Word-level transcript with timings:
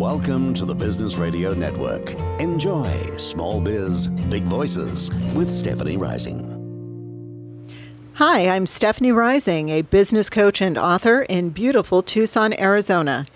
Welcome 0.00 0.54
to 0.54 0.64
the 0.64 0.74
Business 0.74 1.16
Radio 1.16 1.52
Network. 1.52 2.14
Enjoy 2.40 2.90
Small 3.18 3.60
Biz, 3.60 4.08
Big 4.08 4.44
Voices 4.44 5.10
with 5.34 5.50
Stephanie 5.50 5.98
Rising. 5.98 7.68
Hi, 8.14 8.48
I'm 8.48 8.64
Stephanie 8.64 9.12
Rising, 9.12 9.68
a 9.68 9.82
business 9.82 10.30
coach 10.30 10.62
and 10.62 10.78
author 10.78 11.20
in 11.28 11.50
beautiful 11.50 12.02
Tucson, 12.02 12.58
Arizona. 12.58 13.26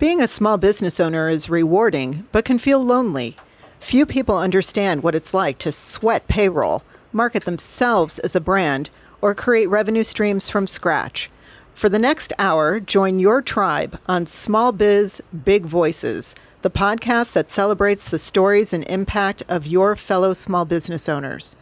Being 0.00 0.20
a 0.20 0.26
small 0.26 0.58
business 0.58 0.98
owner 0.98 1.28
is 1.28 1.48
rewarding, 1.48 2.26
but 2.32 2.44
can 2.44 2.58
feel 2.58 2.84
lonely. 2.84 3.36
Few 3.78 4.04
people 4.04 4.38
understand 4.38 5.04
what 5.04 5.14
it's 5.14 5.32
like 5.32 5.58
to 5.58 5.70
sweat 5.70 6.26
payroll, 6.26 6.82
market 7.12 7.44
themselves 7.44 8.18
as 8.18 8.34
a 8.34 8.40
brand, 8.40 8.90
or 9.20 9.36
create 9.36 9.70
revenue 9.70 10.02
streams 10.02 10.50
from 10.50 10.66
scratch. 10.66 11.30
For 11.78 11.88
the 11.88 12.00
next 12.00 12.32
hour, 12.40 12.80
join 12.80 13.20
your 13.20 13.40
tribe 13.40 14.00
on 14.08 14.26
Small 14.26 14.72
Biz 14.72 15.22
Big 15.44 15.64
Voices, 15.64 16.34
the 16.62 16.70
podcast 16.70 17.34
that 17.34 17.48
celebrates 17.48 18.10
the 18.10 18.18
stories 18.18 18.72
and 18.72 18.82
impact 18.88 19.44
of 19.48 19.64
your 19.64 19.94
fellow 19.94 20.32
small 20.32 20.64
business 20.64 21.08
owners. 21.08 21.54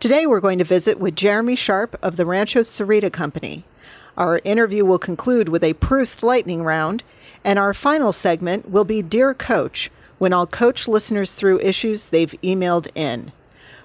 Today, 0.00 0.26
we're 0.26 0.40
going 0.40 0.58
to 0.58 0.64
visit 0.64 1.00
with 1.00 1.16
Jeremy 1.16 1.56
Sharpe 1.56 1.96
of 2.02 2.16
the 2.16 2.26
Rancho 2.26 2.60
Sahuarita 2.60 3.10
Company. 3.10 3.64
Our 4.18 4.38
interview 4.44 4.84
will 4.84 4.98
conclude 4.98 5.48
with 5.48 5.64
a 5.64 5.72
Proust 5.72 6.22
lightning 6.22 6.62
round, 6.62 7.02
and 7.42 7.58
our 7.58 7.72
final 7.72 8.12
segment 8.12 8.70
will 8.70 8.84
be 8.84 9.00
Dear 9.00 9.32
Coach, 9.32 9.90
when 10.18 10.34
I'll 10.34 10.46
coach 10.46 10.86
listeners 10.86 11.36
through 11.36 11.60
issues 11.60 12.10
they've 12.10 12.34
emailed 12.42 12.88
in. 12.94 13.32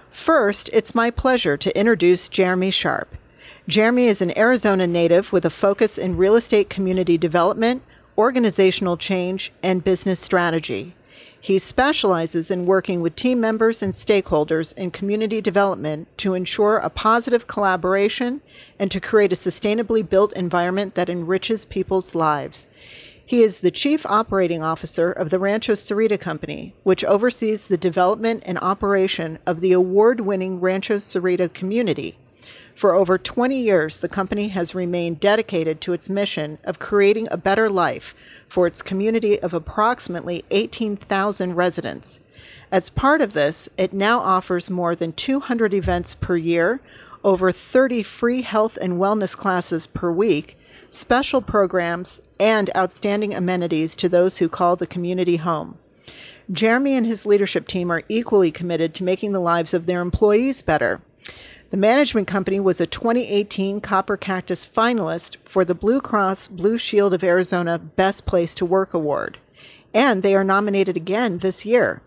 First, 0.10 0.70
it's 0.74 0.94
my 0.94 1.10
pleasure 1.10 1.56
to 1.56 1.80
introduce 1.80 2.28
Jeremy 2.28 2.70
Sharpe. 2.70 3.16
Jeremy 3.70 4.08
is 4.08 4.20
an 4.20 4.36
Arizona 4.36 4.88
native 4.88 5.32
with 5.32 5.46
a 5.46 5.52
focus 5.52 6.00
in 6.00 6.18
real 6.18 6.36
estate 6.36 6.72
community 6.72 7.20
development, 7.20 7.84
organizational 8.18 8.98
change, 8.98 9.52
and 9.62 9.84
business 9.84 10.20
strategy. 10.20 10.96
He 11.40 11.60
specializes 11.60 12.50
in 12.50 12.66
working 12.66 13.00
with 13.00 13.16
team 13.16 13.40
members 13.40 13.84
and 13.84 13.94
stakeholders 13.94 14.76
in 14.76 14.90
community 14.90 15.40
development 15.40 16.08
to 16.18 16.34
ensure 16.34 16.78
a 16.78 16.90
positive 16.90 17.46
collaboration 17.46 18.42
and 18.80 18.90
to 18.90 19.00
create 19.00 19.34
a 19.34 19.36
sustainably 19.36 20.02
built 20.02 20.34
environment 20.34 20.96
that 20.96 21.08
enriches 21.08 21.64
people's 21.64 22.16
lives. 22.16 22.66
He 23.24 23.44
is 23.44 23.60
the 23.60 23.70
Chief 23.70 24.04
Operating 24.08 24.64
Officer 24.64 25.12
of 25.12 25.30
the 25.30 25.38
Rancho 25.38 25.74
Sahuarita 25.74 26.20
Company, 26.20 26.74
which 26.82 27.06
oversees 27.06 27.68
the 27.68 27.78
development 27.78 28.42
and 28.48 28.58
operation 28.64 29.38
of 29.46 29.62
the 29.62 29.74
award 29.74 30.22
winning 30.22 30.60
Rancho 30.60 30.96
Sahuarita 30.96 31.54
community. 31.54 32.18
For 32.80 32.96
over 32.96 33.18
20 33.18 33.60
years, 33.60 34.00
the 34.00 34.08
company 34.08 34.48
has 34.48 34.74
remained 34.74 35.20
dedicated 35.20 35.82
to 35.82 35.92
its 35.92 36.10
mission 36.10 36.60
of 36.64 36.80
creating 36.80 37.28
a 37.30 37.36
better 37.36 37.70
life 37.70 38.16
for 38.48 38.68
its 38.68 38.82
community 38.82 39.38
of 39.38 39.54
approximately 39.54 40.46
18,000 40.50 41.56
residents. 41.56 42.22
As 42.72 42.90
part 42.90 43.20
of 43.20 43.34
this, 43.34 43.68
it 43.76 43.92
now 43.92 44.20
offers 44.20 44.70
more 44.70 44.96
than 44.96 45.12
200 45.12 45.74
events 45.74 46.16
per 46.16 46.38
year, 46.38 46.80
over 47.22 47.52
30 47.52 48.02
free 48.02 48.44
health 48.44 48.78
and 48.82 48.94
wellness 48.94 49.36
classes 49.36 49.86
per 49.86 50.10
week, 50.10 50.58
special 50.88 51.42
programs, 51.42 52.22
and 52.40 52.70
outstanding 52.78 53.34
amenities 53.34 53.94
to 53.98 54.08
those 54.08 54.38
who 54.38 54.48
call 54.48 54.78
the 54.78 54.88
community 54.88 55.36
home. 55.36 55.78
Jeremy 56.50 56.96
and 56.96 57.06
his 57.06 57.26
leadership 57.26 57.68
team 57.68 57.92
are 57.92 58.04
equally 58.08 58.52
committed 58.52 58.94
to 58.94 59.04
making 59.04 59.34
the 59.34 59.42
lives 59.42 59.74
of 59.74 59.86
their 59.86 60.00
employees 60.00 60.62
better. 60.62 61.02
The 61.70 61.78
management 61.78 62.28
company 62.28 62.60
was 62.60 62.82
a 62.82 62.88
2018 62.88 63.80
Copper 63.80 64.18
Cactus 64.18 64.68
finalist 64.68 65.38
for 65.44 65.64
the 65.64 65.76
Blue 65.76 66.02
Cross 66.02 66.48
Blue 66.48 66.80
Shield 66.80 67.14
of 67.14 67.24
Arizona 67.24 67.78
Best 67.78 68.26
Place 68.26 68.56
to 68.56 68.66
Work 68.66 68.96
Award, 68.96 69.38
and 69.94 70.24
they 70.24 70.34
are 70.34 70.44
nominated 70.44 70.98
again 70.98 71.38
this 71.38 71.68
year. 71.68 72.02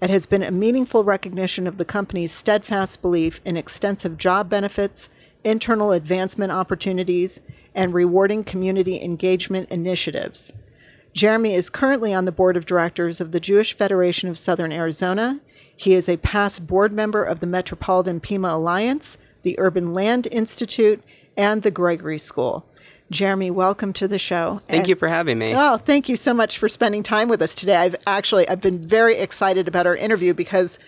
It 0.00 0.08
has 0.08 0.24
been 0.24 0.42
a 0.42 0.50
meaningful 0.50 1.04
recognition 1.04 1.66
of 1.66 1.76
the 1.76 1.84
company's 1.84 2.32
steadfast 2.32 3.02
belief 3.02 3.42
in 3.44 3.58
extensive 3.58 4.16
job 4.16 4.48
benefits, 4.48 5.10
internal 5.44 5.92
advancement 5.92 6.52
opportunities, 6.52 7.42
and 7.74 7.92
rewarding 7.92 8.42
community 8.42 9.02
engagement 9.02 9.68
initiatives. 9.68 10.50
Jeremy 11.12 11.52
is 11.52 11.68
currently 11.68 12.14
on 12.14 12.24
the 12.24 12.32
board 12.32 12.56
of 12.56 12.64
directors 12.64 13.20
of 13.20 13.32
the 13.32 13.40
Jewish 13.40 13.76
Federation 13.76 14.30
of 14.30 14.38
Southern 14.38 14.72
Arizona 14.72 15.40
he 15.76 15.94
is 15.94 16.08
a 16.08 16.16
past 16.18 16.66
board 16.66 16.92
member 16.92 17.22
of 17.22 17.40
the 17.40 17.46
Metropolitan 17.46 18.20
Pima 18.20 18.48
Alliance, 18.48 19.18
the 19.42 19.58
Urban 19.58 19.92
Land 19.92 20.28
Institute, 20.30 21.02
and 21.36 21.62
the 21.62 21.70
Gregory 21.70 22.18
School. 22.18 22.66
Jeremy, 23.10 23.50
welcome 23.50 23.92
to 23.94 24.08
the 24.08 24.18
show. 24.18 24.60
Thank 24.66 24.80
and, 24.80 24.88
you 24.88 24.96
for 24.96 25.08
having 25.08 25.38
me. 25.38 25.54
Oh, 25.54 25.76
thank 25.76 26.08
you 26.08 26.16
so 26.16 26.32
much 26.32 26.58
for 26.58 26.68
spending 26.68 27.02
time 27.02 27.28
with 27.28 27.42
us 27.42 27.54
today. 27.54 27.76
I've 27.76 27.96
actually 28.06 28.48
I've 28.48 28.60
been 28.60 28.86
very 28.86 29.16
excited 29.16 29.68
about 29.68 29.86
our 29.86 29.94
interview 29.94 30.32
because 30.32 30.78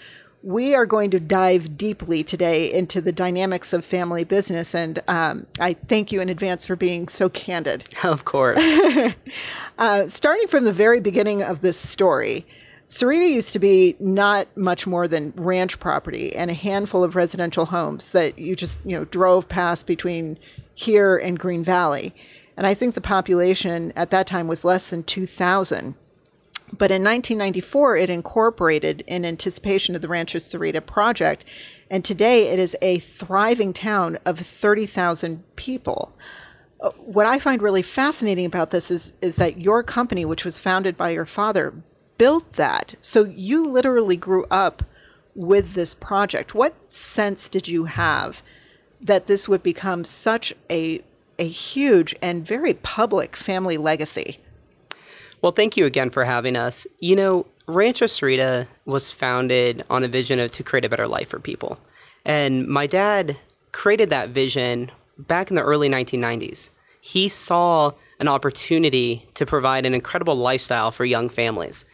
we 0.42 0.74
are 0.74 0.86
going 0.86 1.10
to 1.10 1.20
dive 1.20 1.76
deeply 1.76 2.22
today 2.22 2.72
into 2.72 3.00
the 3.00 3.12
dynamics 3.12 3.72
of 3.72 3.84
family 3.84 4.24
business, 4.24 4.74
and 4.74 5.00
um, 5.08 5.46
I 5.58 5.74
thank 5.74 6.12
you 6.12 6.20
in 6.20 6.28
advance 6.28 6.64
for 6.64 6.76
being 6.76 7.08
so 7.08 7.28
candid. 7.28 7.84
Of 8.04 8.24
course. 8.24 8.60
uh, 9.78 10.06
starting 10.06 10.46
from 10.46 10.64
the 10.64 10.72
very 10.72 11.00
beginning 11.00 11.42
of 11.42 11.60
this 11.60 11.78
story, 11.78 12.46
Sahuarita 12.88 13.28
used 13.28 13.52
to 13.52 13.58
be 13.58 13.96
not 13.98 14.54
much 14.56 14.86
more 14.86 15.08
than 15.08 15.32
ranch 15.36 15.80
property 15.80 16.34
and 16.36 16.50
a 16.50 16.54
handful 16.54 17.02
of 17.02 17.16
residential 17.16 17.66
homes 17.66 18.12
that 18.12 18.38
you 18.38 18.54
just, 18.54 18.78
you 18.84 18.96
know, 18.96 19.04
drove 19.06 19.48
past 19.48 19.86
between 19.86 20.38
here 20.74 21.16
and 21.16 21.38
Green 21.38 21.64
Valley. 21.64 22.14
And 22.56 22.66
I 22.66 22.74
think 22.74 22.94
the 22.94 23.00
population 23.00 23.92
at 23.96 24.10
that 24.10 24.28
time 24.28 24.46
was 24.46 24.64
less 24.64 24.88
than 24.88 25.02
2,000. 25.02 25.96
But 26.72 26.90
in 26.90 27.02
1994, 27.02 27.96
it 27.96 28.10
incorporated 28.10 29.02
in 29.06 29.24
anticipation 29.24 29.94
of 29.94 30.00
the 30.00 30.08
Rancho 30.08 30.38
Sahuarita 30.38 30.84
project. 30.84 31.44
And 31.90 32.04
today 32.04 32.48
it 32.48 32.58
is 32.58 32.76
a 32.82 33.00
thriving 33.00 33.72
town 33.72 34.18
of 34.24 34.38
30,000 34.38 35.42
people. 35.56 36.16
Uh, 36.80 36.90
what 36.90 37.26
I 37.26 37.38
find 37.40 37.62
really 37.62 37.82
fascinating 37.82 38.46
about 38.46 38.70
this 38.70 38.90
is, 38.90 39.14
is 39.20 39.36
that 39.36 39.60
your 39.60 39.82
company, 39.82 40.24
which 40.24 40.44
was 40.44 40.58
founded 40.58 40.96
by 40.96 41.10
your 41.10 41.26
father, 41.26 41.74
built 42.18 42.54
that. 42.54 42.94
So 43.00 43.24
you 43.24 43.66
literally 43.66 44.16
grew 44.16 44.46
up 44.50 44.82
with 45.34 45.74
this 45.74 45.94
project. 45.94 46.54
What 46.54 46.90
sense 46.90 47.48
did 47.48 47.68
you 47.68 47.84
have 47.84 48.42
that 49.00 49.26
this 49.26 49.48
would 49.48 49.62
become 49.62 50.04
such 50.04 50.54
a 50.70 51.02
a 51.38 51.46
huge 51.46 52.14
and 52.22 52.46
very 52.46 52.74
public 52.74 53.36
family 53.36 53.76
legacy? 53.76 54.38
Well, 55.42 55.52
thank 55.52 55.76
you 55.76 55.84
again 55.84 56.08
for 56.08 56.24
having 56.24 56.56
us. 56.56 56.86
You 56.98 57.14
know, 57.14 57.46
Rancho 57.66 58.06
Sahuarita 58.06 58.66
was 58.86 59.12
founded 59.12 59.84
on 59.90 60.02
a 60.02 60.08
vision 60.08 60.38
of 60.38 60.50
to 60.52 60.62
create 60.62 60.84
a 60.84 60.88
better 60.88 61.06
life 61.06 61.28
for 61.28 61.38
people. 61.38 61.78
And 62.24 62.66
my 62.66 62.86
dad 62.86 63.36
created 63.72 64.10
that 64.10 64.30
vision 64.30 64.90
back 65.18 65.50
in 65.50 65.56
the 65.56 65.62
early 65.62 65.88
1990s. 65.88 66.70
He 67.00 67.28
saw 67.28 67.92
an 68.18 68.28
opportunity 68.28 69.26
to 69.34 69.44
provide 69.44 69.84
an 69.84 69.94
incredible 69.94 70.36
lifestyle 70.36 70.90
for 70.90 71.04
young 71.04 71.28
families. 71.28 71.84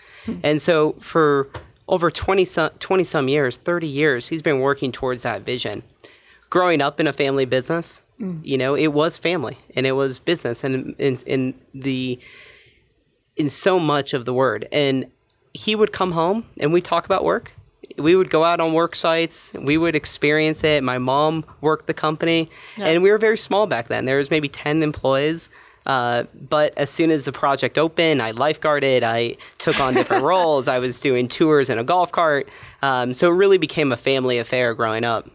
And 0.42 0.62
so 0.62 0.92
for 1.00 1.48
over 1.88 2.10
20 2.10 2.44
some, 2.44 2.70
20 2.78 3.04
some 3.04 3.28
years, 3.28 3.56
30 3.56 3.86
years, 3.86 4.28
he's 4.28 4.42
been 4.42 4.60
working 4.60 4.92
towards 4.92 5.24
that 5.24 5.42
vision. 5.42 5.82
Growing 6.50 6.80
up 6.80 7.00
in 7.00 7.06
a 7.06 7.12
family 7.12 7.44
business, 7.44 8.02
mm. 8.20 8.40
you 8.44 8.56
know, 8.56 8.74
it 8.74 8.88
was 8.88 9.18
family 9.18 9.58
and 9.74 9.86
it 9.86 9.92
was 9.92 10.18
business 10.18 10.64
and 10.64 10.94
in, 10.98 11.16
in 11.26 11.54
the 11.74 12.18
in 13.36 13.48
so 13.48 13.78
much 13.78 14.12
of 14.12 14.26
the 14.26 14.34
word. 14.34 14.68
And 14.70 15.10
he 15.54 15.74
would 15.74 15.92
come 15.92 16.12
home 16.12 16.46
and 16.60 16.72
we 16.72 16.80
talk 16.80 17.04
about 17.06 17.24
work. 17.24 17.52
We 17.98 18.14
would 18.14 18.30
go 18.30 18.44
out 18.44 18.60
on 18.60 18.72
work 18.74 18.94
sites. 18.94 19.52
We 19.54 19.76
would 19.76 19.96
experience 19.96 20.62
it. 20.62 20.84
My 20.84 20.98
mom 20.98 21.44
worked 21.60 21.86
the 21.86 21.94
company, 21.94 22.48
yeah. 22.76 22.86
and 22.86 23.02
we 23.02 23.10
were 23.10 23.18
very 23.18 23.36
small 23.36 23.66
back 23.66 23.88
then. 23.88 24.06
There 24.06 24.16
was 24.16 24.30
maybe 24.30 24.48
ten 24.48 24.82
employees. 24.82 25.50
Uh, 25.86 26.24
but 26.48 26.76
as 26.76 26.90
soon 26.90 27.10
as 27.10 27.24
the 27.24 27.32
project 27.32 27.78
opened, 27.78 28.22
I 28.22 28.32
lifeguarded, 28.32 29.02
I 29.02 29.36
took 29.58 29.80
on 29.80 29.94
different 29.94 30.24
roles, 30.32 30.68
I 30.68 30.78
was 30.78 31.00
doing 31.00 31.28
tours 31.28 31.70
in 31.70 31.78
a 31.78 31.84
golf 31.84 32.12
cart. 32.12 32.48
Um, 32.82 33.14
so 33.14 33.30
it 33.30 33.34
really 33.34 33.58
became 33.58 33.92
a 33.92 33.96
family 33.96 34.38
affair 34.38 34.74
growing 34.74 35.04
up. 35.04 35.28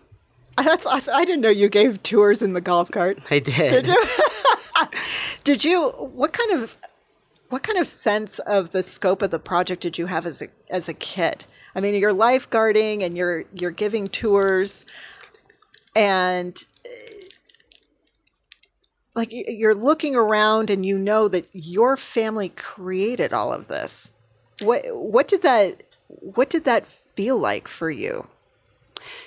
That's 0.57 0.85
awesome. 0.85 1.13
I 1.15 1.25
didn't 1.25 1.41
know 1.41 1.49
you 1.49 1.69
gave 1.69 2.01
tours 2.01 2.41
in 2.41 2.53
the 2.53 2.61
golf 2.61 2.89
cart. 2.91 3.19
I 3.29 3.39
did. 3.39 3.85
Did 3.85 3.87
you? 3.87 4.03
did 5.43 5.63
you? 5.63 5.89
What 5.89 6.33
kind 6.33 6.51
of 6.51 6.77
what 7.49 7.63
kind 7.63 7.77
of 7.77 7.87
sense 7.87 8.39
of 8.39 8.71
the 8.71 8.83
scope 8.83 9.21
of 9.21 9.31
the 9.31 9.39
project 9.39 9.81
did 9.81 9.97
you 9.97 10.07
have 10.07 10.25
as 10.25 10.41
a 10.41 10.47
as 10.69 10.89
a 10.89 10.93
kid? 10.93 11.45
I 11.75 11.79
mean, 11.79 11.93
you're 11.95 12.13
lifeguarding 12.13 13.03
and 13.03 13.15
you're 13.15 13.45
you're 13.53 13.71
giving 13.71 14.07
tours, 14.07 14.85
and 15.95 16.65
like 19.17 19.29
you're 19.31 19.75
looking 19.75 20.15
around 20.15 20.69
and 20.69 20.85
you 20.85 20.97
know 20.97 21.27
that 21.27 21.49
your 21.51 21.97
family 21.97 22.49
created 22.49 23.33
all 23.33 23.51
of 23.51 23.67
this. 23.67 24.11
What 24.61 24.83
what 24.91 25.27
did 25.27 25.41
that 25.41 25.83
what 26.07 26.49
did 26.49 26.63
that 26.65 26.87
feel 26.87 27.37
like 27.37 27.67
for 27.67 27.89
you? 27.89 28.27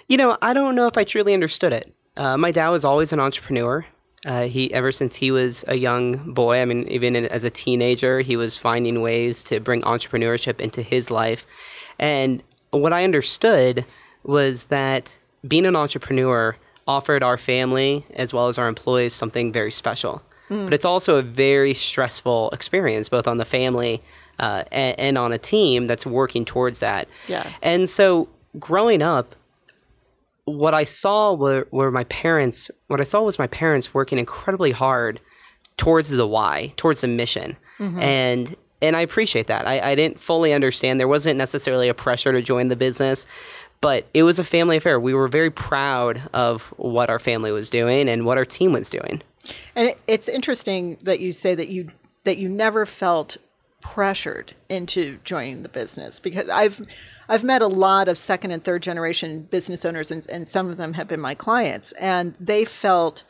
You 0.07 0.17
know, 0.17 0.39
I 0.41 0.55
don't 0.55 0.75
know 0.75 0.87
if 0.87 0.97
I 0.97 1.05
truly 1.05 1.35
understood 1.35 1.73
it. 1.73 1.93
Uh, 2.17 2.37
my 2.37 2.53
dad 2.53 2.69
was 2.71 2.85
always 2.85 3.13
an 3.13 3.21
entrepreneur, 3.21 3.85
Uh, 4.27 4.47
he 4.47 4.73
ever 4.75 4.93
since 4.93 5.17
he 5.17 5.31
was 5.31 5.65
a 5.67 5.77
young 5.77 6.35
boy. 6.35 6.61
I 6.61 6.65
mean, 6.67 6.87
even 6.89 7.17
in, 7.17 7.27
as 7.27 7.45
a 7.45 7.51
teenager, 7.51 8.21
he 8.21 8.37
was 8.37 8.57
finding 8.57 9.01
ways 9.01 9.43
to 9.45 9.61
bring 9.61 9.81
entrepreneurship 9.83 10.61
into 10.61 10.83
his 10.83 11.11
life. 11.11 11.47
And 11.99 12.43
what 12.71 12.93
I 12.93 13.05
understood 13.05 13.85
was 14.23 14.67
that 14.67 15.19
being 15.49 15.65
an 15.65 15.75
entrepreneur 15.75 16.55
offered 16.87 17.23
our 17.23 17.39
family 17.39 18.05
as 18.15 18.33
well 18.33 18.49
as 18.49 18.59
our 18.59 18.69
employees 18.69 19.13
something 19.13 19.53
very 19.53 19.71
special. 19.71 20.23
Mm. 20.49 20.65
But 20.65 20.75
it's 20.75 20.85
also 20.85 21.17
a 21.17 21.23
very 21.23 21.75
stressful 21.75 22.51
experience, 22.51 23.09
both 23.09 23.29
on 23.29 23.39
the 23.39 23.45
family 23.45 24.03
uh, 24.39 24.65
and, 24.73 24.99
and 24.99 25.19
on 25.19 25.33
a 25.33 25.39
team 25.39 25.87
that's 25.87 26.05
working 26.05 26.45
towards 26.45 26.81
that. 26.81 27.09
Yeah. 27.29 27.49
And 27.63 27.89
so 27.89 28.29
growing 28.59 29.03
up, 29.03 29.37
what 30.47 30.75
I 30.75 30.85
saw 30.85 31.33
were, 31.33 31.69
were 31.71 31.91
my 31.91 32.05
parents, 32.05 32.71
what 32.89 33.01
I 33.01 33.05
saw 33.05 33.23
was 33.23 33.39
my 33.39 33.47
parents 33.47 33.95
working 33.95 34.19
incredibly 34.19 34.73
hard 34.73 35.21
towards 35.77 36.11
the 36.11 36.27
why, 36.27 36.73
towards 36.77 37.03
the 37.03 37.09
mission. 37.09 37.57
Mm-hmm. 37.79 38.01
And 38.01 38.57
and 38.83 38.97
I 38.97 39.03
appreciate 39.03 39.47
that. 39.49 39.67
I, 39.67 39.91
I 39.91 39.95
didn't 39.95 40.19
fully 40.19 40.55
understand. 40.55 40.99
There 40.99 41.09
wasn't 41.09 41.37
necessarily 41.37 41.89
a 41.89 41.95
pressure 41.95 42.33
to 42.33 42.41
join 42.41 42.69
the 42.69 42.77
business, 42.77 43.27
but 43.81 44.07
it 44.13 44.23
was 44.25 44.39
a 44.39 44.45
family 44.45 44.77
affair. 44.77 45.01
We 45.01 45.15
were 45.15 45.29
very 45.29 45.51
proud 45.51 46.23
of 46.33 46.63
what 46.77 47.09
our 47.11 47.19
family 47.19 47.53
was 47.53 47.71
doing 47.71 48.09
and 48.09 48.25
what 48.25 48.39
our 48.39 48.45
team 48.45 48.73
was 48.73 48.91
doing. 48.91 49.23
And 49.75 49.95
it's 50.07 50.29
interesting 50.29 50.99
that 51.03 51.21
you 51.21 51.33
say 51.33 51.55
that 51.55 51.69
you 51.69 51.91
that 52.25 52.37
you 52.37 52.49
never 52.49 52.85
felt 52.85 53.39
pressured 53.81 54.53
into 54.69 55.19
joining 55.25 55.63
the 55.63 55.69
business 55.69 56.21
because 56.21 56.49
I've 56.51 56.87
I've 57.29 57.43
met 57.43 57.63
a 57.63 57.67
lot 57.67 58.09
of 58.09 58.19
second 58.19 58.51
and 58.51 58.63
third 58.63 58.83
generation 58.83 59.43
business 59.43 59.87
owners 59.87 60.11
and, 60.11 60.27
and 60.31 60.47
some 60.47 60.69
of 60.69 60.77
them 60.77 60.93
have 60.93 61.09
been 61.09 61.21
my 61.21 61.35
clients 61.35 61.93
and 61.93 62.35
they 62.39 62.67
felt 62.67 63.25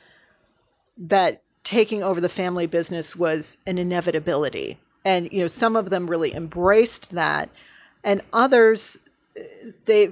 that 0.98 1.42
taking 1.62 2.02
over 2.02 2.20
the 2.20 2.28
family 2.28 2.66
business 2.66 3.14
was 3.14 3.56
an 3.64 3.78
inevitability 3.78 4.78
and 5.04 5.32
you 5.32 5.38
know 5.38 5.46
some 5.46 5.76
of 5.76 5.90
them 5.90 6.10
really 6.10 6.34
embraced 6.34 7.12
that 7.12 7.48
and 8.02 8.20
others 8.32 8.98
they 9.84 10.10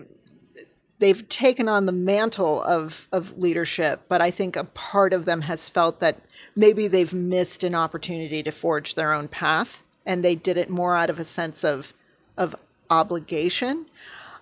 they've 0.99 1.29
taken 1.29 1.69
on 1.69 1.87
the 1.87 1.93
mantle 1.93 2.63
of 2.63 3.07
of 3.13 3.39
leadership 3.39 4.03
but 4.09 4.21
i 4.21 4.31
think 4.31 4.57
a 4.57 4.65
part 4.65 5.13
of 5.13 5.25
them 5.25 5.43
has 5.43 5.69
felt 5.69 6.01
that 6.01 6.21
maybe 6.57 6.89
they've 6.89 7.15
missed 7.15 7.63
an 7.63 7.75
opportunity 7.75 8.43
to 8.43 8.51
forge 8.51 8.95
their 8.95 9.13
own 9.13 9.29
path 9.29 9.83
and 10.09 10.25
they 10.25 10.35
did 10.35 10.57
it 10.57 10.71
more 10.71 10.97
out 10.97 11.11
of 11.11 11.21
a 11.21 11.25
sense 11.25 11.63
of 11.63 11.93
of 12.37 12.57
obligation. 12.91 13.87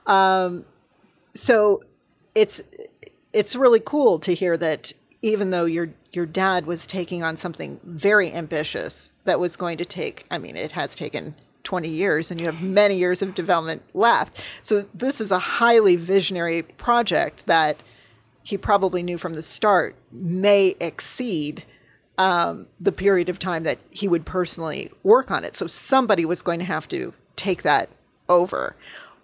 Um, 0.06 0.64
so 1.34 1.82
it's 2.34 2.62
it's 3.32 3.56
really 3.56 3.80
cool 3.80 4.18
to 4.20 4.32
hear 4.32 4.56
that 4.56 4.92
even 5.22 5.50
though 5.50 5.64
your 5.64 5.90
your 6.12 6.26
dad 6.26 6.66
was 6.66 6.86
taking 6.86 7.22
on 7.22 7.36
something 7.36 7.80
very 7.84 8.32
ambitious 8.32 9.10
that 9.24 9.40
was 9.40 9.56
going 9.56 9.76
to 9.78 9.84
take 9.84 10.24
I 10.30 10.38
mean 10.38 10.56
it 10.56 10.72
has 10.72 10.94
taken 10.94 11.34
20 11.66 11.88
years 11.88 12.30
and 12.30 12.40
you 12.40 12.46
have 12.46 12.62
many 12.62 12.96
years 12.96 13.20
of 13.20 13.34
development 13.34 13.82
left. 13.92 14.38
So 14.62 14.86
this 14.94 15.20
is 15.20 15.32
a 15.32 15.38
highly 15.38 15.96
visionary 15.96 16.62
project 16.62 17.44
that 17.46 17.82
he 18.42 18.56
probably 18.56 19.02
knew 19.02 19.18
from 19.18 19.34
the 19.34 19.42
start 19.42 19.96
may 20.12 20.76
exceed 20.78 21.64
um, 22.18 22.68
the 22.80 22.92
period 22.92 23.28
of 23.28 23.40
time 23.40 23.64
that 23.64 23.78
he 23.90 24.06
would 24.06 24.24
personally 24.24 24.92
work 25.02 25.30
on 25.32 25.44
it. 25.44 25.56
So 25.56 25.66
somebody 25.66 26.24
was 26.24 26.40
going 26.40 26.60
to 26.60 26.64
have 26.64 26.86
to 26.88 27.12
take 27.34 27.64
that 27.64 27.90
over. 28.28 28.76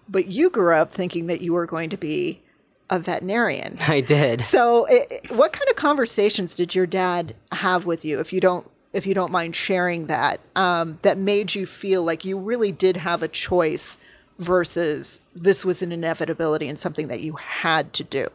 But 0.09 0.27
you 0.27 0.50
grew 0.50 0.75
up 0.75 0.91
thinking 0.91 1.29
that 1.29 1.41
you 1.41 1.53
were 1.53 1.67
going 1.67 1.91
to 1.91 1.97
be 1.97 2.43
a 2.91 2.99
veterinarian. 2.99 3.79
I 3.87 4.00
did. 4.00 4.43
So, 4.43 4.85
it, 4.87 5.31
what 5.31 5.53
kind 5.53 5.69
of 5.71 5.77
conversations 5.77 6.55
did 6.55 6.75
your 6.75 6.87
dad 6.87 7.35
have 7.53 7.87
with 7.87 8.05
you, 8.05 8.19
if 8.19 8.33
you 8.33 8.41
don't, 8.41 8.69
if 8.93 9.06
you 9.06 9.15
don't 9.15 9.33
mind 9.33 9.56
sharing 9.56 10.06
that, 10.06 10.41
um, 10.55 10.99
that 11.03 11.17
made 11.19 11.55
you 11.55 11.67
feel 11.67 12.03
like 12.03 12.25
you 12.25 12.39
really 12.39 12.73
did 12.73 12.99
have 12.99 13.23
a 13.23 13.29
choice 13.29 13.99
versus 14.39 15.21
this 15.35 15.65
was 15.65 15.83
an 15.83 15.93
inevitability 15.93 16.69
and 16.69 16.79
something 16.79 17.09
that 17.09 17.21
you 17.21 17.35
had 17.35 17.93
to 17.94 18.05
do? 18.05 18.27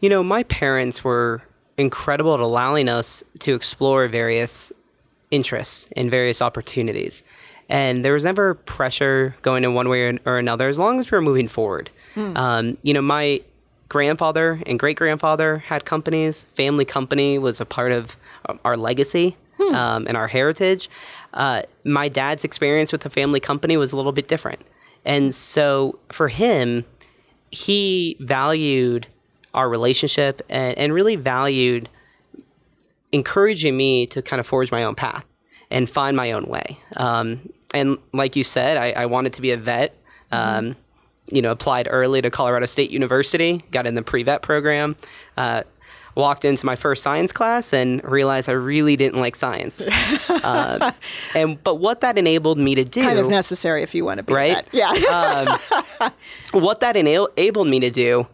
You 0.00 0.08
know, 0.08 0.22
my 0.22 0.42
parents 0.44 1.04
were 1.04 1.42
incredible 1.76 2.34
at 2.34 2.40
allowing 2.40 2.88
us 2.88 3.22
to 3.40 3.54
explore 3.54 4.08
various 4.08 4.72
interests 5.30 5.86
and 5.96 6.10
various 6.10 6.42
opportunities. 6.42 7.22
And 7.68 8.04
there 8.04 8.14
was 8.14 8.24
never 8.24 8.54
pressure 8.54 9.36
going 9.42 9.62
in 9.62 9.74
one 9.74 9.88
way 9.88 10.18
or 10.24 10.38
another 10.38 10.68
as 10.68 10.78
long 10.78 11.00
as 11.00 11.10
we 11.10 11.16
were 11.16 11.22
moving 11.22 11.48
forward. 11.48 11.90
Hmm. 12.14 12.36
Um, 12.36 12.78
you 12.82 12.94
know, 12.94 13.02
my 13.02 13.42
grandfather 13.88 14.62
and 14.66 14.78
great 14.78 14.96
grandfather 14.96 15.58
had 15.58 15.84
companies. 15.84 16.44
Family 16.54 16.84
company 16.84 17.38
was 17.38 17.60
a 17.60 17.66
part 17.66 17.92
of 17.92 18.16
our 18.64 18.76
legacy 18.76 19.36
hmm. 19.68 19.74
um, 19.74 20.06
and 20.06 20.16
our 20.16 20.28
heritage. 20.28 20.90
Uh, 21.34 21.62
my 21.84 22.08
dad's 22.08 22.44
experience 22.44 22.92
with 22.92 23.02
the 23.02 23.10
family 23.10 23.40
company 23.40 23.76
was 23.76 23.92
a 23.92 23.96
little 23.96 24.12
bit 24.12 24.28
different. 24.28 24.60
And 25.04 25.34
so 25.34 25.98
for 26.10 26.28
him, 26.28 26.84
he 27.50 28.16
valued 28.20 29.06
our 29.54 29.68
relationship 29.68 30.42
and, 30.48 30.76
and 30.78 30.92
really 30.92 31.16
valued 31.16 31.88
encouraging 33.12 33.76
me 33.76 34.06
to 34.06 34.22
kind 34.22 34.40
of 34.40 34.46
forge 34.46 34.70
my 34.70 34.84
own 34.84 34.94
path 34.94 35.24
and 35.70 35.88
find 35.88 36.16
my 36.16 36.32
own 36.32 36.46
way. 36.46 36.78
Um, 36.96 37.48
and 37.74 37.98
like 38.12 38.36
you 38.36 38.44
said, 38.44 38.76
I, 38.76 38.92
I, 38.92 39.06
wanted 39.06 39.32
to 39.34 39.42
be 39.42 39.50
a 39.50 39.56
vet. 39.56 39.94
Um, 40.30 40.66
mm-hmm. 40.66 40.80
You 41.30 41.42
know, 41.42 41.50
applied 41.50 41.88
early 41.90 42.22
to 42.22 42.30
Colorado 42.30 42.64
State 42.64 42.90
University, 42.90 43.62
got 43.70 43.86
in 43.86 43.94
the 43.94 44.02
pre-vet 44.02 44.40
program. 44.40 44.96
Uh, 45.36 45.62
walked 46.18 46.44
into 46.44 46.66
my 46.66 46.76
first 46.76 47.02
science 47.02 47.32
class 47.32 47.72
and 47.72 48.02
realized 48.04 48.48
I 48.48 48.52
really 48.52 48.96
didn't 48.96 49.20
like 49.20 49.36
science. 49.36 49.80
uh, 49.80 50.92
and 51.34 51.62
but 51.64 51.76
what 51.76 52.00
that 52.00 52.18
enabled 52.18 52.58
me 52.58 52.74
to 52.74 52.84
do, 52.84 53.02
kind 53.02 53.18
of 53.18 53.28
necessary 53.28 53.82
if 53.82 53.94
you 53.94 54.04
want 54.04 54.18
to 54.18 54.24
be 54.24 54.34
right, 54.34 54.66
yeah. 54.72 54.90
um, 56.00 56.12
what 56.52 56.80
that 56.80 56.96
enabled 56.96 57.68
me 57.68 57.80
to 57.80 57.90
do 57.90 58.26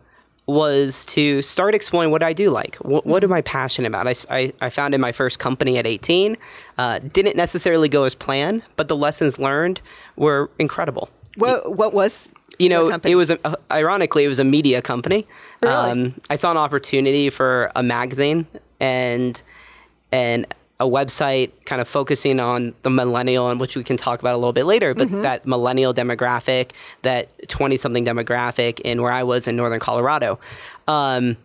was 0.46 1.04
to 1.06 1.40
start 1.40 1.74
exploring 1.74 2.10
what 2.10 2.22
I 2.22 2.32
do 2.32 2.50
like. 2.50 2.76
What, 2.76 3.06
what 3.06 3.24
am 3.24 3.32
I 3.32 3.40
passionate 3.42 3.88
about? 3.88 4.06
I, 4.06 4.14
I, 4.28 4.52
I, 4.60 4.68
founded 4.68 5.00
my 5.00 5.10
first 5.10 5.38
company 5.38 5.78
at 5.78 5.86
18. 5.86 6.36
Uh, 6.76 6.98
didn't 6.98 7.34
necessarily 7.34 7.88
go 7.88 8.04
as 8.04 8.14
planned, 8.14 8.62
but 8.76 8.88
the 8.88 8.96
lessons 8.96 9.38
learned 9.38 9.80
were 10.16 10.50
incredible. 10.58 11.08
What, 11.36 11.76
what 11.76 11.92
was 11.92 12.32
you 12.58 12.68
know, 12.68 12.88
it 13.02 13.16
was 13.16 13.30
a, 13.30 13.58
ironically 13.70 14.24
it 14.24 14.28
was 14.28 14.38
a 14.38 14.44
media 14.44 14.80
company. 14.80 15.26
Really? 15.60 15.74
Um, 15.74 16.14
I 16.30 16.36
saw 16.36 16.50
an 16.50 16.56
opportunity 16.56 17.30
for 17.30 17.72
a 17.74 17.82
magazine 17.82 18.46
and 18.80 19.40
and 20.12 20.46
a 20.80 20.84
website 20.84 21.52
kind 21.66 21.80
of 21.80 21.88
focusing 21.88 22.40
on 22.40 22.74
the 22.82 22.90
millennial 22.90 23.48
and 23.48 23.60
which 23.60 23.76
we 23.76 23.84
can 23.84 23.96
talk 23.96 24.20
about 24.20 24.34
a 24.34 24.38
little 24.38 24.52
bit 24.52 24.64
later 24.64 24.92
but 24.92 25.06
mm-hmm. 25.06 25.22
that 25.22 25.46
millennial 25.46 25.94
demographic 25.94 26.72
that 27.02 27.28
20 27.48 27.76
something 27.76 28.04
demographic 28.04 28.80
in 28.80 29.00
where 29.00 29.12
i 29.12 29.22
was 29.22 29.46
in 29.46 29.54
northern 29.54 29.78
colorado 29.78 30.38
um, 30.88 31.36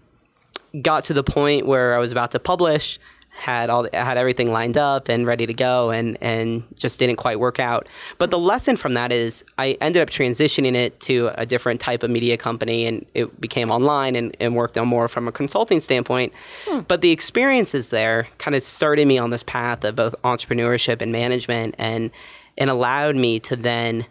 got 0.82 1.04
to 1.04 1.14
the 1.14 1.24
point 1.24 1.68
where 1.68 1.94
i 1.94 2.00
was 2.00 2.12
about 2.12 2.32
to 2.32 2.40
publish 2.40 3.00
had 3.40 3.70
all 3.70 3.88
had 3.94 4.18
everything 4.18 4.52
lined 4.52 4.78
up 4.78 5.10
and 5.10 5.26
ready 5.26 5.46
to 5.46 5.54
go 5.54 5.92
and 5.92 6.18
and 6.22 6.64
just 6.76 7.00
didn't 7.00 7.16
quite 7.16 7.40
work 7.40 7.60
out. 7.60 7.88
But 8.18 8.32
the 8.32 8.40
lesson 8.40 8.76
from 8.76 8.94
that 8.96 9.12
is 9.12 9.44
I 9.58 9.78
ended 9.82 10.02
up 10.02 10.10
transitioning 10.10 10.76
it 10.76 11.00
to 11.02 11.32
a 11.36 11.46
different 11.46 11.80
type 11.80 12.04
of 12.04 12.12
media 12.12 12.38
company 12.38 12.86
and 12.86 13.06
it 13.14 13.40
became 13.40 13.72
online 13.72 14.16
and, 14.16 14.36
and 14.40 14.56
worked 14.56 14.78
on 14.78 14.88
more 14.88 15.08
from 15.08 15.28
a 15.28 15.32
consulting 15.32 15.80
standpoint. 15.80 16.34
Hmm. 16.66 16.82
But 16.82 17.02
the 17.02 17.12
experiences 17.12 17.90
there 17.90 18.28
kind 18.38 18.56
of 18.56 18.64
started 18.64 19.08
me 19.08 19.18
on 19.18 19.30
this 19.30 19.44
path 19.44 19.84
of 19.86 19.96
both 19.96 20.16
entrepreneurship 20.24 21.02
and 21.02 21.12
management 21.12 21.76
and 21.78 22.12
and 22.58 22.70
allowed 22.70 23.16
me 23.16 23.40
to 23.40 23.56
then 23.56 24.06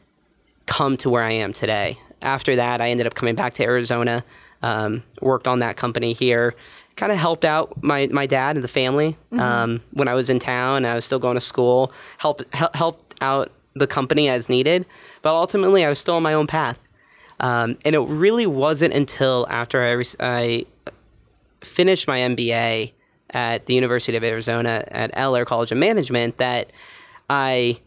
come 0.66 0.96
to 0.98 1.10
where 1.10 1.22
I 1.22 1.32
am 1.32 1.52
today. 1.52 1.98
After 2.22 2.56
that, 2.56 2.80
I 2.80 2.90
ended 2.90 3.06
up 3.06 3.14
coming 3.14 3.34
back 3.34 3.54
to 3.54 3.62
Arizona, 3.62 4.24
um, 4.62 5.02
worked 5.20 5.46
on 5.46 5.60
that 5.60 5.76
company 5.76 6.12
here, 6.12 6.54
kind 6.98 7.12
of 7.12 7.18
helped 7.18 7.44
out 7.44 7.82
my, 7.82 8.08
my 8.08 8.26
dad 8.26 8.56
and 8.56 8.64
the 8.64 8.68
family 8.68 9.16
mm-hmm. 9.32 9.40
um, 9.40 9.80
when 9.92 10.08
I 10.08 10.14
was 10.14 10.28
in 10.28 10.38
town 10.38 10.78
and 10.78 10.86
I 10.88 10.94
was 10.96 11.04
still 11.04 11.20
going 11.20 11.36
to 11.36 11.40
school, 11.40 11.92
helped, 12.18 12.42
helped 12.52 13.14
out 13.22 13.50
the 13.74 13.86
company 13.86 14.28
as 14.28 14.48
needed. 14.48 14.84
But 15.22 15.34
ultimately, 15.34 15.84
I 15.84 15.88
was 15.88 15.98
still 15.98 16.16
on 16.16 16.22
my 16.22 16.34
own 16.34 16.46
path. 16.46 16.78
Um, 17.40 17.78
and 17.84 17.94
it 17.94 18.00
really 18.00 18.46
wasn't 18.46 18.92
until 18.92 19.46
after 19.48 19.82
I, 19.82 20.04
I 20.18 20.66
finished 21.62 22.08
my 22.08 22.18
MBA 22.18 22.92
at 23.30 23.66
the 23.66 23.74
University 23.74 24.16
of 24.16 24.24
Arizona 24.24 24.84
at 24.88 25.10
Eller 25.14 25.44
College 25.44 25.70
of 25.70 25.78
Management 25.78 26.38
that 26.38 26.72
I 27.30 27.80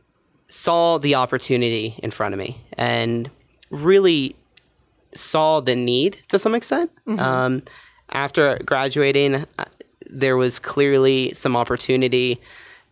saw 0.48 0.98
the 0.98 1.16
opportunity 1.16 2.00
in 2.02 2.12
front 2.12 2.34
of 2.34 2.40
me 2.40 2.62
and 2.74 3.30
really 3.72 4.36
saw 5.14 5.60
the 5.60 5.76
need 5.76 6.20
to 6.30 6.40
some 6.40 6.56
extent. 6.56 6.92
Mm-hmm. 7.06 7.20
Um, 7.20 7.64
after 8.12 8.60
graduating, 8.66 9.46
uh, 9.58 9.66
there 10.10 10.38
was 10.38 10.60
clearly 10.60 11.34
some 11.34 11.56
opportunity 11.56 12.42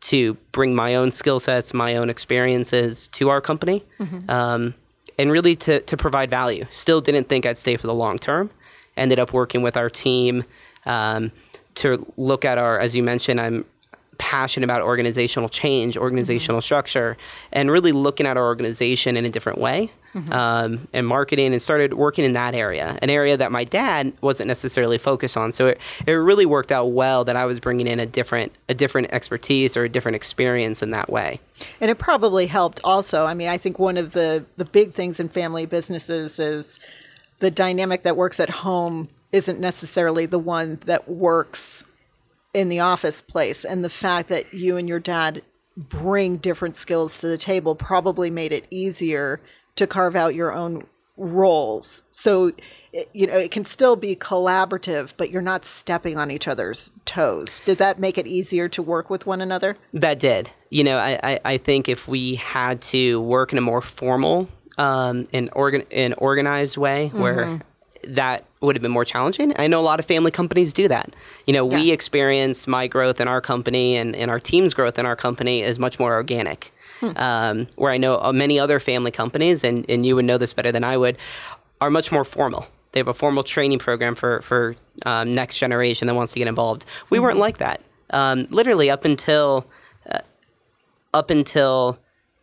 to 0.01 0.35
bring 0.51 0.73
my 0.73 0.95
own 0.95 1.11
skill 1.11 1.39
sets, 1.39 1.73
my 1.73 1.95
own 1.95 2.09
experiences 2.09 3.07
to 3.09 3.29
our 3.29 3.41
company, 3.41 3.85
mm-hmm. 3.99 4.29
um, 4.29 4.73
and 5.17 5.31
really 5.31 5.55
to, 5.57 5.81
to 5.81 5.97
provide 5.97 6.29
value. 6.29 6.65
Still 6.71 7.01
didn't 7.01 7.27
think 7.27 7.45
I'd 7.45 7.57
stay 7.57 7.75
for 7.75 7.87
the 7.87 7.93
long 7.93 8.17
term. 8.17 8.49
Ended 8.95 9.19
up 9.19 9.33
working 9.33 9.61
with 9.61 9.75
our 9.75 9.89
team 9.89 10.43
um, 10.85 11.31
to 11.75 12.05
look 12.17 12.45
at 12.45 12.57
our, 12.57 12.79
as 12.79 12.95
you 12.95 13.03
mentioned, 13.03 13.41
I'm 13.41 13.65
passionate 14.19 14.65
about 14.65 14.83
organizational 14.83 15.49
change, 15.49 15.97
organizational 15.97 16.59
mm-hmm. 16.59 16.65
structure, 16.65 17.17
and 17.51 17.71
really 17.71 17.91
looking 17.91 18.27
at 18.27 18.37
our 18.37 18.45
organization 18.45 19.17
in 19.17 19.25
a 19.25 19.29
different 19.29 19.57
way. 19.57 19.91
Mm-hmm. 20.13 20.33
Um, 20.33 20.87
and 20.91 21.05
marketing 21.05 21.53
and 21.53 21.61
started 21.61 21.93
working 21.93 22.25
in 22.25 22.33
that 22.33 22.55
area, 22.55 22.97
an 23.03 23.11
area 23.11 23.37
that 23.37 23.51
my 23.51 23.63
dad 23.63 24.11
wasn't 24.21 24.47
necessarily 24.47 24.97
focused 24.97 25.37
on. 25.37 25.51
So 25.51 25.67
it, 25.67 25.79
it 26.07 26.13
really 26.13 26.47
worked 26.47 26.71
out 26.71 26.85
well 26.85 27.23
that 27.25 27.35
I 27.35 27.45
was 27.45 27.59
bringing 27.59 27.85
in 27.85 27.99
a 27.99 28.07
different 28.07 28.51
a 28.67 28.73
different 28.73 29.13
expertise 29.13 29.77
or 29.77 29.83
a 29.83 29.89
different 29.89 30.15
experience 30.15 30.81
in 30.81 30.89
that 30.91 31.11
way. 31.11 31.39
And 31.79 31.91
it 31.91 31.99
probably 31.99 32.47
helped 32.47 32.81
also. 32.83 33.27
I 33.27 33.35
mean, 33.35 33.49
I 33.49 33.59
think 33.59 33.77
one 33.77 33.97
of 33.97 34.13
the 34.13 34.43
the 34.57 34.65
big 34.65 34.95
things 34.95 35.19
in 35.19 35.29
family 35.29 35.67
businesses 35.67 36.39
is 36.39 36.79
the 37.37 37.51
dynamic 37.51 38.01
that 38.01 38.17
works 38.17 38.39
at 38.39 38.49
home 38.49 39.09
isn't 39.31 39.59
necessarily 39.59 40.25
the 40.25 40.39
one 40.39 40.79
that 40.85 41.07
works 41.07 41.83
in 42.53 42.69
the 42.69 42.79
office 42.79 43.21
place 43.21 43.63
and 43.63 43.83
the 43.83 43.89
fact 43.89 44.29
that 44.29 44.53
you 44.53 44.77
and 44.77 44.89
your 44.89 44.99
dad 44.99 45.41
bring 45.77 46.37
different 46.37 46.75
skills 46.75 47.19
to 47.19 47.27
the 47.27 47.37
table 47.37 47.75
probably 47.75 48.29
made 48.29 48.51
it 48.51 48.65
easier 48.69 49.39
to 49.75 49.87
carve 49.87 50.15
out 50.15 50.35
your 50.35 50.51
own 50.51 50.85
roles. 51.15 52.03
So 52.09 52.51
you 53.13 53.27
know 53.27 53.37
it 53.37 53.51
can 53.51 53.65
still 53.65 53.95
be 53.95 54.15
collaborative 54.15 55.13
but 55.15 55.29
you're 55.29 55.43
not 55.43 55.63
stepping 55.63 56.17
on 56.17 56.31
each 56.31 56.47
other's 56.47 56.91
toes. 57.05 57.61
Did 57.65 57.77
that 57.77 57.99
make 57.99 58.17
it 58.17 58.25
easier 58.25 58.67
to 58.69 58.81
work 58.81 59.11
with 59.11 59.27
one 59.27 59.41
another? 59.41 59.77
That 59.93 60.19
did. 60.19 60.49
You 60.71 60.83
know 60.83 60.97
i, 60.97 61.19
I, 61.21 61.39
I 61.45 61.57
think 61.57 61.87
if 61.87 62.07
we 62.07 62.35
had 62.35 62.81
to 62.83 63.21
work 63.21 63.51
in 63.51 63.59
a 63.59 63.61
more 63.61 63.81
formal 63.81 64.49
um, 64.79 65.27
and 65.33 65.49
organ- 65.53 65.85
an 65.91 66.13
organized 66.13 66.77
way 66.77 67.09
where 67.09 67.45
mm-hmm 67.45 67.68
that 68.03 68.45
would 68.61 68.75
have 68.75 68.81
been 68.81 68.91
more 68.91 69.05
challenging. 69.05 69.53
I 69.57 69.67
know 69.67 69.79
a 69.79 69.81
lot 69.81 69.99
of 69.99 70.05
family 70.05 70.31
companies 70.31 70.73
do 70.73 70.87
that. 70.87 71.15
You 71.45 71.53
know, 71.53 71.69
yeah. 71.69 71.77
we 71.77 71.91
experience 71.91 72.67
my 72.67 72.87
growth 72.87 73.21
in 73.21 73.27
our 73.27 73.41
company 73.41 73.95
and, 73.95 74.15
and 74.15 74.29
our 74.31 74.39
team's 74.39 74.73
growth 74.73 74.99
in 74.99 75.05
our 75.05 75.15
company 75.15 75.61
is 75.61 75.79
much 75.79 75.99
more 75.99 76.13
organic. 76.13 76.73
Hmm. 76.99 77.11
Um, 77.15 77.67
where 77.77 77.93
I 77.93 77.97
know 77.97 78.19
uh, 78.19 78.33
many 78.33 78.59
other 78.59 78.79
family 78.79 79.11
companies, 79.11 79.63
and, 79.63 79.85
and 79.89 80.05
you 80.05 80.17
would 80.17 80.25
know 80.25 80.37
this 80.37 80.51
better 80.51 80.71
than 80.71 80.83
I 80.83 80.97
would, 80.97 81.17
are 81.79 81.89
much 81.89 82.11
more 82.11 82.25
formal. 82.25 82.67
They 82.91 82.99
have 82.99 83.07
a 83.07 83.13
formal 83.13 83.43
training 83.43 83.79
program 83.79 84.15
for, 84.15 84.41
for 84.41 84.75
um, 85.05 85.33
next 85.33 85.59
generation 85.59 86.07
that 86.07 86.15
wants 86.15 86.33
to 86.33 86.39
get 86.39 86.47
involved. 86.49 86.85
We 87.09 87.17
mm-hmm. 87.17 87.23
weren't 87.23 87.37
like 87.37 87.59
that. 87.59 87.81
Um, 88.09 88.47
literally 88.49 88.89
up 88.89 89.05
until 89.05 89.65
uh, 90.11 90.19
up 91.13 91.29
until 91.29 91.99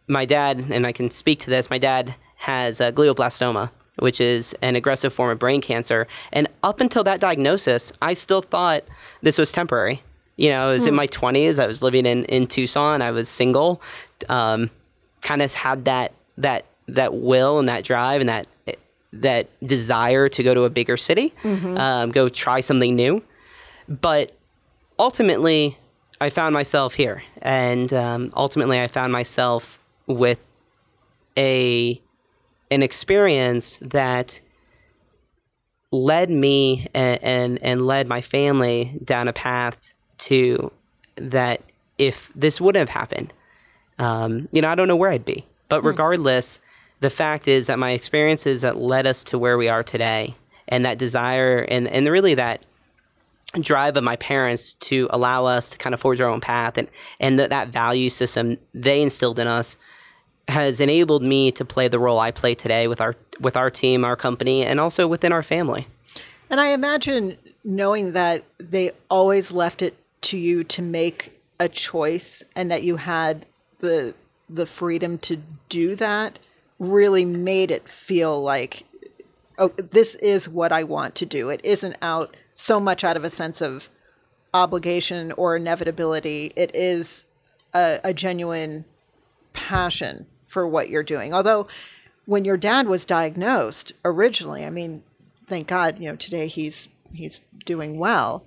my 0.08 0.24
dad, 0.24 0.64
and 0.70 0.86
I 0.86 0.92
can 0.92 1.10
speak 1.10 1.40
to 1.40 1.50
this, 1.50 1.68
my 1.68 1.78
dad 1.78 2.14
has 2.36 2.80
a 2.80 2.92
glioblastoma 2.92 3.70
which 3.96 4.20
is 4.20 4.54
an 4.62 4.76
aggressive 4.76 5.12
form 5.12 5.30
of 5.30 5.38
brain 5.38 5.60
cancer. 5.60 6.06
And 6.32 6.48
up 6.62 6.80
until 6.80 7.04
that 7.04 7.20
diagnosis, 7.20 7.92
I 8.02 8.14
still 8.14 8.42
thought 8.42 8.84
this 9.22 9.38
was 9.38 9.52
temporary. 9.52 10.02
You 10.36 10.50
know, 10.50 10.68
I 10.68 10.72
was 10.72 10.86
in 10.86 10.92
hmm. 10.92 10.96
my 10.96 11.06
20s. 11.06 11.58
I 11.58 11.66
was 11.66 11.82
living 11.82 12.04
in, 12.04 12.24
in 12.26 12.46
Tucson. 12.46 13.00
I 13.00 13.10
was 13.10 13.28
single. 13.28 13.80
Um, 14.28 14.70
kind 15.22 15.42
of 15.42 15.52
had 15.52 15.86
that 15.86 16.12
that 16.38 16.66
that 16.88 17.14
will 17.14 17.58
and 17.58 17.68
that 17.68 17.84
drive 17.84 18.20
and 18.20 18.28
that 18.28 18.46
that 19.12 19.48
desire 19.66 20.28
to 20.28 20.42
go 20.42 20.54
to 20.54 20.64
a 20.64 20.70
bigger 20.70 20.96
city, 20.96 21.32
mm-hmm. 21.42 21.76
um, 21.76 22.10
go 22.10 22.28
try 22.28 22.60
something 22.60 22.94
new. 22.94 23.22
But 23.88 24.36
ultimately, 24.98 25.78
I 26.20 26.30
found 26.30 26.52
myself 26.52 26.94
here, 26.94 27.22
and 27.40 27.92
um, 27.92 28.32
ultimately, 28.36 28.80
I 28.80 28.88
found 28.88 29.12
myself 29.12 29.78
with 30.06 30.38
a 31.36 32.00
an 32.70 32.82
experience 32.82 33.78
that 33.82 34.40
led 35.92 36.30
me 36.30 36.86
and, 36.94 37.22
and, 37.22 37.62
and 37.62 37.86
led 37.86 38.08
my 38.08 38.20
family 38.20 38.98
down 39.04 39.28
a 39.28 39.32
path 39.32 39.94
to 40.18 40.70
that 41.16 41.62
if 41.98 42.30
this 42.34 42.60
would 42.60 42.74
have 42.74 42.88
happened, 42.88 43.32
um, 43.98 44.48
you 44.52 44.60
know, 44.60 44.68
I 44.68 44.74
don't 44.74 44.88
know 44.88 44.96
where 44.96 45.10
I'd 45.10 45.24
be. 45.24 45.46
But 45.68 45.80
hmm. 45.80 45.88
regardless, 45.88 46.60
the 47.00 47.10
fact 47.10 47.48
is 47.48 47.66
that 47.66 47.78
my 47.78 47.92
experiences 47.92 48.62
that 48.62 48.76
led 48.76 49.06
us 49.06 49.22
to 49.24 49.38
where 49.38 49.58
we 49.58 49.68
are 49.68 49.82
today 49.82 50.34
and 50.68 50.84
that 50.84 50.98
desire 50.98 51.60
and, 51.68 51.88
and 51.88 52.06
really 52.08 52.34
that 52.34 52.64
drive 53.60 53.96
of 53.96 54.04
my 54.04 54.16
parents 54.16 54.74
to 54.74 55.08
allow 55.10 55.44
us 55.46 55.70
to 55.70 55.78
kind 55.78 55.94
of 55.94 56.00
forge 56.00 56.20
our 56.20 56.28
own 56.28 56.40
path 56.40 56.76
and, 56.76 56.88
and 57.20 57.38
that, 57.38 57.50
that 57.50 57.68
value 57.68 58.10
system 58.10 58.58
they 58.74 59.00
instilled 59.00 59.38
in 59.38 59.46
us 59.46 59.78
has 60.48 60.80
enabled 60.80 61.22
me 61.22 61.50
to 61.52 61.64
play 61.64 61.88
the 61.88 61.98
role 61.98 62.18
I 62.18 62.30
play 62.30 62.54
today 62.54 62.88
with 62.88 63.00
our 63.00 63.16
with 63.40 63.56
our 63.56 63.70
team, 63.70 64.04
our 64.04 64.16
company, 64.16 64.64
and 64.64 64.80
also 64.80 65.06
within 65.06 65.32
our 65.32 65.42
family. 65.42 65.86
And 66.48 66.60
I 66.60 66.68
imagine 66.68 67.36
knowing 67.64 68.12
that 68.12 68.44
they 68.58 68.92
always 69.10 69.50
left 69.50 69.82
it 69.82 69.96
to 70.22 70.38
you 70.38 70.64
to 70.64 70.82
make 70.82 71.40
a 71.58 71.68
choice 71.68 72.44
and 72.54 72.70
that 72.70 72.82
you 72.84 72.96
had 72.96 73.46
the 73.80 74.14
the 74.48 74.66
freedom 74.66 75.18
to 75.18 75.40
do 75.68 75.96
that 75.96 76.38
really 76.78 77.24
made 77.24 77.70
it 77.70 77.88
feel 77.88 78.40
like 78.40 78.84
oh 79.58 79.68
this 79.68 80.14
is 80.16 80.48
what 80.48 80.70
I 80.70 80.84
want 80.84 81.14
to 81.16 81.26
do. 81.26 81.50
It 81.50 81.60
isn't 81.64 81.96
out 82.00 82.36
so 82.54 82.78
much 82.78 83.02
out 83.02 83.16
of 83.16 83.24
a 83.24 83.30
sense 83.30 83.60
of 83.60 83.90
obligation 84.54 85.32
or 85.32 85.56
inevitability. 85.56 86.52
It 86.54 86.70
is 86.74 87.26
a, 87.74 88.00
a 88.04 88.14
genuine 88.14 88.84
passion 89.52 90.26
for 90.56 90.66
what 90.66 90.88
you're 90.88 91.02
doing. 91.02 91.34
Although 91.34 91.66
when 92.24 92.46
your 92.46 92.56
dad 92.56 92.88
was 92.88 93.04
diagnosed 93.04 93.92
originally, 94.06 94.64
I 94.64 94.70
mean, 94.70 95.02
thank 95.46 95.68
God, 95.68 95.98
you 95.98 96.08
know, 96.08 96.16
today 96.16 96.46
he's 96.46 96.88
he's 97.12 97.42
doing 97.66 97.98
well, 97.98 98.46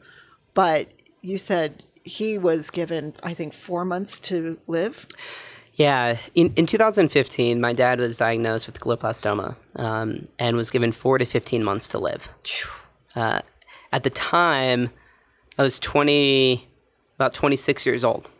but 0.55 0.87
you 1.21 1.37
said 1.37 1.83
he 2.03 2.39
was 2.39 2.71
given 2.71 3.13
I 3.21 3.35
think 3.35 3.53
4 3.53 3.85
months 3.85 4.19
to 4.21 4.57
live. 4.65 5.05
Yeah, 5.73 6.17
in, 6.33 6.51
in 6.55 6.65
2015, 6.65 7.61
my 7.61 7.73
dad 7.73 7.99
was 7.99 8.17
diagnosed 8.17 8.65
with 8.65 8.79
glioblastoma 8.79 9.55
um, 9.75 10.27
and 10.39 10.57
was 10.57 10.71
given 10.71 10.91
four 10.91 11.19
to 11.19 11.25
15 11.25 11.63
months 11.63 11.89
to 11.89 11.99
live. 11.99 12.27
Uh, 13.15 13.41
at 13.91 14.01
the 14.01 14.09
time, 14.09 14.89
I 15.59 15.61
was 15.61 15.77
20, 15.77 16.67
about 17.17 17.33
26 17.33 17.85
years 17.85 18.03
old. 18.03 18.31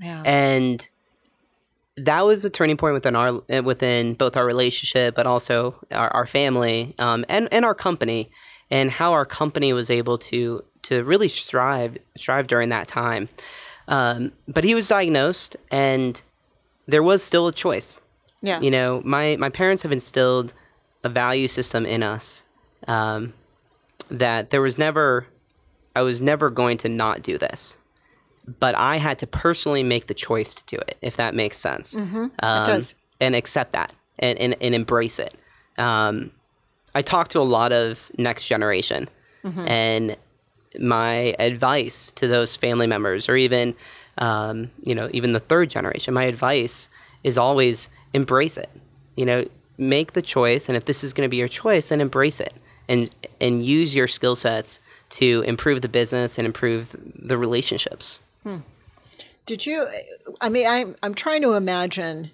Yeah. 0.00 0.22
And 0.26 0.88
that 1.96 2.24
was 2.24 2.44
a 2.44 2.50
turning 2.50 2.76
point 2.76 2.94
within 2.94 3.14
our 3.14 3.42
eh, 3.48 3.60
within 3.60 4.14
both 4.14 4.36
our 4.36 4.46
relationship, 4.46 5.14
but 5.14 5.26
also 5.26 5.76
our, 5.90 6.08
our 6.10 6.26
family 6.26 6.94
um, 6.98 7.24
and 7.28 7.48
and 7.52 7.64
our 7.64 7.74
company, 7.74 8.30
and 8.70 8.90
how 8.90 9.12
our 9.12 9.26
company 9.26 9.72
was 9.72 9.90
able 9.90 10.18
to 10.18 10.64
to 10.82 11.04
really 11.04 11.28
strive 11.28 11.98
strive 12.16 12.46
during 12.46 12.70
that 12.70 12.88
time. 12.88 13.28
Um, 13.88 14.32
but 14.48 14.64
he 14.64 14.74
was 14.74 14.88
diagnosed, 14.88 15.56
and 15.70 16.20
there 16.86 17.02
was 17.02 17.22
still 17.22 17.46
a 17.46 17.52
choice. 17.52 18.00
Yeah, 18.40 18.60
you 18.60 18.70
know, 18.70 19.02
my 19.04 19.36
my 19.36 19.50
parents 19.50 19.82
have 19.82 19.92
instilled 19.92 20.54
a 21.04 21.08
value 21.08 21.48
system 21.48 21.84
in 21.84 22.02
us 22.02 22.42
um, 22.88 23.34
that 24.10 24.50
there 24.50 24.62
was 24.62 24.78
never, 24.78 25.26
I 25.96 26.02
was 26.02 26.20
never 26.20 26.48
going 26.48 26.78
to 26.78 26.88
not 26.88 27.22
do 27.22 27.38
this 27.38 27.76
but 28.58 28.74
I 28.74 28.96
had 28.96 29.18
to 29.20 29.26
personally 29.26 29.82
make 29.82 30.06
the 30.06 30.14
choice 30.14 30.54
to 30.54 30.64
do 30.66 30.76
it, 30.76 30.96
if 31.00 31.16
that 31.16 31.34
makes 31.34 31.56
sense. 31.56 31.94
Mm-hmm. 31.94 32.26
Um, 32.42 32.62
it 32.62 32.66
does. 32.66 32.94
And 33.20 33.36
accept 33.36 33.72
that 33.72 33.92
and, 34.18 34.38
and, 34.38 34.56
and 34.60 34.74
embrace 34.74 35.18
it. 35.18 35.34
Um, 35.78 36.32
I 36.94 37.02
talk 37.02 37.28
to 37.28 37.38
a 37.38 37.42
lot 37.42 37.72
of 37.72 38.10
next 38.18 38.44
generation, 38.44 39.08
mm-hmm. 39.44 39.68
and 39.68 40.16
my 40.78 41.34
advice 41.38 42.10
to 42.16 42.26
those 42.26 42.56
family 42.56 42.86
members, 42.86 43.28
or 43.28 43.36
even, 43.36 43.74
um, 44.18 44.70
you 44.82 44.94
know, 44.94 45.08
even 45.12 45.32
the 45.32 45.40
third 45.40 45.70
generation, 45.70 46.12
my 46.14 46.24
advice 46.24 46.88
is 47.22 47.38
always 47.38 47.88
embrace 48.12 48.56
it. 48.56 48.70
You 49.16 49.24
know, 49.26 49.44
make 49.78 50.12
the 50.12 50.22
choice, 50.22 50.68
and 50.68 50.76
if 50.76 50.84
this 50.84 51.04
is 51.04 51.12
going 51.12 51.26
to 51.26 51.30
be 51.30 51.36
your 51.36 51.48
choice, 51.48 51.90
then 51.90 52.00
embrace 52.00 52.40
it 52.40 52.54
and 52.88 53.08
and 53.40 53.62
use 53.64 53.94
your 53.94 54.08
skill 54.08 54.34
sets 54.36 54.80
to 55.10 55.42
improve 55.46 55.82
the 55.82 55.88
business 55.88 56.38
and 56.38 56.46
improve 56.46 56.96
the 57.14 57.38
relationships. 57.38 58.18
Hmm. 58.44 58.58
Did 59.46 59.66
you? 59.66 59.86
I 60.40 60.48
mean, 60.48 60.66
I'm 60.66 60.96
I'm 61.02 61.14
trying 61.14 61.42
to 61.42 61.54
imagine 61.54 62.30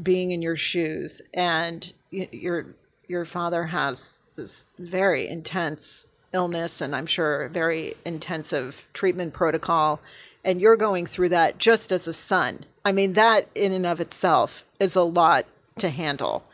being 0.00 0.30
in 0.30 0.42
your 0.42 0.56
shoes, 0.56 1.22
and 1.34 1.92
your 2.10 2.66
your 3.08 3.24
father 3.24 3.64
has 3.66 4.20
this 4.36 4.66
very 4.78 5.26
intense 5.26 6.06
illness, 6.32 6.80
and 6.80 6.94
I'm 6.94 7.06
sure 7.06 7.48
very 7.48 7.94
intensive 8.04 8.86
treatment 8.92 9.32
protocol, 9.32 10.00
and 10.44 10.60
you're 10.60 10.76
going 10.76 11.06
through 11.06 11.30
that 11.30 11.58
just 11.58 11.90
as 11.90 12.06
a 12.06 12.12
son. 12.12 12.64
I 12.84 12.92
mean, 12.92 13.14
that 13.14 13.48
in 13.54 13.72
and 13.72 13.86
of 13.86 14.00
itself 14.00 14.64
is 14.78 14.94
a 14.94 15.02
lot 15.02 15.46
to 15.78 15.90
handle, 15.90 16.44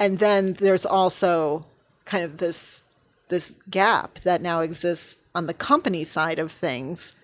and 0.00 0.18
then 0.18 0.54
there's 0.54 0.86
also 0.86 1.64
kind 2.04 2.24
of 2.24 2.38
this 2.38 2.82
this 3.28 3.54
gap 3.70 4.20
that 4.20 4.42
now 4.42 4.60
exists 4.60 5.16
on 5.34 5.46
the 5.46 5.54
company 5.54 6.02
side 6.02 6.38
of 6.38 6.50
things 6.50 7.14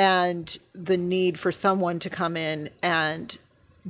and 0.00 0.58
the 0.72 0.96
need 0.96 1.38
for 1.38 1.52
someone 1.52 1.98
to 1.98 2.08
come 2.08 2.34
in 2.34 2.70
and 2.82 3.38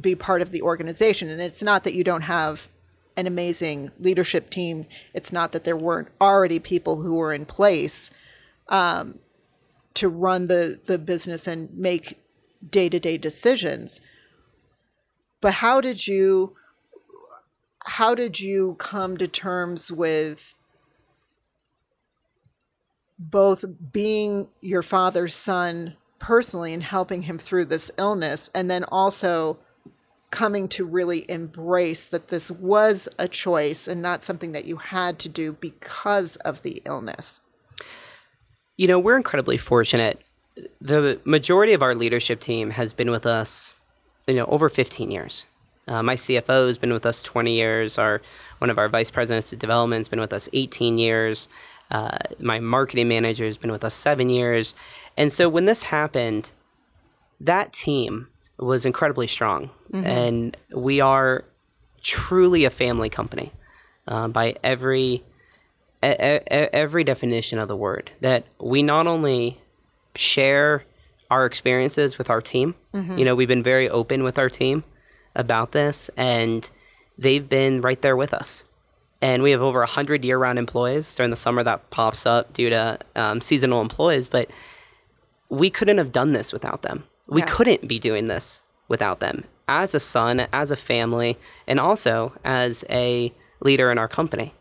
be 0.01 0.17
part 0.17 0.43
of 0.43 0.51
the 0.51 0.61
organization. 0.61 1.29
And 1.29 1.41
it's 1.41 1.63
not 1.63 1.85
that 1.85 1.95
you 1.95 2.03
don't 2.03 2.23
have 2.23 2.67
an 3.17 3.29
amazing 3.29 3.93
leadership 4.01 4.51
team, 4.51 4.87
it's 5.15 5.33
not 5.33 5.53
that 5.53 5.63
there 5.63 5.77
weren't 5.77 6.09
already 6.21 6.59
people 6.59 6.97
who 6.97 7.15
were 7.15 7.33
in 7.33 7.47
place. 7.47 8.11
Um, 8.69 9.21
to 9.95 10.09
run 10.09 10.47
the 10.47 10.81
the 10.87 10.99
business 10.99 11.47
and 11.47 11.77
make 11.77 12.19
day-to-day 12.69 13.19
decisions. 13.19 14.01
But 15.41 15.55
how 15.55 15.81
did 15.81 16.07
you 16.07 16.57
how 17.85 18.15
did 18.15 18.41
you 18.41 18.77
come 18.79 19.17
to 19.17 19.27
terms 19.27 19.91
with 19.91 20.55
both 23.19 23.65
being 23.93 24.49
your 24.61 24.83
father's 24.83 25.35
son 25.35 25.97
personally 26.21 26.73
and 26.73 26.83
helping 26.85 27.23
him 27.23 27.39
through 27.39 27.65
this 27.65 27.91
illness 27.99 28.49
and 28.55 28.71
then 28.71 28.85
also 28.85 29.59
coming 30.31 30.69
to 30.69 30.85
really 30.85 31.29
embrace 31.29 32.05
that 32.07 32.29
this 32.29 32.51
was 32.53 33.09
a 33.19 33.27
choice 33.27 33.89
and 33.89 34.01
not 34.01 34.23
something 34.23 34.53
that 34.53 34.65
you 34.65 34.77
had 34.77 35.19
to 35.19 35.29
do 35.29 35.55
because 35.55 36.37
of 36.37 36.63
the 36.63 36.81
illness. 36.87 37.41
You 38.77 38.87
know, 38.87 38.99
we're 38.99 39.17
incredibly 39.17 39.57
fortunate. 39.57 40.23
The 40.81 41.21
majority 41.25 41.73
of 41.73 41.83
our 41.83 41.95
leadership 41.95 42.39
team 42.39 42.71
has 42.71 42.93
been 42.93 43.11
with 43.11 43.27
us, 43.27 43.75
you 44.29 44.35
know, 44.35 44.47
over 44.47 44.69
15 44.69 45.11
years. 45.11 45.47
Uh, 45.89 46.03
my 46.03 46.15
CFO 46.15 46.69
has 46.69 46.79
been 46.79 46.93
with 46.93 47.05
us 47.05 47.23
20 47.23 47.53
years. 47.53 47.99
Our 47.99 48.21
one 48.59 48.71
of 48.71 48.79
our 48.79 48.89
vice 48.89 49.11
presidents 49.11 49.53
of 49.53 49.59
development 49.59 50.01
has 50.01 50.09
been 50.09 50.21
with 50.21 50.33
us 50.33 50.49
18 50.53 50.99
years. 50.99 51.49
Uh, 51.91 52.17
my 52.39 52.61
marketing 52.61 53.09
manager 53.09 53.45
has 53.45 53.57
been 53.57 53.73
with 53.73 53.85
us 53.85 53.95
seven 53.95 54.31
years. 54.31 54.75
And 55.17 55.33
so 55.33 55.49
when 55.49 55.65
this 55.65 55.83
happened, 55.83 56.51
that 57.41 57.73
team 57.73 58.29
was 58.59 58.85
incredibly 58.85 59.27
strong. 59.27 59.71
Mm-hmm. 59.93 60.07
And 60.07 60.57
we 60.73 61.01
are 61.01 61.45
truly 62.03 62.65
a 62.65 62.71
family 62.71 63.09
company 63.09 63.53
uh, 64.07 64.29
by 64.29 64.57
every 64.63 65.25
a, 66.03 66.41
a, 66.51 66.75
every 66.75 67.05
definition 67.05 67.59
of 67.59 67.69
the 67.69 67.77
word. 67.77 68.11
That 68.21 68.45
we 68.59 68.83
not 68.83 69.07
only 69.07 69.61
share 70.15 70.85
our 71.31 71.47
experiences 71.47 72.19
with 72.19 72.31
our 72.31 72.41
team, 72.41 72.75
mm-hmm. 72.95 73.19
you 73.19 73.25
know, 73.25 73.35
we've 73.35 73.49
been 73.49 73.63
very 73.63 73.89
open 73.89 74.23
with 74.23 74.39
our 74.39 74.49
team 74.49 74.85
about 75.37 75.73
this, 75.73 76.11
and 76.17 76.69
they've 77.19 77.49
been 77.49 77.81
right 77.81 78.01
there 78.01 78.17
with 78.17 78.35
us. 78.35 78.65
And 79.23 79.43
we 79.43 79.51
have 79.51 79.61
over 79.61 79.81
100 79.81 80.25
year 80.25 80.39
round 80.39 80.59
employees. 80.59 81.15
During 81.15 81.31
the 81.31 81.37
summer, 81.37 81.63
that 81.63 81.91
pops 81.91 82.27
up 82.27 82.53
due 82.53 82.71
to 82.71 82.99
um, 83.17 83.41
seasonal 83.41 83.81
employees, 83.81 84.29
but 84.29 84.51
we 85.49 85.69
couldn't 85.69 85.99
have 85.99 86.13
done 86.13 86.33
this 86.33 86.53
without 86.53 86.83
them. 86.83 87.05
We 87.29 87.43
yeah. 87.43 87.47
couldn't 87.49 87.89
be 87.89 87.99
doing 87.99 88.29
this 88.29 88.63
without 88.89 89.21
them 89.21 89.45
as 89.69 89.95
a 89.95 90.01
son, 90.01 90.47
as 90.53 90.71
a 90.71 90.77
family, 90.77 91.39
and 91.67 91.79
also 91.79 92.33
as 92.45 92.85
a 92.91 93.33
leader 93.61 93.93
in 93.93 93.99
our 93.99 94.09
company. 94.09 94.53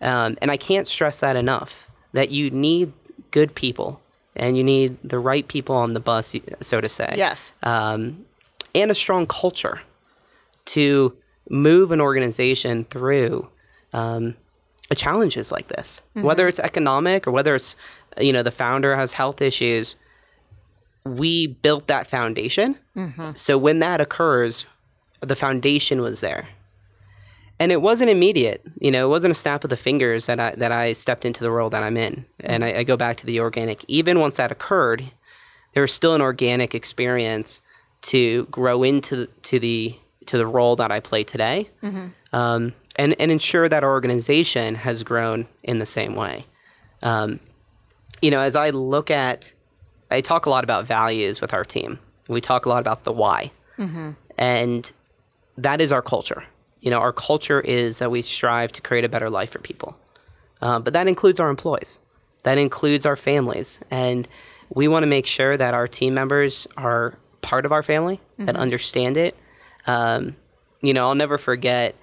Um, 0.00 0.38
and 0.40 0.50
I 0.50 0.56
can't 0.56 0.88
stress 0.88 1.20
that 1.20 1.36
enough 1.36 1.88
that 2.12 2.30
you 2.30 2.50
need 2.50 2.92
good 3.30 3.54
people 3.54 4.00
and 4.36 4.56
you 4.56 4.64
need 4.64 4.96
the 5.04 5.18
right 5.18 5.46
people 5.46 5.76
on 5.76 5.94
the 5.94 6.00
bus, 6.00 6.34
so 6.60 6.80
to 6.80 6.88
say. 6.88 7.14
Yes. 7.16 7.52
Um, 7.62 8.24
and 8.74 8.90
a 8.90 8.94
strong 8.94 9.26
culture 9.26 9.80
to 10.66 11.14
move 11.48 11.92
an 11.92 12.00
organization 12.00 12.84
through 12.84 13.48
um, 13.94 14.36
challenges 14.94 15.50
like 15.50 15.68
this, 15.68 16.02
mm-hmm. 16.14 16.26
whether 16.26 16.46
it's 16.46 16.60
economic 16.60 17.26
or 17.26 17.32
whether 17.32 17.54
it's, 17.54 17.76
you 18.20 18.32
know, 18.32 18.42
the 18.42 18.50
founder 18.50 18.94
has 18.94 19.14
health 19.14 19.40
issues 19.40 19.96
we 21.04 21.46
built 21.46 21.86
that 21.86 22.06
foundation. 22.06 22.78
Mm-hmm. 22.96 23.32
So 23.34 23.58
when 23.58 23.78
that 23.80 24.00
occurs, 24.00 24.66
the 25.20 25.36
foundation 25.36 26.00
was 26.00 26.20
there. 26.20 26.48
And 27.60 27.70
it 27.70 27.80
wasn't 27.80 28.10
immediate, 28.10 28.62
you 28.80 28.90
know, 28.90 29.06
it 29.06 29.10
wasn't 29.10 29.30
a 29.30 29.34
snap 29.34 29.62
of 29.62 29.70
the 29.70 29.76
fingers 29.76 30.26
that 30.26 30.40
I 30.40 30.54
that 30.56 30.72
I 30.72 30.92
stepped 30.92 31.24
into 31.24 31.44
the 31.44 31.52
role 31.52 31.70
that 31.70 31.84
I'm 31.84 31.96
in. 31.96 32.14
Mm-hmm. 32.14 32.46
And 32.50 32.64
I, 32.64 32.78
I, 32.78 32.84
go 32.84 32.96
back 32.96 33.16
to 33.18 33.26
the 33.26 33.38
organic. 33.38 33.84
Even 33.86 34.18
once 34.18 34.38
that 34.38 34.50
occurred, 34.50 35.04
there 35.72 35.82
was 35.82 35.92
still 35.92 36.16
an 36.16 36.20
organic 36.20 36.74
experience 36.74 37.60
to 38.02 38.46
grow 38.46 38.82
into 38.82 39.26
to 39.26 39.58
the 39.60 39.96
to 40.26 40.36
the 40.36 40.46
role 40.46 40.74
that 40.76 40.90
I 40.90 40.98
play 40.98 41.22
today, 41.22 41.70
mm-hmm. 41.80 42.06
um, 42.32 42.72
and 42.96 43.14
and 43.20 43.30
ensure 43.30 43.68
that 43.68 43.84
our 43.84 43.90
organization 43.90 44.74
has 44.76 45.02
grown 45.02 45.46
in 45.62 45.78
the 45.78 45.86
same 45.86 46.14
way. 46.14 46.46
Um, 47.02 47.40
you 48.22 48.30
know, 48.30 48.40
as 48.40 48.56
I 48.56 48.70
look 48.70 49.10
at 49.10 49.52
I 50.10 50.20
talk 50.20 50.46
a 50.46 50.50
lot 50.50 50.64
about 50.64 50.86
values 50.86 51.40
with 51.40 51.52
our 51.52 51.64
team. 51.64 51.98
We 52.28 52.40
talk 52.40 52.66
a 52.66 52.68
lot 52.68 52.80
about 52.80 53.04
the 53.04 53.12
why. 53.12 53.50
Mm-hmm. 53.78 54.10
And 54.38 54.92
that 55.58 55.80
is 55.80 55.92
our 55.92 56.02
culture. 56.02 56.44
You 56.80 56.90
know, 56.90 56.98
our 56.98 57.12
culture 57.12 57.60
is 57.60 57.98
that 57.98 58.10
we 58.10 58.22
strive 58.22 58.72
to 58.72 58.82
create 58.82 59.04
a 59.04 59.08
better 59.08 59.30
life 59.30 59.50
for 59.50 59.58
people. 59.58 59.96
Uh, 60.62 60.78
but 60.78 60.92
that 60.92 61.08
includes 61.08 61.40
our 61.40 61.50
employees, 61.50 62.00
that 62.44 62.58
includes 62.58 63.06
our 63.06 63.16
families. 63.16 63.80
And 63.90 64.28
we 64.70 64.88
want 64.88 65.02
to 65.02 65.06
make 65.06 65.26
sure 65.26 65.56
that 65.56 65.74
our 65.74 65.88
team 65.88 66.14
members 66.14 66.66
are 66.76 67.14
part 67.42 67.66
of 67.66 67.72
our 67.72 67.82
family, 67.82 68.16
mm-hmm. 68.16 68.46
that 68.46 68.56
understand 68.56 69.16
it. 69.16 69.36
Um, 69.86 70.36
you 70.80 70.94
know, 70.94 71.08
I'll 71.08 71.14
never 71.14 71.38
forget, 71.38 71.94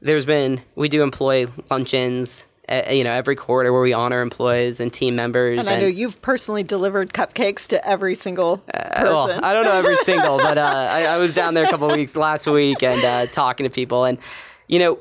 there's 0.00 0.26
been, 0.26 0.60
we 0.74 0.88
do 0.88 1.02
employee 1.02 1.48
luncheons 1.70 2.44
uh, 2.68 2.82
you 2.90 3.04
know, 3.04 3.12
every 3.12 3.36
quarter 3.36 3.72
where 3.72 3.82
we 3.82 3.92
honor 3.92 4.20
employees 4.20 4.80
and 4.80 4.92
team 4.92 5.14
members. 5.14 5.60
And, 5.60 5.68
and 5.68 5.76
I 5.76 5.80
know 5.80 5.86
you've 5.86 6.20
personally 6.20 6.64
delivered 6.64 7.12
cupcakes 7.12 7.68
to 7.68 7.88
every 7.88 8.14
single 8.14 8.58
person. 8.58 8.74
Uh, 8.74 9.02
well, 9.04 9.40
I 9.44 9.52
don't 9.52 9.64
know 9.64 9.72
every 9.72 9.96
single, 9.98 10.38
but 10.38 10.58
uh, 10.58 10.88
I, 10.90 11.04
I, 11.04 11.16
was 11.16 11.34
down 11.34 11.54
there 11.54 11.64
a 11.64 11.70
couple 11.70 11.88
weeks 11.88 12.16
last 12.16 12.46
week 12.46 12.82
and 12.82 13.04
uh, 13.04 13.26
talking 13.26 13.64
to 13.64 13.70
people. 13.70 14.04
And, 14.04 14.18
you 14.66 14.80
know, 14.80 14.98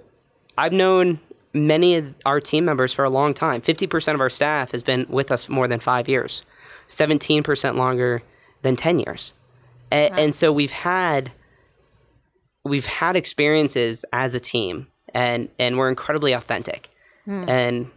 I've 0.57 0.73
known 0.73 1.19
many 1.53 1.95
of 1.95 2.13
our 2.25 2.39
team 2.39 2.65
members 2.65 2.93
for 2.93 3.03
a 3.03 3.09
long 3.09 3.33
time. 3.33 3.61
50% 3.61 4.13
of 4.13 4.21
our 4.21 4.29
staff 4.29 4.71
has 4.71 4.83
been 4.83 5.07
with 5.09 5.31
us 5.31 5.49
more 5.49 5.67
than 5.67 5.79
five 5.79 6.07
years, 6.07 6.43
17% 6.87 7.75
longer 7.75 8.21
than 8.61 8.75
10 8.75 8.99
years. 8.99 9.33
A- 9.91 10.09
wow. 10.09 10.15
And 10.17 10.35
so 10.35 10.53
we've 10.53 10.71
had 10.71 11.31
we've 12.65 12.87
had 12.87 13.15
experiences 13.15 14.03
as 14.11 14.33
a 14.33 14.39
team 14.39 14.87
and 15.13 15.47
and 15.57 15.77
we're 15.77 15.87
incredibly 15.87 16.33
authentic. 16.33 16.89
Mm. 17.27 17.49
And 17.49 17.91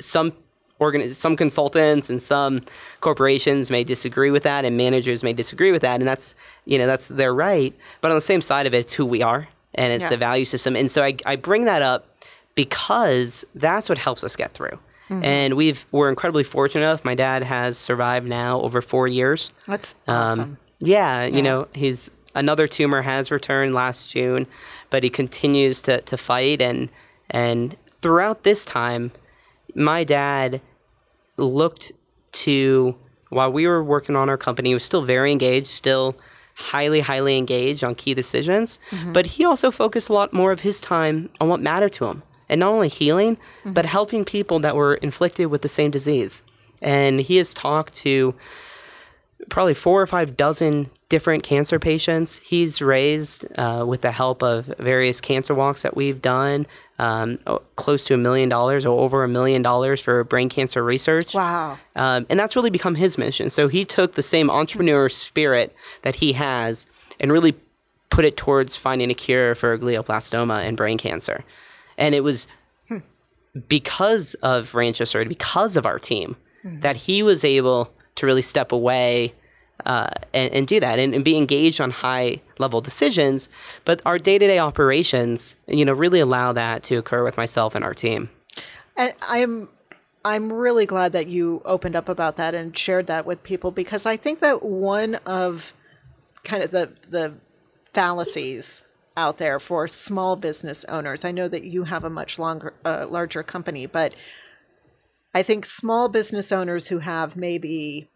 some 0.00 0.32
organ- 0.78 1.14
some 1.14 1.36
consultants 1.36 2.08
and 2.08 2.22
some 2.22 2.62
corporations 3.00 3.70
may 3.70 3.82
disagree 3.82 4.30
with 4.30 4.44
that 4.44 4.64
and 4.64 4.76
managers 4.76 5.22
may 5.22 5.32
disagree 5.32 5.72
with 5.72 5.82
that 5.82 6.00
and 6.00 6.06
that's 6.06 6.36
you 6.66 6.78
know 6.78 6.86
that's 6.86 7.08
their 7.08 7.34
right. 7.34 7.74
But 8.00 8.12
on 8.12 8.16
the 8.16 8.22
same 8.22 8.42
side 8.42 8.66
of 8.66 8.74
it 8.74 8.78
it's 8.78 8.92
who 8.92 9.04
we 9.04 9.22
are 9.22 9.48
and 9.74 9.92
it's 9.92 10.02
yeah. 10.02 10.10
the 10.10 10.16
value 10.18 10.44
system. 10.44 10.76
And 10.76 10.90
so 10.90 11.02
I, 11.02 11.16
I 11.26 11.36
bring 11.36 11.64
that 11.64 11.82
up 11.82 12.06
because 12.54 13.44
that's 13.54 13.88
what 13.88 13.98
helps 13.98 14.22
us 14.22 14.36
get 14.36 14.52
through. 14.54 14.78
Mm-hmm. 15.08 15.24
and 15.24 15.54
we've 15.54 15.86
we're 15.90 16.08
incredibly 16.08 16.44
fortunate 16.44 16.82
enough. 16.82 17.04
My 17.04 17.16
dad 17.16 17.42
has 17.42 17.76
survived 17.76 18.28
now 18.28 18.60
over 18.60 18.80
four 18.80 19.08
years. 19.08 19.50
That's 19.66 19.96
awesome 20.06 20.40
um, 20.40 20.58
yeah, 20.80 21.24
yeah 21.24 21.36
you 21.36 21.42
know 21.42 21.68
he's 21.74 22.10
another 22.34 22.66
tumor 22.66 23.02
has 23.02 23.30
returned 23.30 23.74
last 23.74 24.10
june 24.10 24.46
but 24.90 25.02
he 25.02 25.10
continues 25.10 25.82
to, 25.82 26.00
to 26.02 26.16
fight 26.16 26.60
and 26.60 26.88
and 27.30 27.76
throughout 28.00 28.42
this 28.42 28.64
time, 28.64 29.12
my 29.74 30.04
dad 30.04 30.60
looked 31.36 31.92
to 32.32 32.96
while 33.28 33.52
we 33.52 33.66
were 33.66 33.82
working 33.82 34.16
on 34.16 34.28
our 34.28 34.36
company, 34.36 34.70
he 34.70 34.74
was 34.74 34.82
still 34.82 35.02
very 35.02 35.30
engaged, 35.30 35.68
still 35.68 36.16
highly, 36.54 37.00
highly 37.00 37.38
engaged 37.38 37.84
on 37.84 37.94
key 37.94 38.12
decisions. 38.12 38.78
Mm-hmm. 38.90 39.12
But 39.12 39.26
he 39.26 39.44
also 39.44 39.70
focused 39.70 40.08
a 40.08 40.12
lot 40.12 40.32
more 40.32 40.50
of 40.50 40.60
his 40.60 40.80
time 40.80 41.30
on 41.40 41.48
what 41.48 41.60
mattered 41.60 41.92
to 41.94 42.06
him. 42.06 42.22
And 42.48 42.58
not 42.58 42.72
only 42.72 42.88
healing, 42.88 43.36
mm-hmm. 43.36 43.72
but 43.72 43.84
helping 43.84 44.24
people 44.24 44.58
that 44.60 44.74
were 44.74 44.94
inflicted 44.94 45.46
with 45.46 45.62
the 45.62 45.68
same 45.68 45.92
disease. 45.92 46.42
And 46.82 47.20
he 47.20 47.36
has 47.36 47.54
talked 47.54 47.94
to 47.98 48.34
probably 49.48 49.74
four 49.74 50.02
or 50.02 50.06
five 50.06 50.36
dozen 50.36 50.90
different 51.08 51.42
cancer 51.42 51.78
patients. 51.78 52.36
He's 52.38 52.80
raised, 52.80 53.44
uh, 53.58 53.84
with 53.86 54.02
the 54.02 54.12
help 54.12 54.42
of 54.42 54.66
various 54.78 55.20
cancer 55.20 55.54
walks 55.54 55.82
that 55.82 55.96
we've 55.96 56.20
done, 56.22 56.66
um, 56.98 57.38
close 57.76 58.04
to 58.04 58.14
a 58.14 58.16
million 58.16 58.48
dollars 58.48 58.86
or 58.86 59.00
over 59.00 59.24
a 59.24 59.28
million 59.28 59.62
dollars 59.62 60.00
for 60.00 60.22
brain 60.24 60.48
cancer 60.48 60.84
research. 60.84 61.34
Wow. 61.34 61.78
Um, 61.96 62.26
and 62.28 62.38
that's 62.38 62.54
really 62.54 62.70
become 62.70 62.94
his 62.94 63.18
mission. 63.18 63.50
So 63.50 63.68
he 63.68 63.84
took 63.84 64.14
the 64.14 64.22
same 64.22 64.50
entrepreneur 64.50 65.08
spirit 65.08 65.74
that 66.02 66.16
he 66.16 66.32
has 66.34 66.86
and 67.18 67.32
really 67.32 67.54
put 68.10 68.24
it 68.24 68.36
towards 68.36 68.76
finding 68.76 69.10
a 69.10 69.14
cure 69.14 69.54
for 69.54 69.78
glioblastoma 69.78 70.58
and 70.64 70.76
brain 70.76 70.98
cancer. 70.98 71.44
And 71.96 72.14
it 72.14 72.22
was 72.22 72.46
hmm. 72.88 72.98
because 73.68 74.34
of 74.34 74.74
Rancho 74.74 75.24
because 75.24 75.76
of 75.76 75.86
our 75.86 75.98
team, 75.98 76.36
hmm. 76.62 76.80
that 76.80 76.96
he 76.96 77.22
was 77.22 77.44
able 77.44 77.92
to 78.20 78.26
really 78.26 78.42
step 78.42 78.72
away 78.72 79.34
uh, 79.86 80.10
and, 80.34 80.52
and, 80.52 80.66
do 80.66 80.78
that 80.78 80.98
and, 80.98 81.14
and, 81.14 81.24
be 81.24 81.36
engaged 81.36 81.80
on 81.80 81.90
high 81.90 82.40
level 82.58 82.80
decisions. 82.82 83.48
But 83.86 84.02
our 84.04 84.18
day 84.18 84.38
to 84.38 84.46
day 84.46 84.58
operations, 84.58 85.56
you 85.66 85.84
know, 85.84 85.94
really 85.94 86.20
allow 86.20 86.52
that 86.52 86.82
to 86.84 86.96
occur 86.96 87.24
with 87.24 87.36
myself 87.38 87.74
and 87.74 87.82
our 87.82 87.94
team. 87.94 88.28
And 88.96 89.14
I'm 89.22 89.68
I'm 90.22 90.52
really 90.52 90.84
glad 90.84 91.12
that 91.12 91.28
you 91.28 91.62
opened 91.64 91.96
up 91.96 92.10
about 92.10 92.36
that 92.36 92.54
and 92.54 92.76
shared 92.76 93.06
that 93.06 93.24
with 93.24 93.42
people 93.42 93.70
because 93.70 94.04
I 94.04 94.18
think 94.18 94.40
that 94.40 94.62
one 94.62 95.14
of 95.26 95.72
kind 96.44 96.62
of 96.62 96.70
the 96.70 96.92
the 97.08 97.34
fallacies 97.94 98.84
out 99.16 99.38
there 99.38 99.58
for 99.58 99.88
small 99.88 100.36
business 100.36 100.84
owners. 100.84 101.24
I 101.24 101.32
know 101.32 101.48
that 101.48 101.64
you 101.64 101.84
have 101.84 102.04
a 102.04 102.10
much 102.10 102.38
longer 102.38 102.74
uh, 102.84 103.06
larger 103.08 103.42
company, 103.42 103.86
but 103.86 104.14
I 105.34 105.42
think 105.42 105.64
small 105.64 106.08
business 106.08 106.50
owners 106.50 106.88
who 106.88 106.98
have 106.98 107.36
maybe 107.36 108.08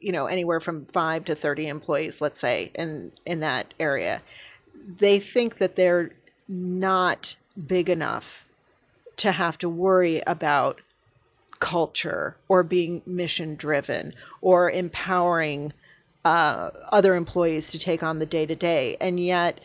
you 0.00 0.12
know, 0.12 0.26
anywhere 0.26 0.60
from 0.60 0.86
five 0.86 1.24
to 1.26 1.34
30 1.34 1.68
employees, 1.68 2.20
let's 2.20 2.40
say, 2.40 2.70
in, 2.74 3.12
in 3.26 3.40
that 3.40 3.74
area, 3.78 4.22
they 4.74 5.18
think 5.18 5.58
that 5.58 5.76
they're 5.76 6.10
not 6.48 7.36
big 7.66 7.88
enough 7.88 8.44
to 9.16 9.32
have 9.32 9.58
to 9.58 9.68
worry 9.68 10.22
about 10.26 10.80
culture 11.58 12.36
or 12.48 12.62
being 12.62 13.02
mission 13.04 13.54
driven 13.54 14.14
or 14.40 14.70
empowering 14.70 15.72
uh, 16.24 16.70
other 16.90 17.14
employees 17.14 17.70
to 17.70 17.78
take 17.78 18.02
on 18.02 18.18
the 18.18 18.26
day 18.26 18.46
to 18.46 18.54
day. 18.54 18.96
And 19.00 19.20
yet, 19.20 19.60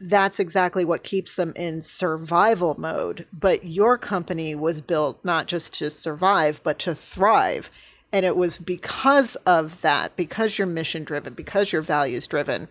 that's 0.00 0.40
exactly 0.40 0.84
what 0.84 1.02
keeps 1.02 1.36
them 1.36 1.52
in 1.56 1.82
survival 1.82 2.74
mode. 2.78 3.26
But 3.32 3.64
your 3.64 3.98
company 3.98 4.54
was 4.54 4.82
built 4.82 5.24
not 5.24 5.46
just 5.46 5.72
to 5.74 5.90
survive, 5.90 6.60
but 6.62 6.78
to 6.80 6.94
thrive. 6.94 7.70
And 8.12 8.24
it 8.24 8.36
was 8.36 8.58
because 8.58 9.36
of 9.36 9.80
that, 9.82 10.16
because 10.16 10.58
you're 10.58 10.66
mission 10.66 11.04
driven, 11.04 11.34
because 11.34 11.72
you're 11.72 11.82
values 11.82 12.26
driven, 12.26 12.68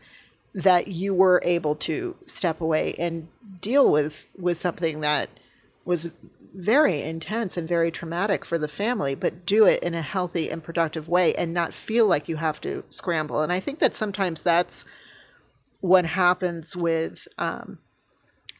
that 0.53 0.87
you 0.87 1.13
were 1.13 1.41
able 1.43 1.75
to 1.75 2.15
step 2.25 2.59
away 2.59 2.95
and 2.97 3.27
deal 3.61 3.91
with 3.91 4.27
with 4.37 4.57
something 4.57 5.01
that 5.01 5.29
was 5.85 6.09
very 6.55 7.01
intense 7.01 7.55
and 7.55 7.67
very 7.67 7.91
traumatic 7.91 8.43
for 8.43 8.57
the 8.57 8.67
family, 8.67 9.13
but 9.13 9.45
do 9.45 9.65
it 9.65 9.81
in 9.83 9.93
a 9.93 10.01
healthy 10.01 10.49
and 10.49 10.63
productive 10.63 11.07
way 11.07 11.33
and 11.35 11.53
not 11.53 11.73
feel 11.73 12.07
like 12.07 12.27
you 12.27 12.37
have 12.37 12.59
to 12.61 12.83
scramble. 12.89 13.41
And 13.41 13.53
I 13.53 13.59
think 13.59 13.77
that 13.79 13.93
sometimes 13.93 14.41
that's 14.41 14.83
what 15.81 16.05
happens 16.05 16.75
with 16.75 17.27
um, 17.37 17.79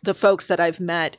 the 0.04 0.14
folks 0.14 0.48
that 0.48 0.60
I've 0.60 0.80
met 0.80 1.18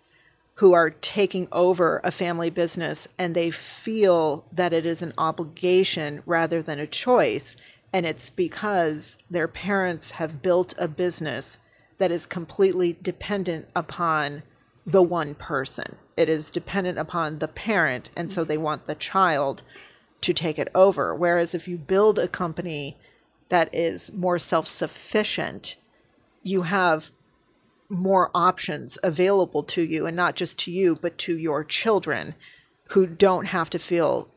who 0.54 0.72
are 0.72 0.90
taking 0.90 1.46
over 1.52 2.00
a 2.02 2.10
family 2.10 2.50
business 2.50 3.06
and 3.16 3.34
they 3.34 3.50
feel 3.50 4.44
that 4.52 4.72
it 4.72 4.84
is 4.84 5.02
an 5.02 5.12
obligation 5.16 6.22
rather 6.26 6.62
than 6.62 6.80
a 6.80 6.86
choice. 6.86 7.56
And 7.92 8.04
it's 8.04 8.28
because 8.28 9.18
their 9.30 9.46
parents 9.46 10.12
have 10.12 10.42
built 10.42 10.74
a 10.76 10.88
business 10.88 11.60
that 11.98 12.10
is 12.10 12.26
completely 12.26 12.98
dependent 13.00 13.68
upon 13.76 14.42
the 14.84 15.02
one 15.02 15.34
person. 15.34 15.96
It 16.16 16.28
is 16.28 16.50
dependent 16.50 16.98
upon 16.98 17.38
the 17.38 17.48
parent. 17.48 18.10
And 18.16 18.30
so 18.30 18.42
they 18.42 18.58
want 18.58 18.86
the 18.86 18.94
child 18.94 19.62
to 20.22 20.32
take 20.32 20.58
it 20.58 20.68
over. 20.74 21.14
Whereas 21.14 21.54
if 21.54 21.68
you 21.68 21.78
build 21.78 22.18
a 22.18 22.26
company 22.26 22.96
that 23.48 23.72
is 23.72 24.12
more 24.12 24.38
self 24.38 24.66
sufficient, 24.66 25.76
you 26.48 26.62
have 26.62 27.10
more 27.88 28.30
options 28.34 28.98
available 29.02 29.62
to 29.62 29.82
you, 29.82 30.06
and 30.06 30.16
not 30.16 30.36
just 30.36 30.58
to 30.60 30.70
you, 30.70 30.96
but 31.00 31.18
to 31.18 31.38
your 31.38 31.64
children 31.64 32.34
who 32.90 33.06
don't 33.06 33.46
have 33.46 33.70
to 33.70 33.78
feel 33.78 34.28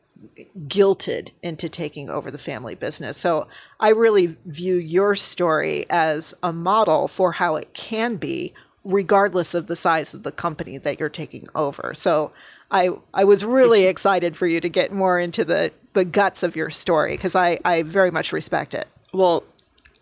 guilted 0.68 1.30
into 1.42 1.68
taking 1.68 2.08
over 2.08 2.30
the 2.30 2.38
family 2.38 2.74
business. 2.74 3.16
So 3.16 3.48
I 3.80 3.90
really 3.90 4.36
view 4.46 4.76
your 4.76 5.16
story 5.16 5.84
as 5.90 6.32
a 6.42 6.52
model 6.52 7.08
for 7.08 7.32
how 7.32 7.56
it 7.56 7.74
can 7.74 8.16
be, 8.16 8.52
regardless 8.84 9.54
of 9.54 9.66
the 9.66 9.76
size 9.76 10.14
of 10.14 10.22
the 10.22 10.32
company 10.32 10.78
that 10.78 11.00
you're 11.00 11.08
taking 11.08 11.46
over. 11.54 11.92
So 11.94 12.32
I 12.70 12.90
I 13.12 13.24
was 13.24 13.44
really 13.44 13.84
excited 13.84 14.36
for 14.36 14.46
you 14.46 14.60
to 14.60 14.68
get 14.68 14.92
more 14.92 15.18
into 15.18 15.44
the 15.44 15.72
the 15.92 16.04
guts 16.04 16.42
of 16.42 16.56
your 16.56 16.70
story 16.70 17.12
because 17.12 17.34
I 17.34 17.58
I 17.64 17.82
very 17.82 18.10
much 18.10 18.32
respect 18.32 18.74
it. 18.74 18.86
Well, 19.12 19.44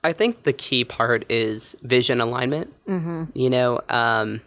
I 0.03 0.13
think 0.13 0.45
the 0.45 0.53
key 0.53 0.85
part 0.85 1.31
is 1.31 1.77
vision 1.83 2.21
alignment. 2.21 2.73
Mm-hmm. 2.87 3.25
You 3.35 3.51
know, 3.51 3.81
um, 3.89 4.41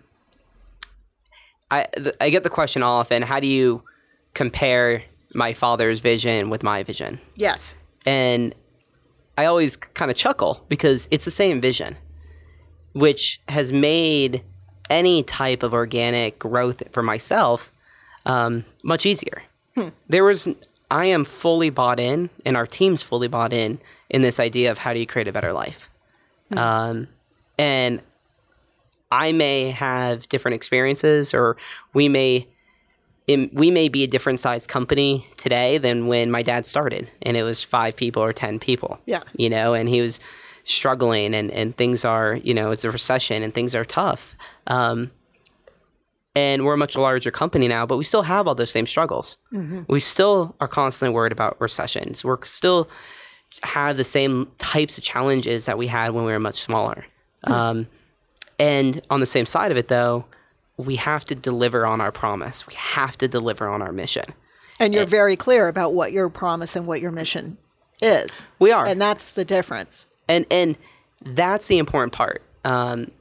I 1.70 1.88
th- 1.96 2.16
I 2.20 2.30
get 2.30 2.44
the 2.44 2.50
question 2.50 2.84
often: 2.84 3.22
How 3.22 3.40
do 3.40 3.48
you 3.48 3.84
compare 4.34 5.04
my 5.34 5.54
father's 5.54 6.00
vision 6.00 6.50
with 6.50 6.64
my 6.64 6.84
vision? 6.84 7.20
Yes. 7.36 7.76
And 8.06 8.54
I 9.38 9.46
always 9.46 9.76
kind 9.76 10.12
of 10.12 10.18
chuckle 10.18 10.64
because 10.70 11.08
it's 11.12 11.26
the 11.26 11.32
same 11.32 11.62
vision, 11.62 11.98
which 12.94 13.42
has 13.48 13.72
made 13.72 14.44
any 14.90 15.24
type 15.24 15.64
of 15.64 15.74
organic 15.74 16.38
growth 16.40 16.84
for 16.92 17.02
myself 17.02 17.72
um, 18.26 18.66
much 18.84 19.06
easier. 19.06 19.44
Hmm. 19.76 19.90
There 20.08 20.24
was, 20.24 20.48
I 20.94 21.08
am 21.08 21.26
fully 21.26 21.72
bought 21.72 22.00
in, 22.00 22.30
and 22.46 22.56
our 22.56 22.68
team's 22.68 23.02
fully 23.02 23.28
bought 23.28 23.52
in 23.52 23.80
in 24.12 24.22
this 24.22 24.40
idea 24.40 24.70
of 24.70 24.78
how 24.78 24.94
do 24.94 25.00
you 25.00 25.08
create 25.08 25.28
a 25.28 25.34
better 25.34 25.52
life. 25.52 25.90
Hmm. 26.50 26.58
Um, 26.60 27.08
and 27.58 28.00
I 29.12 29.32
may 29.32 29.72
have 29.72 30.30
different 30.30 30.54
experiences, 30.54 31.34
or 31.34 31.58
we 31.96 32.08
may 32.10 32.48
we 33.28 33.72
may 33.72 33.88
be 33.88 34.04
a 34.04 34.08
different 34.08 34.40
size 34.40 34.68
company 34.68 35.26
today 35.38 35.78
than 35.78 36.08
when 36.08 36.30
my 36.30 36.44
dad 36.44 36.66
started 36.66 37.10
and 37.22 37.38
it 37.38 37.44
was 37.44 37.64
five 37.64 37.96
people 37.96 38.22
or 38.22 38.34
10 38.34 38.60
people. 38.60 39.00
Yeah. 39.06 39.24
You 39.38 39.50
know, 39.50 39.74
and 39.74 39.88
he 39.88 40.02
was 40.02 40.20
struggling 40.66 41.34
and, 41.34 41.50
and 41.52 41.76
things 41.78 42.04
are, 42.04 42.36
you 42.36 42.54
know, 42.54 42.72
it's 42.72 42.84
a 42.84 42.92
recession 42.92 43.42
and 43.42 43.54
things 43.54 43.76
are 43.76 43.86
tough. 43.86 44.36
Um, 44.68 45.10
and 46.36 46.66
we're 46.66 46.74
a 46.74 46.78
much 46.78 46.96
larger 46.96 47.32
company 47.32 47.68
now, 47.68 47.86
but 47.86 47.98
we 47.98 48.04
still 48.04 48.24
have 48.24 48.48
all 48.48 48.56
those 48.56 48.72
same 48.72 48.88
struggles. 48.88 49.38
Mm-hmm. 49.52 49.82
We 49.88 50.00
still 50.00 50.56
are 50.60 50.68
constantly 50.68 51.14
worried 51.14 51.32
about 51.32 51.60
recessions. 51.62 52.24
We're 52.24 52.44
still 52.46 52.90
have 53.62 53.98
the 53.98 54.04
same 54.04 54.52
types 54.58 54.98
of 54.98 55.04
challenges 55.04 55.66
that 55.66 55.78
we 55.78 55.88
had 55.88 56.14
when 56.14 56.26
we 56.26 56.32
were 56.32 56.40
much 56.40 56.62
smaller. 56.62 57.06
Mm-hmm. 57.46 57.54
Um, 57.54 57.88
and 58.60 59.02
on 59.10 59.20
the 59.20 59.26
same 59.26 59.46
side 59.46 59.72
of 59.72 59.78
it, 59.78 59.88
though, 59.90 60.26
we 60.78 60.96
have 60.96 61.24
to 61.26 61.36
deliver 61.36 61.86
on 61.86 62.02
our 62.02 62.12
promise. 62.12 62.66
We 62.66 62.74
have 62.76 63.18
to 63.20 63.28
deliver 63.28 63.68
on 63.68 63.82
our 63.82 63.92
mission. 63.92 64.26
And 64.80 64.94
you're 64.94 65.04
and, 65.04 65.12
very 65.12 65.36
clear 65.36 65.68
about 65.68 65.94
what 65.94 66.12
your 66.12 66.30
promise 66.30 66.76
and 66.76 66.88
what 66.88 67.00
your 67.00 67.12
mission 67.12 67.58
is. 68.02 68.46
We 68.60 68.72
are. 68.72 68.86
And 68.86 69.00
that's 69.00 69.34
the 69.34 69.46
difference. 69.46 70.08
And 70.28 70.46
and 70.50 70.78
that's 71.26 71.68
the 71.68 71.78
important 71.78 72.14
part. 72.14 72.42
Um, 72.66 73.12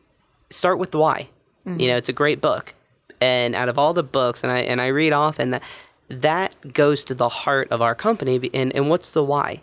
start 0.51 0.79
with 0.79 0.93
the 0.93 0.99
why. 0.99 1.29
Mm-hmm. 1.67 1.81
You 1.81 1.89
know, 1.89 1.97
it's 1.97 2.09
a 2.09 2.15
great 2.15 2.41
book. 2.41 2.75
And 3.23 3.55
out 3.55 3.69
of 3.69 3.79
all 3.79 3.95
the 3.95 4.03
books, 4.03 4.43
and 4.43 4.53
I 4.53 4.61
and 4.61 4.81
I 4.81 4.89
read 4.89 5.13
often 5.13 5.51
that 5.51 5.63
that 6.09 6.75
goes 6.75 7.05
to 7.05 7.15
the 7.15 7.29
heart 7.29 7.69
of 7.71 7.81
our 7.81 7.95
company. 7.95 8.51
And, 8.53 8.75
and 8.75 8.91
what's 8.91 9.13
the 9.13 9.23
why? 9.23 9.63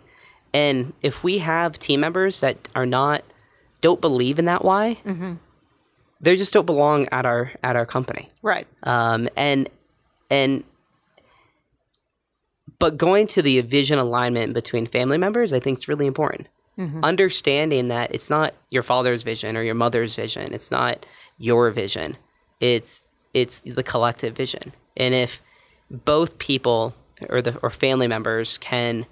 And 0.52 0.94
if 1.02 1.22
we 1.22 1.38
have 1.38 1.78
team 1.78 2.00
members 2.00 2.40
that 2.40 2.56
are 2.74 2.86
not 2.86 3.22
don't 3.80 4.00
believe 4.00 4.38
in 4.38 4.46
that 4.46 4.64
why, 4.64 4.98
mm-hmm 5.04 5.34
they 6.20 6.36
just 6.36 6.52
don't 6.52 6.66
belong 6.66 7.08
at 7.10 7.26
our 7.26 7.50
at 7.62 7.76
our 7.76 7.86
company. 7.86 8.28
Right. 8.42 8.66
Um, 8.82 9.28
and 9.36 9.68
and 10.30 10.64
but 12.78 12.96
going 12.96 13.26
to 13.28 13.42
the 13.42 13.60
vision 13.62 13.98
alignment 13.98 14.54
between 14.54 14.86
family 14.86 15.18
members, 15.18 15.52
I 15.52 15.60
think 15.60 15.78
is 15.78 15.88
really 15.88 16.06
important. 16.06 16.48
Mm-hmm. 16.78 17.04
Understanding 17.04 17.88
that 17.88 18.14
it's 18.14 18.30
not 18.30 18.54
your 18.70 18.82
father's 18.82 19.22
vision 19.22 19.56
or 19.56 19.62
your 19.62 19.74
mother's 19.74 20.14
vision, 20.14 20.52
it's 20.54 20.70
not 20.70 21.04
your 21.38 21.70
vision. 21.70 22.16
It's 22.60 23.00
it's 23.34 23.60
the 23.60 23.82
collective 23.82 24.36
vision. 24.36 24.72
And 24.96 25.14
if 25.14 25.42
both 25.90 26.38
people 26.38 26.94
or 27.28 27.42
the 27.42 27.58
or 27.58 27.70
family 27.70 28.06
members 28.06 28.58
can 28.58 29.06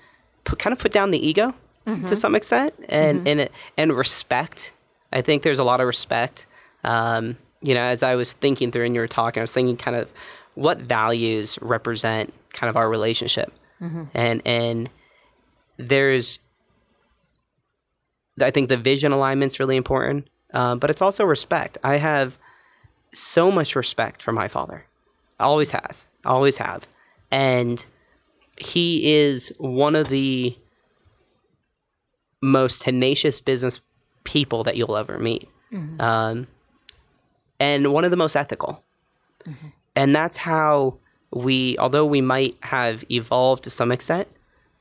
put, 0.45 0.59
kind 0.59 0.73
of 0.73 0.79
put 0.79 0.93
down 0.93 1.11
the 1.11 1.27
ego 1.27 1.55
mm-hmm. 1.87 2.07
to 2.07 2.17
some 2.17 2.35
extent 2.35 2.75
and 2.89 3.19
mm-hmm. 3.19 3.41
and 3.41 3.51
and 3.77 3.93
respect, 3.93 4.73
I 5.13 5.23
think 5.23 5.43
there's 5.43 5.59
a 5.59 5.65
lot 5.65 5.81
of 5.81 5.87
respect 5.87 6.47
um, 6.85 7.37
you 7.63 7.75
know, 7.75 7.81
as 7.81 8.03
I 8.03 8.15
was 8.15 8.33
thinking 8.33 8.71
through 8.71 8.85
and 8.85 8.95
you 8.95 9.01
were 9.01 9.09
talking, 9.09 9.41
I 9.41 9.43
was 9.43 9.53
thinking 9.53 9.77
kind 9.77 9.97
of 9.97 10.11
what 10.55 10.79
values 10.79 11.59
represent 11.61 12.33
kind 12.53 12.71
of 12.71 12.77
our 12.77 12.89
relationship. 12.89 13.53
Mm-hmm. 13.81 14.05
And 14.15 14.43
and 14.45 14.91
there's 15.77 16.41
I 18.41 18.51
think 18.51 18.69
the 18.69 18.77
vision 18.77 19.13
alignment's 19.13 19.59
really 19.59 19.77
important, 19.77 20.29
um, 20.55 20.79
but 20.79 20.91
it's 20.91 21.03
also 21.03 21.25
respect. 21.25 21.79
I 21.83 21.97
have 21.97 22.39
so 23.12 23.51
much 23.51 23.77
respect 23.77 24.23
for 24.23 24.33
my 24.33 24.49
father. 24.49 24.85
Always 25.40 25.71
has. 25.71 26.07
Always 26.25 26.59
have. 26.59 26.87
And 27.31 27.85
he 28.59 29.14
is 29.14 29.53
one 29.59 29.94
of 29.94 30.09
the 30.09 30.57
most 32.42 32.83
tenacious 32.83 33.40
business 33.40 33.81
people 34.25 34.64
that 34.64 34.77
you'll 34.77 34.97
ever 34.97 35.18
meet. 35.18 35.49
Mm-hmm. 35.73 36.01
Um, 36.01 36.47
and 37.61 37.92
one 37.92 38.05
of 38.05 38.11
the 38.11 38.16
most 38.16 38.37
ethical. 38.37 38.83
Mm-hmm. 39.44 39.68
And 39.97 40.14
that's 40.14 40.37
how 40.37 40.99
we, 41.33 41.77
although 41.79 42.07
we 42.07 42.21
might 42.21 42.57
have 42.62 43.05
evolved 43.11 43.64
to 43.64 43.71
some 43.71 43.92
extent, 43.92 44.29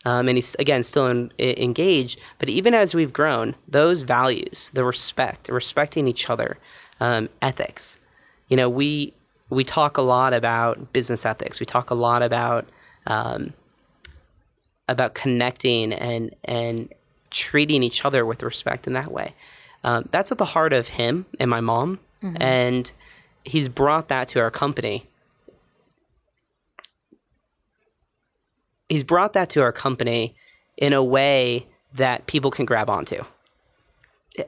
um, 0.05 0.27
and 0.27 0.37
he's 0.37 0.55
again 0.55 0.83
still 0.83 1.07
in, 1.07 1.31
in, 1.37 1.57
engaged, 1.57 2.19
but 2.39 2.49
even 2.49 2.73
as 2.73 2.93
we've 2.93 3.11
grown, 3.11 3.55
those 3.67 4.03
values, 4.03 4.71
the 4.73 4.85
respect, 4.85 5.49
respecting 5.49 6.07
each 6.07 6.29
other, 6.29 6.57
um, 6.99 7.29
ethics, 7.41 7.99
you 8.47 8.57
know, 8.57 8.69
we 8.69 9.13
we 9.49 9.63
talk 9.63 9.97
a 9.97 10.01
lot 10.01 10.33
about 10.33 10.93
business 10.93 11.25
ethics. 11.25 11.59
We 11.59 11.65
talk 11.65 11.89
a 11.89 11.95
lot 11.95 12.21
about 12.21 12.67
um, 13.05 13.53
about 14.87 15.13
connecting 15.13 15.93
and 15.93 16.35
and 16.43 16.93
treating 17.29 17.83
each 17.83 18.05
other 18.05 18.25
with 18.25 18.43
respect 18.43 18.87
in 18.87 18.93
that 18.93 19.11
way. 19.11 19.33
Um, 19.83 20.07
that's 20.11 20.31
at 20.31 20.37
the 20.37 20.45
heart 20.45 20.73
of 20.73 20.87
him 20.87 21.25
and 21.39 21.49
my 21.49 21.61
mom 21.61 21.99
Mm-hmm. 22.21 22.41
And 22.41 22.91
he's 23.43 23.69
brought 23.69 24.07
that 24.09 24.27
to 24.29 24.39
our 24.39 24.51
company. 24.51 25.05
He's 28.89 29.03
brought 29.03 29.33
that 29.33 29.49
to 29.51 29.61
our 29.61 29.71
company 29.71 30.35
in 30.77 30.93
a 30.93 31.03
way 31.03 31.67
that 31.93 32.27
people 32.27 32.51
can 32.51 32.65
grab 32.65 32.89
onto. 32.89 33.23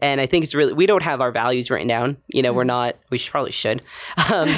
And 0.01 0.21
I 0.21 0.25
think 0.25 0.43
it's 0.43 0.55
really 0.55 0.73
we 0.73 0.85
don't 0.85 1.03
have 1.03 1.21
our 1.21 1.31
values 1.31 1.71
written 1.71 1.87
down. 1.87 2.17
You 2.27 2.41
know, 2.41 2.53
we're 2.53 2.63
not. 2.63 2.95
We 3.09 3.17
should, 3.17 3.31
probably 3.31 3.51
should, 3.51 3.81
um, 4.31 4.49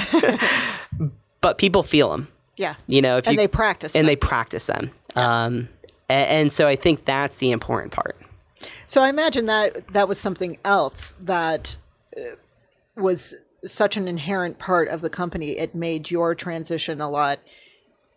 but 1.41 1.57
people 1.57 1.83
feel 1.83 2.11
them. 2.11 2.27
Yeah. 2.57 2.75
You 2.87 3.01
know, 3.01 3.17
if 3.17 3.27
and 3.27 3.33
you, 3.33 3.37
they 3.37 3.47
practice 3.47 3.95
and 3.95 4.01
them. 4.01 4.07
they 4.07 4.15
practice 4.15 4.67
them. 4.67 4.91
Um, 5.15 5.69
and, 6.09 6.29
and 6.29 6.53
so 6.53 6.67
I 6.67 6.75
think 6.75 7.05
that's 7.05 7.39
the 7.39 7.51
important 7.51 7.93
part. 7.93 8.17
So 8.85 9.01
I 9.01 9.09
imagine 9.09 9.45
that 9.47 9.87
that 9.89 10.07
was 10.07 10.19
something 10.19 10.57
else 10.63 11.15
that 11.19 11.77
uh, 12.17 12.35
was 12.95 13.35
such 13.63 13.97
an 13.97 14.07
inherent 14.07 14.59
part 14.59 14.89
of 14.89 15.01
the 15.01 15.09
company. 15.09 15.57
It 15.57 15.73
made 15.73 16.11
your 16.11 16.35
transition 16.35 17.01
a 17.01 17.09
lot 17.09 17.39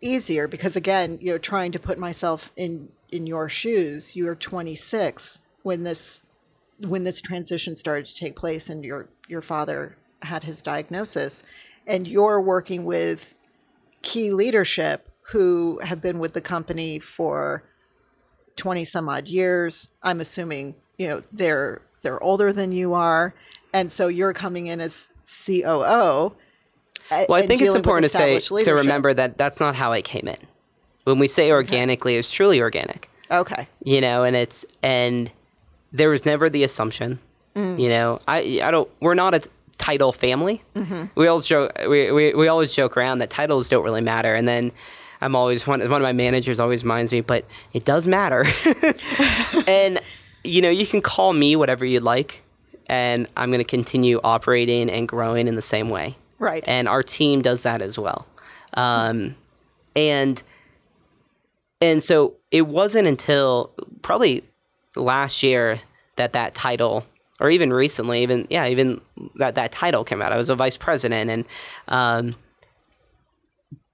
easier 0.01 0.47
because 0.47 0.75
again, 0.75 1.17
you 1.21 1.31
know, 1.31 1.37
trying 1.37 1.71
to 1.71 1.79
put 1.79 1.97
myself 1.97 2.51
in 2.55 2.89
in 3.11 3.27
your 3.27 3.47
shoes, 3.47 4.15
you're 4.15 4.35
26 4.35 5.39
when 5.63 5.83
this 5.83 6.21
when 6.79 7.03
this 7.03 7.21
transition 7.21 7.75
started 7.75 8.05
to 8.05 8.15
take 8.15 8.35
place 8.35 8.69
and 8.69 8.83
your 8.83 9.09
your 9.27 9.41
father 9.41 9.97
had 10.21 10.43
his 10.43 10.61
diagnosis 10.61 11.43
and 11.87 12.07
you're 12.07 12.41
working 12.41 12.85
with 12.85 13.35
key 14.01 14.31
leadership 14.31 15.09
who 15.31 15.79
have 15.83 16.01
been 16.01 16.19
with 16.19 16.33
the 16.33 16.41
company 16.41 16.99
for 16.99 17.63
20 18.55 18.85
some 18.85 19.09
odd 19.09 19.27
years. 19.27 19.89
I'm 20.03 20.19
assuming, 20.19 20.75
you 20.97 21.07
know, 21.07 21.21
they're 21.31 21.81
they're 22.01 22.21
older 22.21 22.53
than 22.53 22.71
you 22.71 22.93
are. 22.93 23.33
And 23.73 23.91
so 23.91 24.07
you're 24.07 24.33
coming 24.33 24.67
in 24.67 24.79
as 24.79 25.09
COO. 25.45 26.35
Uh, 27.11 27.25
well, 27.27 27.33
I 27.33 27.45
think 27.45 27.61
it's 27.61 27.75
important 27.75 28.09
to 28.11 28.17
say 28.17 28.39
to 28.39 28.73
remember 28.73 29.13
that 29.13 29.37
that's 29.37 29.59
not 29.59 29.75
how 29.75 29.91
I 29.91 30.01
came 30.01 30.27
in. 30.27 30.37
When 31.03 31.19
we 31.19 31.27
say 31.27 31.51
organically, 31.51 32.15
it's 32.15 32.31
truly 32.31 32.61
organic. 32.61 33.09
Okay. 33.29 33.67
You 33.83 34.01
know, 34.01 34.23
and 34.23 34.35
it's 34.35 34.65
and 34.81 35.31
there 35.95 36.09
was 36.09 36.25
never 36.25 36.49
the 36.49 36.63
assumption. 36.63 37.19
You 37.77 37.87
know, 37.87 38.19
I 38.27 38.59
I 38.61 38.69
don't. 38.71 38.89
We're 38.99 39.13
not 39.13 39.33
a 39.33 39.41
title 39.77 40.11
family. 40.11 40.61
We 41.15 41.27
always 41.27 41.45
joke. 41.45 41.71
We, 41.87 42.11
we 42.11 42.33
we 42.33 42.47
always 42.49 42.73
joke 42.73 42.97
around 42.97 43.19
that 43.19 43.29
titles 43.29 43.69
don't 43.69 43.83
really 43.83 44.01
matter, 44.01 44.33
and 44.35 44.47
then. 44.47 44.71
I'm 45.21 45.33
always 45.33 45.65
one. 45.65 45.79
One 45.79 45.93
of 45.93 46.01
my 46.01 46.11
managers 46.11 46.59
always 46.59 46.83
reminds 46.83 47.13
me, 47.13 47.21
but 47.21 47.45
it 47.71 47.85
does 47.85 48.05
matter. 48.05 48.45
and 49.67 49.99
you 50.43 50.61
know, 50.61 50.69
you 50.69 50.85
can 50.85 51.01
call 51.01 51.31
me 51.31 51.55
whatever 51.55 51.85
you'd 51.85 52.03
like, 52.03 52.43
and 52.87 53.25
I'm 53.37 53.49
going 53.49 53.59
to 53.59 53.63
continue 53.63 54.19
operating 54.23 54.89
and 54.89 55.07
growing 55.07 55.47
in 55.47 55.55
the 55.55 55.61
same 55.61 55.89
way. 55.89 56.17
Right. 56.37 56.63
And 56.67 56.89
our 56.89 57.01
team 57.01 57.41
does 57.41 57.63
that 57.63 57.81
as 57.81 57.97
well. 57.97 58.27
Um, 58.75 59.35
and 59.95 60.43
and 61.81 62.03
so 62.03 62.35
it 62.51 62.67
wasn't 62.67 63.07
until 63.07 63.71
probably 64.01 64.43
last 64.95 65.43
year 65.43 65.81
that 66.15 66.33
that 66.33 66.55
title 66.55 67.05
or 67.39 67.49
even 67.49 67.71
recently 67.73 68.23
even 68.23 68.47
yeah 68.49 68.65
even 68.67 69.01
that 69.35 69.55
that 69.55 69.71
title 69.71 70.03
came 70.03 70.21
out. 70.21 70.31
I 70.31 70.37
was 70.37 70.49
a 70.49 70.55
vice 70.55 70.77
president 70.77 71.29
and 71.29 71.45
um, 71.87 72.35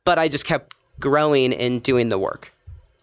but 0.04 0.18
i 0.20 0.28
just 0.28 0.46
kept 0.46 0.74
growing 1.00 1.54
and 1.54 1.82
doing 1.82 2.10
the 2.10 2.20
work. 2.20 2.52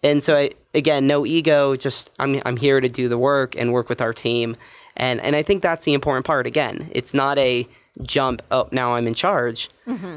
And 0.03 0.23
so 0.23 0.37
I, 0.37 0.51
again 0.73 1.07
no 1.07 1.25
ego 1.25 1.75
just 1.75 2.09
I'm, 2.19 2.41
I'm 2.45 2.57
here 2.57 2.79
to 2.79 2.87
do 2.89 3.09
the 3.09 3.17
work 3.17 3.55
and 3.57 3.73
work 3.73 3.89
with 3.89 4.01
our 4.01 4.13
team. 4.13 4.55
And 4.95 5.19
and 5.21 5.35
i 5.35 5.43
think 5.43 5.61
that's 5.61 5.83
the 5.83 5.93
important 5.93 6.25
part. 6.25 6.47
Again 6.47 6.89
it's 6.91 7.13
not 7.13 7.37
a 7.37 7.67
jump 8.03 8.41
Oh, 8.51 8.69
now 8.71 8.95
i'm 8.95 9.07
in 9.07 9.13
charge. 9.13 9.69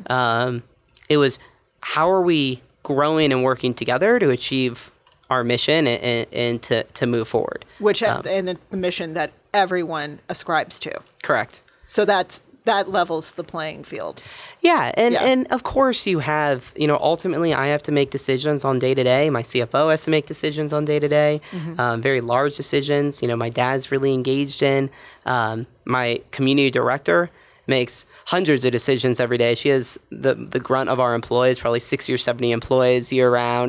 Um, 0.06 0.62
it 1.08 1.16
was 1.16 1.38
how 1.80 2.08
are 2.10 2.22
we 2.22 2.62
growing 2.84 3.32
and 3.32 3.42
working 3.42 3.74
together 3.74 4.18
to 4.20 4.30
achieve 4.30 4.90
our 5.32 5.42
mission 5.44 5.86
and, 5.86 6.00
and, 6.10 6.26
and 6.44 6.62
to, 6.68 6.76
to 6.98 7.04
move 7.06 7.26
forward 7.28 7.64
Which 7.78 8.02
and 8.02 8.24
the, 8.48 8.56
the 8.70 8.76
mission 8.88 9.14
that 9.14 9.30
everyone 9.54 10.10
ascribes 10.28 10.74
to. 10.86 10.92
correct 11.22 11.54
So 11.86 12.04
that's 12.04 12.42
that 12.64 12.88
levels 12.98 13.32
the 13.40 13.42
playing 13.42 13.82
field. 13.92 14.22
Yeah, 14.60 14.92
and 15.02 15.14
Yeah. 15.14 15.24
and 15.30 15.40
of 15.56 15.60
course 15.64 16.06
you 16.12 16.20
have, 16.20 16.58
you 16.82 16.86
know, 16.86 16.96
ultimately 17.12 17.52
I 17.52 17.66
have 17.74 17.82
to 17.88 17.92
make 17.92 18.08
decisions 18.18 18.64
on 18.64 18.78
day 18.78 18.94
to 18.94 19.02
day. 19.02 19.30
My 19.30 19.42
CFO 19.50 19.90
has 19.90 20.02
to 20.04 20.10
make 20.16 20.26
decisions 20.34 20.72
on 20.72 20.84
day 20.84 21.00
to 21.00 21.08
day, 21.08 21.40
um, 21.82 22.00
very 22.00 22.20
large 22.20 22.54
decisions. 22.62 23.20
You 23.20 23.26
know, 23.28 23.34
my 23.46 23.50
dad's 23.50 23.90
really 23.90 24.12
engaged 24.14 24.62
in. 24.62 24.90
Um, 25.26 25.66
my 25.84 26.06
community 26.30 26.70
director 26.70 27.30
makes 27.66 28.06
hundreds 28.26 28.64
of 28.64 28.70
decisions 28.70 29.18
every 29.18 29.38
day. 29.38 29.52
She 29.62 29.70
has 29.76 29.98
the 30.12 30.34
the 30.54 30.60
grunt 30.68 30.88
of 30.88 30.98
our 31.00 31.14
employees, 31.20 31.58
probably 31.58 31.80
sixty 31.80 32.12
or 32.12 32.18
seventy 32.28 32.52
employees 32.52 33.12
year 33.12 33.28
round. 33.28 33.68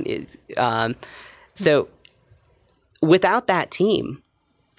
Um, 0.56 0.95
so 1.55 1.87
without 3.01 3.47
that 3.47 3.71
team, 3.71 4.21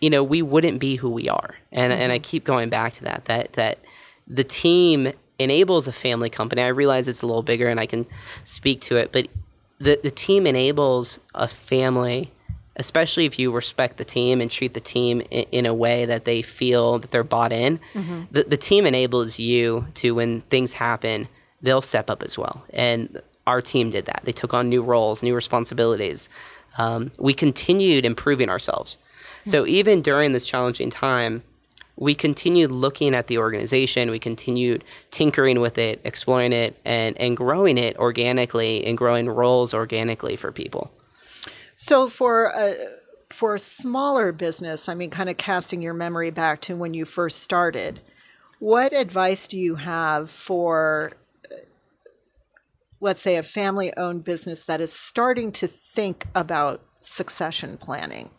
you 0.01 0.11
know, 0.11 0.25
we 0.25 0.43
wouldn't 0.43 0.81
be 0.81 0.97
who 0.97 1.11
we 1.11 1.29
are. 1.29 1.57
And 1.73 1.93
and 1.93 2.13
I 2.13 2.17
mm-hmm. 2.17 2.23
keep 2.23 2.45
going 2.45 2.69
back 2.69 2.95
to 2.95 3.05
that 3.05 3.27
that 3.27 3.53
that 3.55 3.79
the 4.27 4.45
team 4.45 5.13
enables 5.39 5.89
a 5.89 5.93
family 5.93 6.31
company. 6.31 6.63
I 6.63 6.69
realize 6.69 7.09
it's 7.09 7.23
a 7.23 7.27
little 7.27 7.43
bigger 7.43 7.69
and 7.69 7.81
I 7.81 7.87
can 7.87 8.07
speak 8.45 8.81
to 8.83 8.97
it, 8.97 9.13
but 9.13 9.29
the 9.79 9.99
the 10.03 10.11
team 10.11 10.47
enables 10.47 11.21
a 11.35 11.49
family, 11.49 12.33
especially 12.77 13.27
if 13.27 13.39
you 13.39 13.53
respect 13.53 13.97
the 13.97 14.05
team 14.05 14.41
and 14.41 14.51
treat 14.51 14.75
the 14.75 14.81
team 14.81 15.21
in, 15.31 15.45
in 15.53 15.67
a 15.67 15.75
way 15.75 16.05
that 16.07 16.25
they 16.25 16.43
feel 16.43 16.99
that 16.99 17.11
they're 17.11 17.25
bought 17.25 17.53
in. 17.53 17.79
Mm-hmm. 17.95 18.23
The 18.31 18.45
the 18.45 18.57
team 18.57 18.87
enables 18.87 19.39
you 19.39 19.87
to 19.95 20.13
when 20.13 20.41
things 20.43 20.73
happen, 20.73 21.29
they'll 21.63 21.83
step 21.83 22.11
up 22.11 22.23
as 22.23 22.39
well. 22.39 22.65
And 22.71 23.21
our 23.47 23.61
team 23.61 23.91
did 23.91 24.07
that. 24.07 24.23
They 24.25 24.33
took 24.33 24.55
on 24.55 24.69
new 24.69 24.83
roles, 24.83 25.23
new 25.23 25.35
responsibilities. 25.35 26.29
Um, 26.79 27.13
we 27.19 27.35
continued 27.35 28.05
improving 28.05 28.49
ourselves. 28.49 28.99
So 29.47 29.67
even 29.67 30.01
during 30.01 30.33
this 30.33 30.45
challenging 30.45 30.91
time, 30.91 31.43
we 31.97 32.15
continued 32.15 32.73
looking 32.73 33.15
at 33.15 33.29
the 33.29 33.39
organization. 33.39 34.11
We 34.11 34.19
continued 34.19 34.85
tinkering 35.11 35.61
with 35.61 35.79
it, 35.79 36.01
exploring 36.05 36.53
it, 36.53 36.81
and 36.85 37.17
and 37.21 37.37
growing 37.37 37.79
it 37.79 37.97
organically 37.99 38.85
and 38.85 38.99
growing 38.99 39.29
roles 39.29 39.75
organically 39.75 40.37
for 40.37 40.51
people. 40.51 40.91
So 41.77 42.09
for 42.09 42.47
a 42.55 42.75
for 43.33 43.55
a 43.55 43.59
smaller 43.59 44.33
business, 44.33 44.89
I 44.89 44.95
mean, 44.95 45.11
kind 45.11 45.29
of 45.29 45.37
casting 45.37 45.83
your 45.83 45.95
memory 45.95 46.31
back 46.31 46.61
to 46.63 46.77
when 46.77 46.95
you 46.95 47.05
first 47.05 47.41
started, 47.43 48.01
what 48.59 48.93
advice 48.93 49.49
do 49.49 49.59
you 49.59 49.75
have 49.77 50.31
for, 50.31 51.13
let's 53.05 53.23
say, 53.23 53.37
a 53.37 53.43
family-owned 53.43 54.25
business 54.25 54.65
that 54.65 54.81
is 54.81 54.93
starting 54.93 55.53
to 55.53 55.67
think 55.67 56.27
about 56.35 56.83
succession 57.01 57.77
planning, 57.77 58.31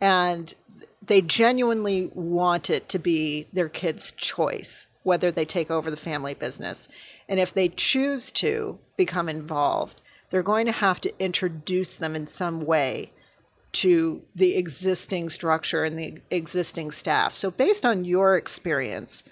and 0.00 0.54
they 1.00 1.20
genuinely 1.20 2.10
want 2.14 2.68
it 2.68 2.88
to 2.88 2.98
be 2.98 3.46
their 3.52 3.68
kid's 3.68 4.12
choice 4.12 4.86
whether 5.02 5.30
they 5.30 5.44
take 5.44 5.70
over 5.70 5.90
the 5.90 5.96
family 5.96 6.34
business, 6.34 6.86
and 7.28 7.40
if 7.40 7.54
they 7.54 7.68
choose 7.68 8.30
to 8.30 8.78
become 8.96 9.28
involved, 9.28 10.00
they're 10.28 10.42
going 10.42 10.66
to 10.66 10.72
have 10.72 11.00
to 11.00 11.12
introduce 11.18 11.96
them 11.96 12.14
in 12.14 12.26
some 12.26 12.60
way 12.60 13.10
to 13.72 14.22
the 14.34 14.56
existing 14.56 15.30
structure 15.30 15.84
and 15.84 15.98
the 15.98 16.20
existing 16.30 16.90
staff. 16.90 17.32
So 17.32 17.50
based 17.50 17.86
on 17.86 18.04
your 18.04 18.36
experience, 18.36 19.22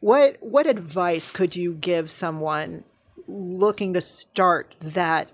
what 0.00 0.36
what 0.40 0.66
advice 0.66 1.30
could 1.30 1.56
you 1.56 1.74
give 1.74 2.10
someone 2.10 2.84
looking 3.28 3.92
to 3.94 4.00
start 4.00 4.74
that 4.80 5.30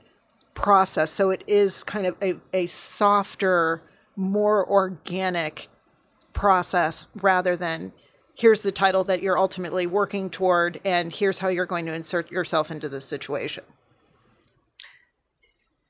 process 0.55 1.11
so 1.11 1.31
it 1.31 1.43
is 1.47 1.83
kind 1.85 2.07
of 2.07 2.17
a, 2.23 2.35
a 2.53 2.67
softer, 2.67 3.83
more 4.17 4.69
organic 4.69 5.69
process 6.33 7.07
rather 7.17 7.57
than 7.57 7.93
here's 8.37 8.63
the 8.63 8.73
title 8.73 9.05
that 9.05 9.23
you're 9.23 9.39
ultimately 9.39 9.87
working 9.87 10.29
toward 10.29 10.81
and 10.85 11.15
here's 11.15 11.39
how 11.39 11.49
you're 11.49 11.67
going 11.67 11.87
to 11.87 11.95
insert 11.95 12.31
yourself 12.31 12.71
into 12.71 12.89
this 12.89 13.05
situation. 13.05 13.65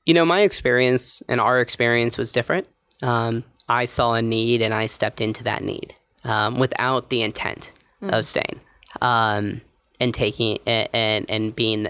You 0.05 0.13
know, 0.13 0.25
my 0.25 0.41
experience 0.41 1.23
and 1.27 1.41
our 1.41 1.59
experience 1.59 2.17
was 2.17 2.31
different. 2.31 2.67
Um, 3.01 3.43
I 3.67 3.85
saw 3.85 4.13
a 4.13 4.21
need 4.21 4.61
and 4.61 4.73
I 4.73 4.85
stepped 4.85 5.19
into 5.19 5.43
that 5.43 5.63
need 5.63 5.95
um, 6.23 6.59
without 6.59 7.09
the 7.09 7.23
intent 7.23 7.71
of 8.01 8.25
staying 8.25 8.61
um, 9.01 9.61
and 9.99 10.13
taking 10.13 10.57
and, 10.65 11.25
and 11.29 11.55
being 11.55 11.87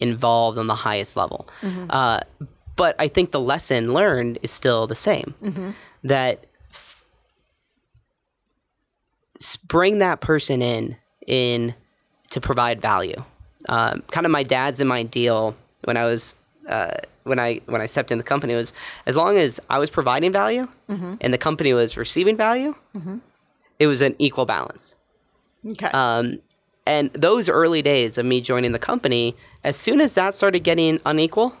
involved 0.00 0.58
on 0.58 0.66
the 0.66 0.74
highest 0.74 1.16
level. 1.16 1.48
Uh, 1.90 2.20
but 2.76 2.94
I 2.98 3.08
think 3.08 3.32
the 3.32 3.40
lesson 3.40 3.92
learned 3.92 4.38
is 4.42 4.50
still 4.52 4.86
the 4.86 4.94
same. 4.94 5.34
That 6.04 6.46
f- 6.70 7.04
bring 9.66 9.98
that 9.98 10.20
person 10.20 10.62
in 10.62 10.96
in 11.26 11.74
to 12.30 12.40
provide 12.40 12.80
value. 12.80 13.22
Um, 13.68 14.02
kind 14.10 14.24
of 14.26 14.32
my 14.32 14.42
dad's 14.44 14.80
and 14.80 14.88
my 14.88 15.02
deal 15.02 15.56
when 15.84 15.96
I 15.96 16.04
was 16.04 16.34
uh, 16.68 16.94
when 17.24 17.38
I 17.38 17.60
when 17.66 17.80
I 17.80 17.86
stepped 17.86 18.12
in 18.12 18.18
the 18.18 18.24
company 18.24 18.54
was 18.54 18.72
as 19.06 19.16
long 19.16 19.36
as 19.38 19.58
I 19.68 19.78
was 19.78 19.90
providing 19.90 20.32
value 20.32 20.68
and 21.20 21.34
the 21.34 21.38
company 21.38 21.72
was 21.74 21.96
receiving 21.96 22.36
value, 22.36 22.74
it 23.78 23.86
was 23.88 24.00
an 24.02 24.14
equal 24.18 24.46
balance. 24.46 24.94
Okay. 25.66 25.86
Um, 25.88 26.38
and 26.88 27.12
those 27.12 27.50
early 27.50 27.82
days 27.82 28.16
of 28.16 28.24
me 28.24 28.40
joining 28.40 28.72
the 28.72 28.78
company, 28.78 29.36
as 29.62 29.76
soon 29.76 30.00
as 30.00 30.14
that 30.14 30.34
started 30.34 30.60
getting 30.60 31.00
unequal, 31.04 31.54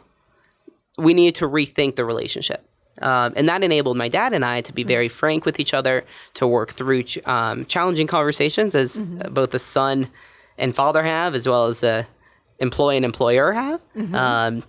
we 0.96 1.12
needed 1.12 1.34
to 1.36 1.48
rethink 1.48 1.96
the 1.96 2.04
relationship. 2.04 2.64
Um, 3.02 3.34
and 3.36 3.48
that 3.48 3.62
enabled 3.62 3.96
my 3.96 4.08
dad 4.08 4.32
and 4.32 4.44
I 4.44 4.62
to 4.62 4.72
be 4.72 4.84
very 4.84 5.08
frank 5.08 5.44
with 5.44 5.60
each 5.60 5.74
other, 5.74 6.04
to 6.34 6.46
work 6.46 6.72
through 6.72 7.02
ch- 7.04 7.18
um, 7.26 7.66
challenging 7.66 8.06
conversations 8.06 8.74
as 8.74 8.98
uh, 8.98 9.28
both 9.28 9.50
the 9.50 9.58
son 9.58 10.08
and 10.56 10.74
father 10.74 11.04
have, 11.04 11.34
as 11.34 11.46
well 11.46 11.66
as 11.66 11.80
the 11.80 12.06
employee 12.58 12.96
and 12.96 13.04
employer 13.04 13.52
have. 13.52 13.80
Um, 14.14 14.64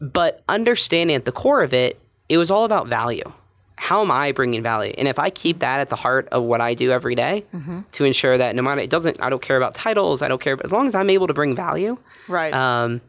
but 0.00 0.42
understanding 0.48 1.16
at 1.16 1.24
the 1.24 1.32
core 1.32 1.62
of 1.62 1.72
it, 1.72 1.98
it 2.28 2.36
was 2.36 2.50
all 2.50 2.64
about 2.64 2.88
value. 2.88 3.32
How 3.80 4.02
am 4.02 4.10
I 4.10 4.32
bringing 4.32 4.62
value? 4.62 4.92
And 4.98 5.06
if 5.08 5.18
I 5.18 5.30
keep 5.30 5.60
that 5.60 5.80
at 5.80 5.88
the 5.88 5.96
heart 5.96 6.28
of 6.30 6.42
what 6.42 6.60
I 6.60 6.74
do 6.74 6.90
every 6.90 7.14
day 7.14 7.44
to 7.92 8.04
ensure 8.04 8.36
that 8.36 8.54
no 8.54 8.62
matter, 8.62 8.80
it 8.80 8.90
doesn't, 8.90 9.20
I 9.20 9.30
don't 9.30 9.40
care 9.42 9.56
about 9.56 9.74
titles, 9.74 10.20
I 10.20 10.28
don't 10.28 10.40
care, 10.40 10.56
but 10.56 10.66
as 10.66 10.72
long 10.72 10.86
as 10.88 10.94
I'm 10.94 11.08
able 11.10 11.26
to 11.28 11.34
bring 11.34 11.54
value, 11.56 11.96
Right. 12.26 12.52
um, 12.52 13.00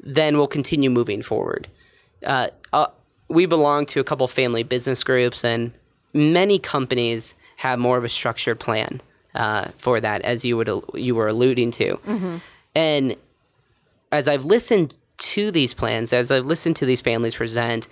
then 0.00 0.36
we'll 0.36 0.46
continue 0.46 0.90
moving 0.90 1.22
forward. 1.22 1.66
Uh, 2.24 2.48
uh, 2.72 2.86
we 3.28 3.46
belong 3.46 3.86
to 3.86 4.00
a 4.00 4.04
couple 4.04 4.28
family 4.28 4.62
business 4.62 5.02
groups, 5.02 5.44
and 5.44 5.72
many 6.12 6.58
companies 6.58 7.34
have 7.56 7.78
more 7.78 7.96
of 7.96 8.04
a 8.04 8.08
structured 8.08 8.60
plan 8.60 9.00
uh, 9.34 9.68
for 9.78 9.98
that, 10.00 10.20
as 10.22 10.44
you 10.44 10.56
would 10.58 10.68
you 10.94 11.14
were 11.14 11.28
alluding 11.28 11.70
to. 11.72 11.98
And 12.74 13.16
as 14.10 14.28
I've 14.28 14.44
listened 14.44 14.96
to 15.18 15.50
these 15.50 15.72
plans, 15.74 16.12
as 16.12 16.30
I've 16.30 16.44
listened 16.46 16.76
to 16.76 16.86
these 16.86 17.00
families 17.00 17.34
present, 17.34 17.88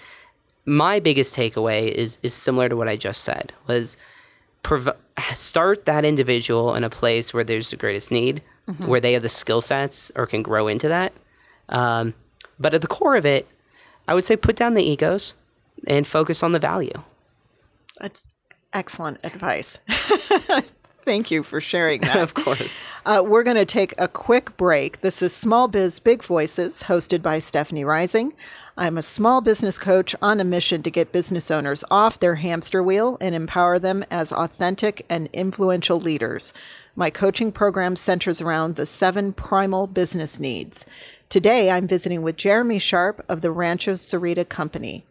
my 0.67 1.01
biggest 1.01 1.35
takeaway 1.35 1.91
is 1.91 2.19
is 2.23 2.35
similar 2.35 2.69
to 2.69 2.77
what 2.77 2.89
I 2.89 2.97
just 2.97 3.25
said 3.25 3.53
was 3.67 3.97
prov- 4.63 4.97
start 5.35 5.85
that 5.87 6.05
individual 6.05 6.75
in 6.75 6.85
a 6.85 6.91
place 6.91 7.33
where 7.33 7.45
there's 7.45 7.71
the 7.71 7.77
greatest 7.77 8.11
need, 8.11 8.43
where 8.87 9.01
they 9.01 9.13
have 9.15 9.23
the 9.23 9.29
skill 9.29 9.61
sets 9.61 10.13
or 10.15 10.27
can 10.27 10.43
grow 10.43 10.69
into 10.69 10.89
that. 10.89 11.13
Um, 11.69 12.15
but 12.59 12.75
at 12.75 12.83
the 12.83 12.87
core 12.87 13.17
of 13.17 13.25
it, 13.25 13.49
I 14.07 14.15
would 14.15 14.25
say 14.25 14.37
put 14.37 14.57
down 14.57 14.75
the 14.75 14.83
egos 14.83 15.35
and 15.87 16.07
focus 16.07 16.43
on 16.43 16.53
the 16.53 16.59
value. 16.59 17.03
That's 18.01 18.25
excellent 18.73 19.25
advice. 19.25 19.79
Thank 21.05 21.31
you 21.31 21.43
for 21.43 21.61
sharing 21.61 22.03
that. 22.03 22.17
of 22.21 22.35
course. 22.35 22.77
Uh, 23.07 23.23
we're 23.27 23.43
going 23.43 23.57
to 23.57 23.65
take 23.65 23.95
a 23.99 24.07
quick 24.09 24.57
break. 24.57 25.01
This 25.01 25.23
is 25.23 25.35
Small 25.35 25.67
Biz 25.69 25.99
Big 26.01 26.23
Voices, 26.23 26.85
hosted 26.85 27.23
by 27.23 27.39
Stephanie 27.39 27.85
Rising. 27.85 28.33
I'm 28.81 28.97
a 28.97 29.03
small 29.03 29.43
business 29.43 29.79
coach 29.79 30.17
on 30.23 30.41
a 30.41 30.45
mission 30.45 30.83
to 30.85 30.91
get 30.91 31.13
business 31.13 31.51
owners 31.51 31.85
off 31.91 32.19
their 32.19 32.37
hamster 32.37 32.83
wheel 32.83 33.19
and 33.21 33.35
empower 33.35 33.79
them 33.79 34.07
as 34.11 34.33
authentic 34.33 35.05
and 35.11 35.29
influential 35.35 36.01
leaders. 36.01 36.55
My 36.97 37.11
coaching 37.11 37.53
program 37.53 37.95
centers 37.95 38.41
around 38.41 38.77
the 38.77 38.87
seven 38.87 39.35
primal 39.35 39.87
business 39.87 40.41
needs. 40.41 40.87
Today, 41.29 41.71
I'm 41.71 41.87
visiting 41.87 42.23
with 42.23 42.39
Jeremy 42.39 42.79
Sharpe 42.79 43.23
of 43.29 43.43
the 43.43 43.53
Rancho 43.53 43.93
Sahuarita 43.93 44.49
Company 44.49 45.05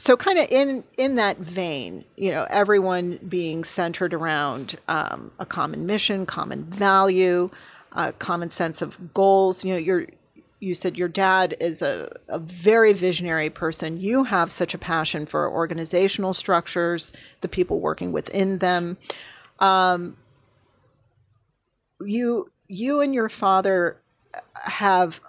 so 0.00 0.16
kind 0.16 0.38
of 0.38 0.46
in 0.50 0.82
in 0.96 1.16
that 1.16 1.36
vein 1.36 2.04
you 2.16 2.30
know 2.30 2.46
everyone 2.48 3.18
being 3.28 3.62
centered 3.64 4.14
around 4.14 4.76
um, 4.88 5.30
a 5.38 5.44
common 5.44 5.84
mission 5.84 6.24
common 6.24 6.64
value 6.64 7.50
a 7.92 8.10
common 8.14 8.50
sense 8.50 8.80
of 8.80 9.12
goals 9.12 9.62
you 9.62 9.72
know 9.72 9.78
you're 9.78 10.06
you 10.60 10.74
said 10.74 10.96
your 10.96 11.08
dad 11.08 11.56
is 11.58 11.82
a, 11.82 12.14
a 12.28 12.38
very 12.38 12.92
visionary 12.92 13.50
person 13.50 13.98
you 13.98 14.24
have 14.24 14.52
such 14.52 14.74
a 14.74 14.78
passion 14.78 15.26
for 15.26 15.50
organizational 15.50 16.34
structures 16.34 17.12
the 17.40 17.48
people 17.48 17.80
working 17.80 18.12
within 18.12 18.58
them 18.58 18.96
um, 19.58 20.16
you 22.00 22.50
you 22.68 23.00
and 23.00 23.14
your 23.14 23.28
father 23.28 24.00
have 24.54 25.20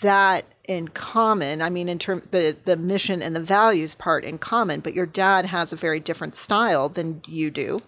that 0.00 0.44
in 0.64 0.88
common. 0.88 1.62
I 1.62 1.70
mean, 1.70 1.88
in 1.88 1.98
terms 1.98 2.22
the 2.30 2.56
the 2.64 2.76
mission 2.76 3.22
and 3.22 3.34
the 3.34 3.40
values 3.40 3.94
part 3.94 4.24
in 4.24 4.38
common, 4.38 4.80
but 4.80 4.94
your 4.94 5.06
dad 5.06 5.46
has 5.46 5.72
a 5.72 5.76
very 5.76 6.00
different 6.00 6.36
style 6.36 6.88
than 6.88 7.22
you 7.26 7.50
do, 7.50 7.78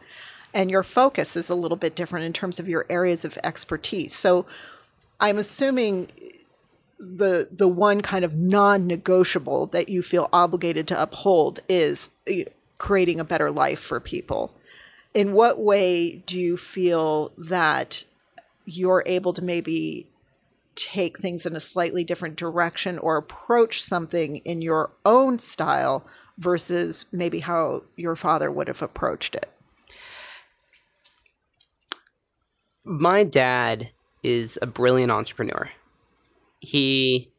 and 0.53 0.71
your 0.71 0.83
focus 0.83 1.37
is 1.37 1.51
a 1.51 1.55
little 1.55 1.77
bit 1.77 1.95
different 1.95 2.27
in 2.27 2.33
terms 2.33 2.59
of 2.59 2.69
your 2.69 2.87
areas 2.89 3.25
of 3.25 3.39
expertise. 3.45 4.15
So, 4.15 4.47
I'm 5.21 5.39
assuming 5.39 6.09
the 7.17 7.49
the 7.51 7.69
one 7.69 8.01
kind 8.01 8.25
of 8.25 8.37
non-negotiable 8.37 9.67
that 9.67 9.89
you 9.89 10.03
feel 10.03 10.29
obligated 10.33 10.89
to 10.89 11.01
uphold 11.01 11.61
is 11.69 12.11
creating 12.79 13.21
a 13.21 13.25
better 13.25 13.51
life 13.51 13.81
for 13.81 14.01
people. 14.01 14.55
In 15.13 15.33
what 15.33 15.61
way 15.61 16.17
do 16.27 16.41
you 16.41 16.57
feel 16.57 17.33
that 17.39 18.05
you're 18.65 19.05
able 19.07 19.33
to 19.35 19.43
maybe 19.43 20.09
take 20.75 21.19
things 21.19 21.47
in 21.47 21.55
a 21.55 21.61
slightly 21.61 22.03
different 22.03 22.37
direction 22.37 22.99
or 22.99 23.17
approach 23.17 23.83
something 23.83 24.37
in 24.39 24.61
your 24.61 24.91
own 25.05 25.39
style 25.39 26.05
versus 26.39 27.07
maybe 27.13 27.41
how 27.41 27.83
your 27.97 28.17
father 28.17 28.51
would 28.51 28.67
have 28.67 28.83
approached 28.83 29.37
it. 29.37 29.49
My 32.85 33.23
dad 33.23 33.91
is 34.23 34.59
a 34.61 34.67
brilliant 34.67 35.13
entrepreneur. 35.13 35.71
He 36.65 37.31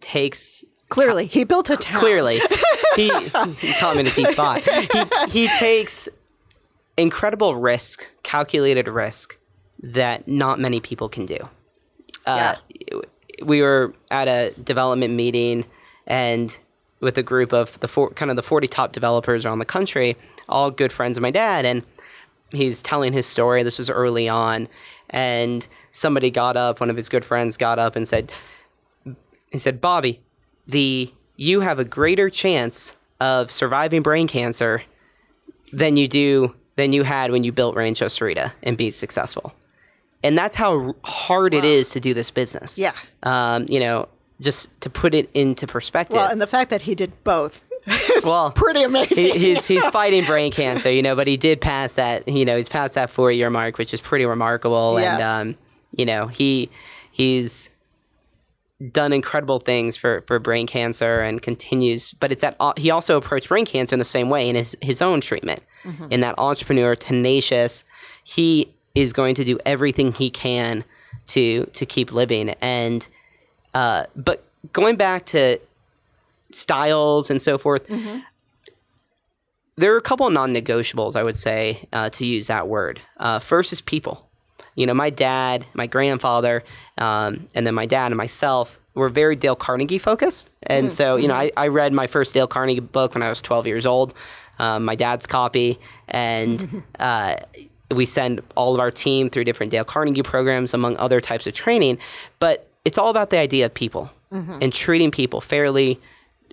takes 0.00 0.64
Clearly, 0.88 1.26
he 1.26 1.44
built 1.44 1.70
a 1.70 1.76
town. 1.76 2.00
clearly 2.00 2.38
he, 2.96 3.08
he 3.08 3.72
caught 3.74 3.94
me 3.94 4.00
in 4.00 4.06
a 4.08 4.10
deep 4.10 4.28
thought. 4.30 4.60
He, 4.62 5.46
he 5.46 5.48
takes 5.58 6.06
incredible 6.98 7.56
risk, 7.56 8.06
calculated 8.22 8.88
risk 8.88 9.38
that 9.82 10.28
not 10.28 10.60
many 10.60 10.80
people 10.80 11.08
can 11.08 11.24
do. 11.24 11.48
Uh, 12.26 12.56
We 13.42 13.62
were 13.62 13.94
at 14.10 14.28
a 14.28 14.52
development 14.62 15.14
meeting 15.14 15.64
and 16.06 16.56
with 17.00 17.16
a 17.16 17.22
group 17.22 17.52
of 17.54 17.80
the 17.80 17.88
four, 17.88 18.10
kind 18.10 18.30
of 18.30 18.36
the 18.36 18.42
40 18.42 18.68
top 18.68 18.92
developers 18.92 19.46
around 19.46 19.58
the 19.60 19.64
country, 19.64 20.16
all 20.48 20.70
good 20.70 20.92
friends 20.92 21.16
of 21.16 21.22
my 21.22 21.30
dad. 21.30 21.64
And 21.64 21.82
he's 22.52 22.82
telling 22.82 23.12
his 23.14 23.26
story. 23.26 23.62
This 23.62 23.78
was 23.78 23.88
early 23.88 24.28
on. 24.28 24.68
And 25.10 25.66
somebody 25.90 26.30
got 26.30 26.56
up, 26.56 26.80
one 26.80 26.90
of 26.90 26.96
his 26.96 27.08
good 27.08 27.24
friends 27.24 27.56
got 27.56 27.78
up 27.78 27.96
and 27.96 28.06
said, 28.06 28.30
he 29.52 29.58
said, 29.58 29.80
Bobby, 29.80 30.20
the 30.66 31.12
you 31.36 31.60
have 31.60 31.78
a 31.78 31.84
greater 31.84 32.30
chance 32.30 32.94
of 33.20 33.50
surviving 33.50 34.02
brain 34.02 34.26
cancer 34.28 34.82
than 35.72 35.96
you 35.96 36.08
do 36.08 36.54
than 36.76 36.92
you 36.92 37.02
had 37.02 37.30
when 37.30 37.44
you 37.44 37.52
built 37.52 37.76
Rancho 37.76 38.06
Sahuarita 38.06 38.52
and 38.62 38.76
be 38.76 38.90
successful. 38.90 39.52
And 40.24 40.38
that's 40.38 40.54
how 40.56 40.94
hard 41.04 41.52
it 41.52 41.64
is 41.64 41.90
to 41.90 42.00
do 42.00 42.14
this 42.14 42.30
business. 42.30 42.78
Yeah. 42.78 42.92
Um, 43.24 43.66
you 43.68 43.80
know, 43.80 44.08
just 44.40 44.68
to 44.80 44.90
put 44.90 45.14
it 45.14 45.28
into 45.34 45.66
perspective. 45.66 46.16
Well, 46.16 46.30
and 46.30 46.40
the 46.40 46.46
fact 46.46 46.70
that 46.70 46.82
he 46.82 46.94
did 46.94 47.12
both 47.24 47.64
is 47.86 48.24
Well, 48.24 48.52
pretty 48.52 48.82
amazing. 48.84 49.16
he, 49.18 49.38
he's 49.38 49.64
he's 49.66 49.84
fighting 49.86 50.24
brain 50.24 50.52
cancer, 50.52 50.90
you 50.90 51.02
know, 51.02 51.16
but 51.16 51.26
he 51.26 51.36
did 51.36 51.60
pass 51.60 51.96
that, 51.96 52.26
you 52.28 52.44
know, 52.44 52.56
he's 52.56 52.68
passed 52.68 52.94
that 52.94 53.10
four 53.10 53.32
year 53.32 53.50
mark, 53.50 53.78
which 53.78 53.92
is 53.92 54.00
pretty 54.00 54.24
remarkable. 54.24 54.98
Yes. 55.00 55.20
And 55.20 55.50
um, 55.50 55.58
you 55.96 56.06
know, 56.06 56.28
he 56.28 56.70
he's 57.10 57.68
done 58.90 59.12
incredible 59.12 59.58
things 59.60 59.96
for 59.96 60.22
for 60.22 60.38
brain 60.38 60.66
cancer 60.66 61.20
and 61.20 61.40
continues. 61.42 62.12
But 62.14 62.32
it's 62.32 62.40
that 62.42 62.56
he 62.76 62.90
also 62.90 63.16
approached 63.16 63.48
brain 63.48 63.66
cancer 63.66 63.94
in 63.94 63.98
the 63.98 64.04
same 64.04 64.30
way 64.30 64.48
in 64.48 64.56
his 64.56 64.76
his 64.80 65.02
own 65.02 65.20
treatment. 65.20 65.62
In 66.10 66.20
that 66.20 66.34
entrepreneur, 66.38 66.94
tenacious, 66.96 67.84
he 68.24 68.72
is 68.94 69.12
going 69.12 69.34
to 69.34 69.44
do 69.44 69.58
everything 69.66 70.12
he 70.12 70.30
can 70.30 70.84
to 71.28 71.64
to 71.66 71.86
keep 71.86 72.12
living. 72.12 72.50
And 72.60 73.06
uh, 73.74 74.04
but 74.16 74.44
going 74.72 74.96
back 74.96 75.26
to 75.26 75.58
styles 76.52 77.30
and 77.30 77.40
so 77.40 77.56
forth 77.58 77.88
there 79.76 79.94
are 79.94 79.96
a 79.96 80.02
couple 80.02 80.26
of 80.26 80.32
non-negotiables 80.34 81.16
i 81.16 81.22
would 81.22 81.36
say 81.36 81.88
uh, 81.94 82.10
to 82.10 82.26
use 82.26 82.46
that 82.46 82.68
word 82.68 83.00
uh, 83.16 83.38
first 83.38 83.72
is 83.72 83.80
people 83.80 84.28
you 84.74 84.86
know 84.86 84.94
my 84.94 85.10
dad 85.10 85.66
my 85.74 85.86
grandfather 85.86 86.64
um, 86.98 87.46
and 87.54 87.66
then 87.66 87.74
my 87.74 87.86
dad 87.86 88.06
and 88.06 88.16
myself 88.16 88.78
were 88.94 89.08
very 89.08 89.36
dale 89.36 89.56
carnegie 89.56 89.98
focused. 89.98 90.50
And 90.64 90.90
so 90.90 91.16
you 91.16 91.28
know 91.28 91.34
I, 91.34 91.50
I 91.56 91.68
read 91.68 91.92
my 91.92 92.06
first 92.06 92.34
dale 92.34 92.46
carnegie 92.46 92.80
book 92.80 93.14
when 93.14 93.22
i 93.22 93.28
was 93.28 93.40
12 93.40 93.66
years 93.66 93.86
old 93.86 94.14
um, 94.58 94.84
my 94.84 94.94
dad's 94.94 95.26
copy. 95.26 95.78
And 96.08 96.82
uh, 96.98 97.36
we 97.90 98.06
send 98.06 98.40
all 98.56 98.74
of 98.74 98.80
our 98.80 98.90
team 98.90 99.28
through 99.28 99.44
different 99.44 99.72
dale 99.72 99.84
carnegie 99.84 100.22
programs 100.22 100.72
among 100.72 100.96
other 100.96 101.20
types 101.20 101.46
of 101.46 101.54
training. 101.54 101.98
But 102.38 102.68
it's 102.84 102.98
all 102.98 103.10
about 103.10 103.30
the 103.30 103.38
idea 103.38 103.66
of 103.66 103.74
people 103.74 104.10
and 104.62 104.72
treating 104.72 105.10
people 105.10 105.42
fairly 105.42 106.00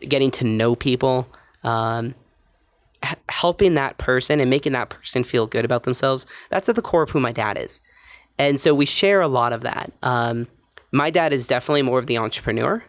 getting 0.01 0.32
to 0.32 0.43
know 0.43 0.76
people 0.76 1.28
um, 1.63 2.13
helping 3.30 3.76
that 3.76 3.97
person 3.97 4.41
and 4.41 4.49
making 4.49 4.74
that 4.74 4.89
person 4.89 5.24
feel 5.24 5.47
good 5.47 5.63
about 5.63 5.84
themselves. 5.84 6.26
That's 6.49 6.67
at 6.67 6.76
the 6.76 6.82
core 6.82 7.03
of 7.03 7.09
who 7.09 7.22
my 7.22 7.32
dad 7.32 7.57
is 7.57 7.82
and 8.39 8.59
so 8.59 8.73
we 8.73 8.85
share 8.85 9.21
a 9.21 9.27
lot 9.27 9.53
of 9.53 9.61
that. 9.61 9.91
Um, 10.01 10.47
my 10.91 11.11
dad 11.11 11.33
is 11.33 11.45
definitely 11.45 11.83
more 11.83 11.99
of 11.99 12.07
the 12.07 12.17
entrepreneur. 12.17 12.83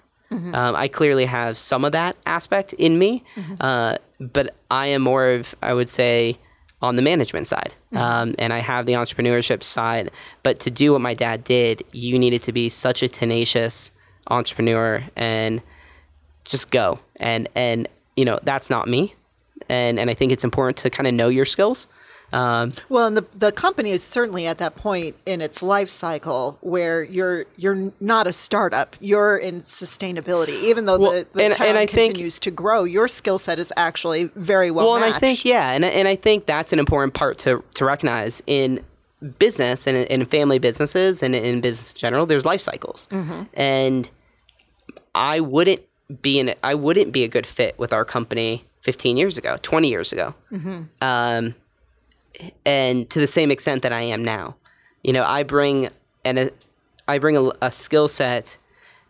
Um, 0.55 0.77
i 0.77 0.87
clearly 0.87 1.25
have 1.25 1.59
some 1.59 1.85
of 1.85 1.91
that 1.91 2.17
aspect 2.25 2.73
in 2.75 3.01
me 3.01 3.25
uh, 3.61 3.97
but 4.21 4.55
i 4.71 4.87
am 4.87 5.03
more 5.03 5.29
of 5.29 5.57
i 5.61 5.75
would 5.75 5.89
say 5.89 6.39
on 6.81 6.95
the 6.95 7.03
management 7.03 7.49
side. 7.49 7.75
Um, 7.97 8.37
and 8.39 8.53
i 8.53 8.61
have 8.61 8.87
the 8.87 8.93
entrepreneurship 8.93 9.65
side 9.65 10.13
but 10.45 10.61
to 10.61 10.71
do 10.71 10.93
what 10.93 11.01
my 11.01 11.15
dad 11.15 11.43
did 11.43 11.83
you 11.91 12.17
needed 12.17 12.43
to 12.43 12.53
be 12.53 12.69
such 12.69 13.03
a 13.03 13.09
tenacious 13.09 13.91
entrepreneur 14.29 15.03
and 15.17 15.61
just 16.45 16.71
go. 16.71 16.99
And 17.17 17.49
and 17.55 17.89
you 18.17 18.25
know, 18.25 18.39
that's 18.43 18.71
not 18.71 18.89
me. 18.89 19.15
And, 19.69 19.99
and 19.99 20.11
I 20.11 20.15
think 20.15 20.33
it's 20.33 20.45
important 20.45 20.77
to 20.79 20.91
kind 20.91 21.07
of 21.07 21.15
know 21.15 21.29
your 21.29 21.45
skills. 21.45 21.87
Um, 22.33 22.73
Well, 22.89 23.07
and 23.07 23.17
the 23.17 23.25
the 23.39 23.51
company 23.53 23.91
is 23.91 24.03
certainly 24.03 24.47
at 24.47 24.59
that 24.59 24.77
point 24.77 25.17
in 25.27 25.41
its 25.41 25.63
life 25.63 25.89
cycle 25.89 26.59
where 26.61 27.03
you're 27.03 27.47
you're 27.57 27.93
not 28.01 28.27
a 28.27 28.33
startup. 28.33 28.97
You're 29.01 29.37
in 29.37 29.63
sustainability, 29.63 30.63
even 30.63 30.85
though 30.87 30.99
Well, 30.99 31.11
the, 31.13 31.27
the 31.33 31.45
and- 31.45 31.61
and 31.61 31.77
I 31.79 31.87
think- 31.87 32.13
continues 32.13 32.39
to 32.41 32.51
grow. 32.51 32.85
Your 32.85 33.09
skill 33.09 33.39
set 33.39 33.59
is 33.59 33.73
actually 33.77 34.25
very 34.37 34.71
well. 34.71 34.87
well, 34.87 34.97
and 34.97 35.05
I 35.05 35.19
think, 35.19 35.45
yeah, 35.45 35.73
and, 35.73 35.85
and 35.85 36.07
I 36.07 36.17
think 36.17 36.47
that's 36.47 36.73
an 36.73 36.79
important 36.79 37.15
part 37.15 37.39
to, 37.39 37.65
to 37.75 37.85
recognize 37.85 38.43
in 38.47 38.81
business 39.39 39.87
and 39.87 39.97
in 40.07 40.25
family 40.27 40.59
businesses 40.59 41.23
and 41.23 41.35
in 41.35 41.61
business 41.61 41.93
in 41.93 41.99
general, 41.99 42.27
there's 42.27 42.45
life 42.47 42.61
cycles. 42.61 43.07
And 43.55 44.09
I 45.15 45.41
wouldn't 45.41 45.83
be 46.23 46.39
in 46.39 46.49
it. 46.51 46.59
I 46.63 46.75
wouldn't 46.75 47.13
be 47.13 47.25
a 47.25 47.29
good 47.29 47.47
fit 47.47 47.79
with 47.79 47.93
our 47.93 48.05
company 48.05 48.65
15 48.83 49.17
years 49.17 49.37
ago, 49.37 49.59
20 49.63 49.89
years 49.89 50.13
ago. 50.13 50.35
Um, 51.03 51.55
and 52.65 53.09
to 53.11 53.19
the 53.21 53.27
same 53.27 53.51
extent 53.51 53.83
that 53.83 53.93
I 53.93 54.03
am 54.03 54.25
now. 54.25 54.57
You 55.03 55.13
know, 55.13 55.25
I 55.25 55.43
bring 55.43 55.89
and 56.25 56.39
a, 56.39 56.51
I 57.09 57.19
bring 57.19 57.37
a, 57.37 57.51
a 57.63 57.71
skill 57.71 58.09
set 58.09 58.57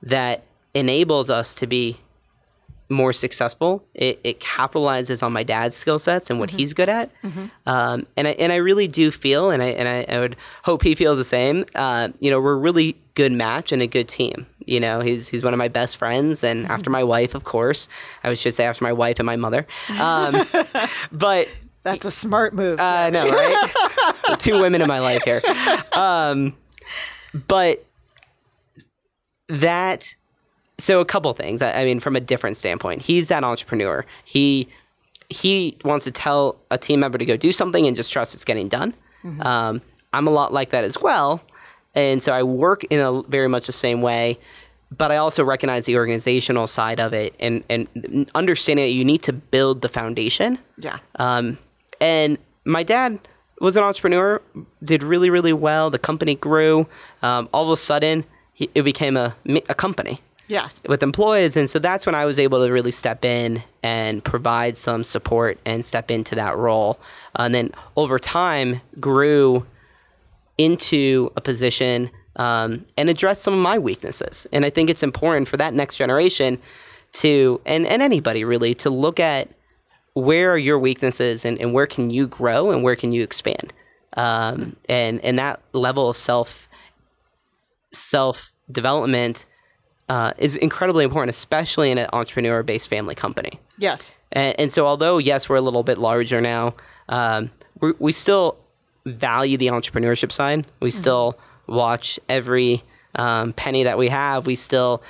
that 0.02 0.44
enables 0.74 1.30
us 1.30 1.54
to 1.56 1.66
be 1.66 1.98
more 2.88 3.12
successful. 3.12 3.84
It, 3.94 4.18
it 4.24 4.40
capitalizes 4.40 5.22
on 5.22 5.32
my 5.32 5.44
dad's 5.44 5.76
skill 5.76 5.98
sets 6.00 6.28
and 6.28 6.40
what 6.40 6.50
he's 6.50 6.74
good 6.74 6.88
at. 6.88 7.10
Um, 7.66 8.06
and 8.16 8.26
I 8.26 8.32
and 8.32 8.52
I 8.52 8.56
really 8.56 8.88
do 8.88 9.10
feel, 9.12 9.50
and 9.50 9.62
I 9.62 9.68
and 9.68 9.88
I, 9.88 10.04
I 10.08 10.18
would 10.20 10.36
hope 10.64 10.82
he 10.82 10.94
feels 10.96 11.16
the 11.16 11.24
same. 11.24 11.64
Uh, 11.74 12.08
you 12.18 12.30
know, 12.30 12.40
we're 12.40 12.54
a 12.54 12.56
really 12.56 12.96
good 13.14 13.32
match 13.32 13.70
and 13.70 13.80
a 13.80 13.86
good 13.86 14.08
team. 14.08 14.46
You 14.66 14.80
know, 14.80 15.00
he's 15.00 15.28
he's 15.28 15.44
one 15.44 15.54
of 15.54 15.58
my 15.58 15.68
best 15.68 15.98
friends, 15.98 16.42
and 16.42 16.66
after 16.66 16.90
my 16.90 17.04
wife, 17.04 17.34
of 17.34 17.44
course, 17.44 17.88
I 18.24 18.34
should 18.34 18.54
say 18.54 18.64
after 18.64 18.82
my 18.82 18.92
wife 18.92 19.18
and 19.20 19.26
my 19.26 19.36
mother. 19.36 19.66
Um, 20.00 20.46
but 21.12 21.48
that's 21.82 22.04
a 22.04 22.10
smart 22.10 22.54
move. 22.54 22.78
I 22.80 23.10
know, 23.10 23.24
right? 23.24 24.38
Two 24.38 24.60
women 24.60 24.82
in 24.82 24.88
my 24.88 24.98
life 24.98 25.22
here. 25.24 25.40
Um, 25.92 26.56
but 27.48 27.84
that, 29.48 30.14
so 30.78 31.00
a 31.00 31.04
couple 31.04 31.32
things. 31.34 31.62
I, 31.62 31.80
I 31.80 31.84
mean, 31.84 32.00
from 32.00 32.16
a 32.16 32.20
different 32.20 32.56
standpoint, 32.56 33.02
he's 33.02 33.28
that 33.28 33.44
entrepreneur. 33.44 34.04
He 34.24 34.68
he 35.28 35.78
wants 35.84 36.04
to 36.06 36.10
tell 36.10 36.56
a 36.72 36.78
team 36.78 37.00
member 37.00 37.16
to 37.16 37.24
go 37.24 37.36
do 37.36 37.52
something 37.52 37.86
and 37.86 37.96
just 37.96 38.12
trust 38.12 38.34
it's 38.34 38.44
getting 38.44 38.68
done. 38.68 38.92
Um, 39.42 39.80
I'm 40.12 40.26
a 40.26 40.30
lot 40.30 40.52
like 40.52 40.70
that 40.70 40.82
as 40.82 40.96
well, 41.00 41.40
and 41.94 42.22
so 42.22 42.32
I 42.32 42.42
work 42.42 42.84
in 42.84 42.98
a 43.00 43.22
very 43.22 43.48
much 43.48 43.66
the 43.66 43.72
same 43.72 44.02
way. 44.02 44.38
But 44.96 45.12
I 45.12 45.18
also 45.18 45.44
recognize 45.44 45.86
the 45.86 45.96
organizational 45.96 46.66
side 46.66 46.98
of 46.98 47.12
it 47.12 47.36
and, 47.38 47.62
and 47.70 48.28
understanding 48.34 48.86
that 48.86 48.90
you 48.90 49.04
need 49.04 49.22
to 49.22 49.32
build 49.32 49.82
the 49.82 49.88
foundation. 49.88 50.58
yeah. 50.78 50.98
Um, 51.14 51.58
and 52.00 52.38
my 52.64 52.82
dad 52.82 53.18
was 53.60 53.76
an 53.76 53.82
entrepreneur, 53.82 54.40
did 54.82 55.02
really, 55.02 55.30
really 55.30 55.52
well. 55.52 55.90
The 55.90 55.98
company 55.98 56.34
grew. 56.34 56.86
Um, 57.22 57.48
all 57.52 57.64
of 57.64 57.70
a 57.70 57.76
sudden, 57.76 58.24
he, 58.54 58.70
it 58.74 58.82
became 58.82 59.16
a, 59.16 59.36
a 59.68 59.74
company 59.74 60.18
yes. 60.46 60.80
with 60.86 61.02
employees. 61.02 61.56
And 61.56 61.68
so 61.68 61.78
that's 61.78 62.06
when 62.06 62.14
I 62.14 62.24
was 62.24 62.38
able 62.38 62.64
to 62.66 62.72
really 62.72 62.90
step 62.90 63.24
in 63.24 63.62
and 63.82 64.24
provide 64.24 64.76
some 64.78 65.04
support 65.04 65.58
and 65.64 65.84
step 65.84 66.10
into 66.10 66.34
that 66.34 66.56
role. 66.56 66.98
And 67.36 67.54
then 67.54 67.72
over 67.96 68.18
time, 68.18 68.80
grew 68.98 69.66
into 70.58 71.30
a 71.36 71.40
position 71.40 72.10
um, 72.36 72.84
and 72.96 73.08
address 73.08 73.40
some 73.40 73.54
of 73.54 73.60
my 73.60 73.78
weaknesses. 73.78 74.46
And 74.52 74.64
I 74.64 74.70
think 74.70 74.88
it's 74.90 75.02
important 75.02 75.48
for 75.48 75.56
that 75.58 75.74
next 75.74 75.96
generation 75.96 76.58
to, 77.12 77.60
and, 77.66 77.86
and 77.86 78.02
anybody 78.02 78.44
really, 78.44 78.74
to 78.76 78.90
look 78.90 79.20
at 79.20 79.50
where 80.20 80.52
are 80.52 80.58
your 80.58 80.78
weaknesses 80.78 81.44
and, 81.44 81.60
and 81.60 81.72
where 81.72 81.86
can 81.86 82.10
you 82.10 82.26
grow 82.26 82.70
and 82.70 82.82
where 82.82 82.96
can 82.96 83.12
you 83.12 83.22
expand. 83.22 83.72
Um, 84.16 84.76
and, 84.88 85.20
and 85.24 85.38
that 85.38 85.60
level 85.72 86.08
of 86.08 86.16
self 86.16 86.68
self 87.92 88.52
development 88.70 89.46
uh, 90.08 90.32
is 90.38 90.56
incredibly 90.56 91.04
important, 91.04 91.30
especially 91.30 91.90
in 91.90 91.98
an 91.98 92.08
entrepreneur 92.12 92.62
based 92.62 92.88
family 92.88 93.14
company. 93.14 93.60
Yes. 93.78 94.10
And, 94.32 94.58
and 94.58 94.72
so, 94.72 94.86
although 94.86 95.18
yes, 95.18 95.48
we're 95.48 95.56
a 95.56 95.60
little 95.60 95.82
bit 95.82 95.98
larger 95.98 96.40
now, 96.40 96.74
um, 97.08 97.50
we 97.80 97.92
we 97.98 98.12
still 98.12 98.58
value 99.06 99.56
the 99.56 99.68
entrepreneurship 99.68 100.32
side. 100.32 100.66
We 100.80 100.90
still 100.90 101.38
watch 101.66 102.20
every 102.28 102.82
um, 103.14 103.52
penny 103.52 103.84
that 103.84 103.98
we 103.98 104.08
have. 104.08 104.46
We 104.46 104.56
still 104.56 105.02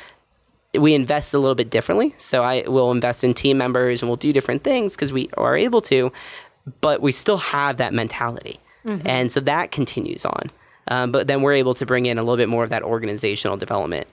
we 0.78 0.94
invest 0.94 1.34
a 1.34 1.38
little 1.38 1.54
bit 1.54 1.70
differently. 1.70 2.14
So 2.18 2.42
I 2.42 2.62
will 2.68 2.90
invest 2.90 3.24
in 3.24 3.34
team 3.34 3.58
members 3.58 4.02
and 4.02 4.08
we'll 4.08 4.16
do 4.16 4.32
different 4.32 4.62
things 4.62 4.94
because 4.94 5.12
we 5.12 5.28
are 5.36 5.56
able 5.56 5.80
to, 5.82 6.12
but 6.80 7.00
we 7.02 7.12
still 7.12 7.38
have 7.38 7.78
that 7.78 7.92
mentality, 7.92 8.60
and 9.04 9.32
so 9.32 9.40
that 9.40 9.72
continues 9.72 10.24
on. 10.24 10.50
Um, 10.88 11.12
but 11.12 11.26
then 11.26 11.42
we're 11.42 11.52
able 11.54 11.74
to 11.74 11.86
bring 11.86 12.06
in 12.06 12.18
a 12.18 12.22
little 12.22 12.36
bit 12.36 12.48
more 12.48 12.64
of 12.64 12.70
that 12.70 12.82
organizational 12.82 13.56
development. 13.56 14.08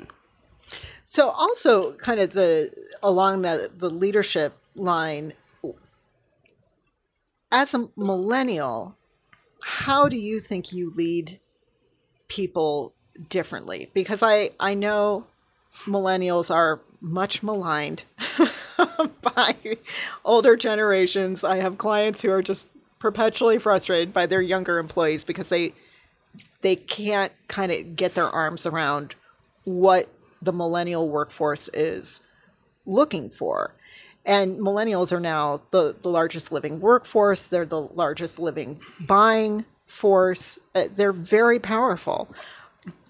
So 1.06 1.30
also 1.30 1.94
kind 1.98 2.20
of 2.20 2.34
the 2.34 2.72
along 3.02 3.44
the 3.44 3.72
the 3.76 3.90
leadership 3.90 4.58
line 4.76 5.34
as 7.52 7.74
a 7.74 7.88
millennial, 7.96 8.98
how 9.62 10.10
do 10.10 10.18
you 10.18 10.40
think 10.40 10.74
you 10.74 10.92
lead 10.96 11.40
people 12.28 12.94
differently? 13.30 13.90
Because 13.94 14.22
I 14.22 14.52
I 14.60 14.74
know 14.74 15.26
millennials 15.86 16.54
are 16.54 16.82
much 17.02 17.44
maligned 17.44 18.04
by 19.22 19.56
older 20.26 20.56
generations. 20.56 21.44
I 21.44 21.58
have 21.58 21.78
clients 21.78 22.22
who 22.22 22.32
are 22.32 22.42
just 22.42 22.68
perpetually 23.00 23.60
frustrated 23.60 24.14
by 24.14 24.26
their 24.26 24.42
younger 24.42 24.80
employees 24.80 25.24
because 25.24 25.50
they 25.50 25.74
they 26.62 26.76
can't 26.76 27.32
kind 27.48 27.72
of 27.72 27.96
get 27.96 28.16
their 28.16 28.30
arms 28.30 28.66
around 28.66 29.16
what 29.64 30.10
the 30.42 30.52
millennial 30.54 31.08
workforce 31.08 31.70
is 31.74 32.20
looking 32.86 33.30
for. 33.30 33.74
And 34.26 34.60
millennials 34.60 35.12
are 35.12 35.20
now 35.20 35.62
the, 35.72 35.96
the 36.02 36.10
largest 36.10 36.52
living 36.52 36.80
workforce, 36.80 37.48
they're 37.48 37.66
the 37.66 37.82
largest 37.82 38.40
living 38.40 38.80
buying 39.00 39.66
force. 39.86 40.60
Uh, 40.76 40.88
They're 40.94 41.14
very 41.14 41.60
powerful, 41.60 42.28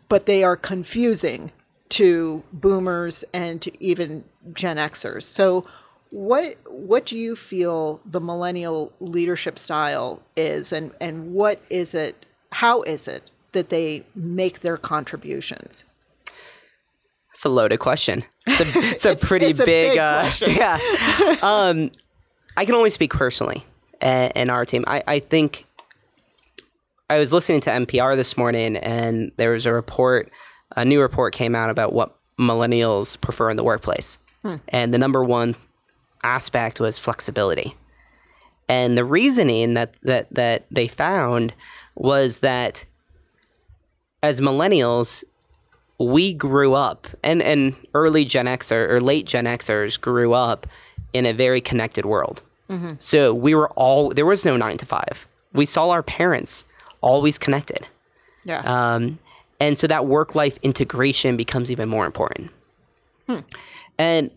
but 0.09 0.25
they 0.25 0.43
are 0.43 0.55
confusing 0.55 1.51
to 1.89 2.43
boomers 2.53 3.23
and 3.33 3.61
to 3.61 3.83
even 3.83 4.23
Gen 4.53 4.77
Xers. 4.77 5.23
So, 5.23 5.65
what 6.09 6.57
what 6.67 7.05
do 7.05 7.17
you 7.17 7.35
feel 7.35 8.01
the 8.05 8.21
millennial 8.21 8.93
leadership 8.99 9.59
style 9.59 10.21
is, 10.35 10.71
and 10.71 10.93
and 11.01 11.33
what 11.33 11.61
is 11.69 11.93
it? 11.93 12.25
How 12.53 12.81
is 12.83 13.07
it 13.07 13.29
that 13.51 13.69
they 13.69 14.05
make 14.15 14.61
their 14.61 14.77
contributions? 14.77 15.83
It's 17.33 17.45
a 17.45 17.49
loaded 17.49 17.79
question. 17.79 18.23
It's 18.47 18.61
a, 18.61 18.79
it's 19.09 19.23
a 19.23 19.27
pretty 19.27 19.47
it's 19.47 19.59
a 19.59 19.65
big, 19.65 19.91
big 19.91 19.99
uh, 19.99 20.21
question. 20.21 20.49
yeah. 20.55 21.35
Um, 21.41 21.91
I 22.55 22.65
can 22.65 22.73
only 22.73 22.89
speak 22.89 23.13
personally 23.13 23.63
and, 24.01 24.31
and 24.35 24.49
our 24.49 24.65
team. 24.65 24.83
I, 24.87 25.03
I 25.05 25.19
think 25.19 25.65
I 27.09 27.19
was 27.19 27.31
listening 27.31 27.61
to 27.61 27.69
NPR 27.69 28.15
this 28.15 28.35
morning, 28.37 28.75
and 28.77 29.31
there 29.37 29.51
was 29.51 29.65
a 29.65 29.71
report, 29.73 30.31
a 30.75 30.85
new 30.85 31.01
report 31.01 31.33
came 31.33 31.55
out 31.55 31.69
about 31.69 31.93
what 31.93 32.15
millennials 32.39 33.19
prefer 33.19 33.49
in 33.49 33.57
the 33.57 33.63
workplace, 33.63 34.17
and 34.69 34.93
the 34.93 34.97
number 34.97 35.23
one 35.23 35.55
aspect 36.23 36.79
was 36.79 36.97
flexibility. 36.99 37.75
And 38.69 38.97
the 38.97 39.05
reasoning 39.05 39.73
that 39.75 39.93
that 40.03 40.27
that 40.33 40.65
they 40.71 40.87
found 40.87 41.53
was 41.95 42.39
that 42.41 42.85
as 44.23 44.41
millennials, 44.41 45.23
we 45.99 46.33
grew 46.33 46.73
up 46.73 47.07
and, 47.23 47.41
and 47.41 47.75
early 47.93 48.25
Gen 48.25 48.45
Xer 48.45 48.89
or 48.89 48.99
late 49.01 49.25
Gen 49.25 49.45
Xers 49.45 49.99
grew 49.99 50.33
up 50.33 50.67
in 51.13 51.25
a 51.25 51.33
very 51.33 51.61
connected 51.61 52.05
world. 52.05 52.41
So 52.99 53.33
we 53.33 53.55
were 53.55 53.69
all 53.71 54.09
there 54.09 54.25
was 54.25 54.43
no 54.43 54.57
nine 54.57 54.77
to 54.77 54.85
five. 54.85 55.27
We 55.53 55.65
saw 55.65 55.89
our 55.89 56.03
parents 56.03 56.65
always 57.01 57.37
connected. 57.39 57.87
Yeah. 58.43 58.59
Um, 58.65 59.19
and 59.59 59.77
so 59.77 59.87
that 59.87 60.05
work 60.05 60.35
life 60.35 60.57
integration 60.61 61.37
becomes 61.37 61.71
even 61.71 61.89
more 61.89 62.05
important. 62.05 62.51
And 63.97 64.31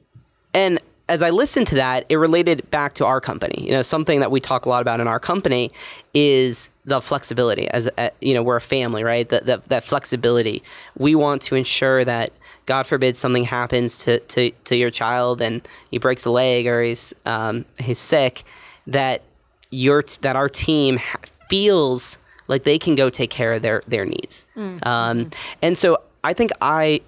and 0.54 0.78
as 1.08 1.22
I 1.22 1.30
listened 1.30 1.66
to 1.68 1.74
that, 1.74 2.06
it 2.08 2.16
related 2.16 2.70
back 2.70 2.94
to 2.94 3.04
our 3.04 3.20
company. 3.20 3.64
You 3.64 3.72
know, 3.72 3.82
something 3.82 4.20
that 4.20 4.30
we 4.30 4.40
talk 4.40 4.64
a 4.64 4.68
lot 4.68 4.80
about 4.80 5.00
in 5.00 5.08
our 5.08 5.18
company 5.18 5.72
is 6.14 6.70
the 6.84 7.00
flexibility. 7.00 7.68
As 7.68 7.90
uh, 7.98 8.10
you 8.20 8.32
know, 8.32 8.42
we're 8.44 8.56
a 8.56 8.60
family, 8.60 9.02
right? 9.02 9.28
That 9.28 9.46
that 9.46 9.64
that 9.66 9.84
flexibility. 9.84 10.62
We 10.96 11.14
want 11.14 11.42
to 11.42 11.56
ensure 11.56 12.04
that, 12.04 12.32
God 12.66 12.86
forbid, 12.86 13.16
something 13.16 13.44
happens 13.44 13.96
to 13.98 14.20
to, 14.20 14.50
to 14.50 14.76
your 14.76 14.90
child 14.90 15.42
and 15.42 15.66
he 15.90 15.98
breaks 15.98 16.24
a 16.24 16.30
leg 16.30 16.66
or 16.66 16.80
he's 16.82 17.12
um, 17.26 17.64
he's 17.78 17.98
sick, 17.98 18.44
that 18.86 19.22
your 19.70 20.04
that 20.20 20.36
our 20.36 20.48
team 20.48 21.00
feels 21.48 22.18
like 22.50 22.64
they 22.64 22.78
can 22.78 22.96
go 22.96 23.08
take 23.08 23.30
care 23.30 23.52
of 23.54 23.62
their 23.62 23.82
their 23.86 24.04
needs. 24.04 24.44
Um, 24.82 25.30
and 25.62 25.78
so 25.78 26.02
I 26.24 26.34
think 26.34 26.50
I 26.60 27.00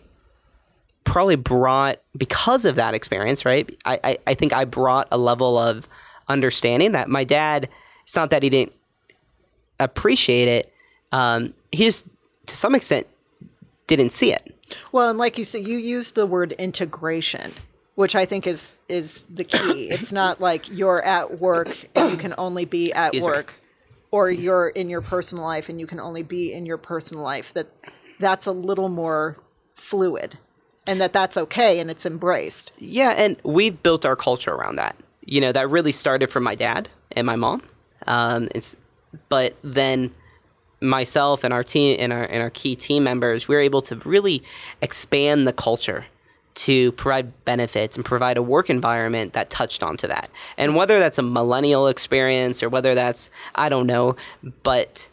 probably 1.04 1.36
brought 1.36 2.00
because 2.16 2.64
of 2.64 2.76
that 2.76 2.94
experience, 2.94 3.44
right? 3.44 3.68
I, 3.84 4.00
I, 4.04 4.18
I 4.28 4.34
think 4.34 4.52
I 4.52 4.64
brought 4.64 5.08
a 5.10 5.18
level 5.18 5.58
of 5.58 5.86
understanding 6.28 6.92
that 6.92 7.10
my 7.10 7.24
dad. 7.24 7.68
It's 8.04 8.16
not 8.16 8.30
that 8.30 8.42
he 8.42 8.50
didn't 8.50 8.72
appreciate 9.78 10.48
it. 10.48 10.72
Um, 11.12 11.54
he 11.70 11.84
just, 11.84 12.04
to 12.46 12.56
some 12.56 12.74
extent, 12.74 13.06
didn't 13.86 14.10
see 14.10 14.32
it. 14.32 14.54
Well, 14.90 15.10
and 15.10 15.18
like 15.18 15.38
you 15.38 15.44
said, 15.44 15.66
you 15.66 15.76
used 15.78 16.14
the 16.14 16.26
word 16.26 16.52
integration, 16.52 17.52
which 17.94 18.14
I 18.14 18.24
think 18.26 18.46
is 18.46 18.76
is 18.88 19.24
the 19.28 19.44
key. 19.44 19.88
it's 19.90 20.12
not 20.12 20.40
like 20.40 20.68
you're 20.70 21.02
at 21.02 21.40
work 21.40 21.88
and 21.94 22.10
you 22.10 22.16
can 22.16 22.34
only 22.38 22.64
be 22.64 22.92
at 22.92 23.08
Excuse 23.08 23.24
work, 23.24 23.54
or 24.12 24.30
you're 24.30 24.68
in 24.68 24.88
your 24.88 25.00
personal 25.00 25.42
life 25.42 25.68
and 25.68 25.80
you 25.80 25.86
can 25.86 25.98
only 25.98 26.22
be 26.22 26.52
in 26.52 26.64
your 26.64 26.76
personal 26.76 27.24
life. 27.24 27.52
That 27.54 27.66
that's 28.20 28.46
a 28.46 28.52
little 28.52 28.88
more 28.88 29.36
fluid, 29.74 30.38
and 30.86 31.00
that 31.00 31.12
that's 31.12 31.36
okay 31.36 31.80
and 31.80 31.90
it's 31.90 32.06
embraced. 32.06 32.70
Yeah, 32.78 33.10
and 33.10 33.36
we've 33.42 33.82
built 33.82 34.06
our 34.06 34.14
culture 34.14 34.52
around 34.52 34.76
that. 34.76 34.94
You 35.24 35.40
know, 35.40 35.50
that 35.50 35.68
really 35.68 35.92
started 35.92 36.30
from 36.30 36.44
my 36.44 36.54
dad 36.54 36.88
and 37.12 37.26
my 37.26 37.36
mom. 37.36 37.62
Um, 38.06 38.48
it's, 38.54 38.76
but 39.28 39.56
then 39.62 40.12
myself 40.80 41.44
and 41.44 41.52
our 41.52 41.64
team 41.64 41.96
and 41.98 42.12
our 42.12 42.24
and 42.24 42.42
our 42.42 42.50
key 42.50 42.76
team 42.76 43.02
members, 43.02 43.48
we're 43.48 43.60
able 43.60 43.82
to 43.82 43.96
really 43.96 44.42
expand 44.80 45.46
the 45.46 45.52
culture 45.52 46.04
to 46.54 46.92
provide 46.92 47.44
benefits 47.44 47.96
and 47.96 48.04
provide 48.04 48.36
a 48.36 48.42
work 48.42 48.68
environment 48.70 49.32
that 49.32 49.50
touched 49.50 49.82
onto 49.82 50.06
that. 50.06 50.30
And 50.56 50.74
whether 50.74 50.98
that's 50.98 51.18
a 51.18 51.22
millennial 51.22 51.88
experience 51.88 52.62
or 52.62 52.68
whether 52.68 52.94
that's 52.94 53.30
I 53.54 53.68
don't 53.68 53.86
know, 53.86 54.16
but 54.62 55.08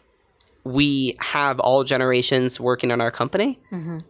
we 0.64 1.16
have 1.20 1.58
all 1.58 1.84
generations 1.84 2.60
working 2.60 2.90
in 2.90 3.00
our 3.00 3.10
company, 3.10 3.58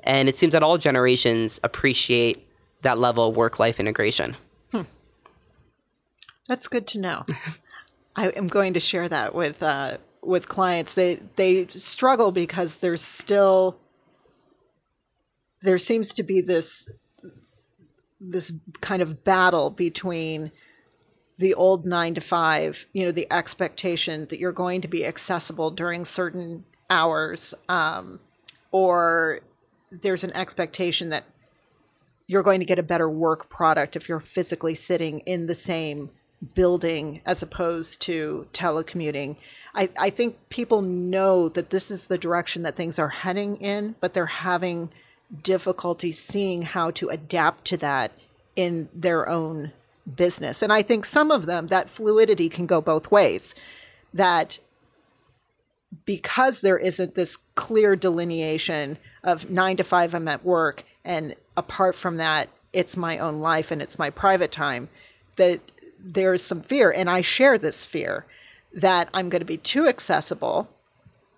and 0.03 0.29
it 0.29 0.37
seems 0.37 0.53
that 0.53 0.63
all 0.65 0.79
generations 0.79 1.61
appreciate 1.63 2.47
that 2.83 2.99
level 2.99 3.29
of 3.29 3.37
work-life 3.37 3.79
integration. 3.79 4.37
That's 6.49 6.67
good 6.67 6.89
to 6.89 6.99
know. 6.99 7.25
I 8.17 8.31
am 8.31 8.49
going 8.49 8.75
to 8.75 8.81
share 8.81 9.09
that 9.09 9.37
with 9.37 9.63
uh, 9.63 9.99
with 10.21 10.49
clients. 10.49 10.95
They 10.95 11.21
they 11.37 11.69
struggle 11.69 12.33
because 12.33 12.79
there's 12.79 13.03
still 13.03 13.79
there 15.63 15.79
seems 15.79 16.09
to 16.15 16.25
be 16.25 16.41
this 16.41 16.91
this 18.21 18.53
kind 18.81 19.01
of 19.03 19.25
battle 19.25 19.71
between 19.71 20.53
the 21.39 21.55
old 21.55 21.87
nine 21.87 22.15
to 22.15 22.21
five, 22.21 22.87
you 22.93 23.05
know, 23.05 23.11
the 23.11 23.27
expectation 23.33 24.27
that 24.27 24.39
you're 24.39 24.53
going 24.53 24.83
to 24.83 24.89
be 24.89 25.07
accessible 25.07 25.71
during 25.71 26.05
certain 26.05 26.65
hours, 26.91 27.55
um, 27.69 28.21
or 28.73 29.41
there's 29.91 30.23
an 30.23 30.37
expectation 30.37 31.09
that 31.09 31.25
you're 32.27 32.43
going 32.43 32.61
to 32.61 32.67
get 32.67 32.79
a 32.79 32.83
better 32.83 33.09
work 33.09 33.49
product 33.49 33.97
if 33.97 34.09
you're 34.09 34.21
physically 34.21 34.75
sitting 34.75 35.21
in 35.21 35.47
the 35.47 35.55
same 35.55 36.11
building 36.55 37.23
as 37.27 37.43
opposed 37.43 38.01
to 38.03 38.47
telecommuting. 38.53 39.37
I, 39.75 39.89
I 39.99 40.11
think 40.11 40.37
people 40.49 40.83
know 40.83 41.49
that 41.49 41.71
this 41.71 41.91
is 41.91 42.07
the 42.07 42.19
direction 42.19 42.63
that 42.63 42.77
things 42.77 42.99
are 42.99 43.09
heading 43.09 43.57
in, 43.57 43.97
but 44.01 44.15
they're 44.15 44.27
having 44.27 44.91
difficulty 45.43 46.13
seeing 46.13 46.63
how 46.63 46.91
to 46.93 47.09
adapt 47.09 47.65
to 47.67 47.77
that 47.79 48.13
in 48.57 48.89
their 48.95 49.29
own 49.29 49.73
business. 50.17 50.63
And 50.63 50.73
I 50.73 50.83
think 50.83 51.05
some 51.05 51.31
of 51.31 51.47
them, 51.47 51.69
that 51.69 51.89
fluidity 51.89 52.49
can 52.49 52.67
go 52.67 52.81
both 52.81 53.11
ways. 53.11 53.55
That 54.13 54.59
because 56.05 56.61
there 56.61 56.79
isn't 56.79 57.15
this 57.15 57.37
clear 57.55 57.97
delineation 57.97 58.99
of 59.23 59.51
nine 59.51 59.77
to 59.77 59.85
five, 59.85 60.15
I'm 60.15 60.29
at 60.29 60.45
work, 60.45 60.85
and 61.05 61.35
apart 61.57 61.95
from 61.95 62.17
that, 62.17 62.49
it's 62.73 62.97
my 62.97 63.19
own 63.19 63.41
life 63.41 63.71
and 63.71 63.83
it's 63.83 63.99
my 63.99 64.11
private 64.11 64.53
time, 64.53 64.89
that 65.37 65.61
there's 65.99 66.43
some 66.43 66.63
fear. 66.63 66.91
And 66.91 67.11
I 67.11 67.21
share 67.21 67.59
this 67.59 67.85
fear 67.85 68.25
that 68.73 69.09
I'm 69.13 69.29
going 69.29 69.41
to 69.41 69.47
be 69.47 69.57
too 69.57 69.89
accessible 69.89 70.69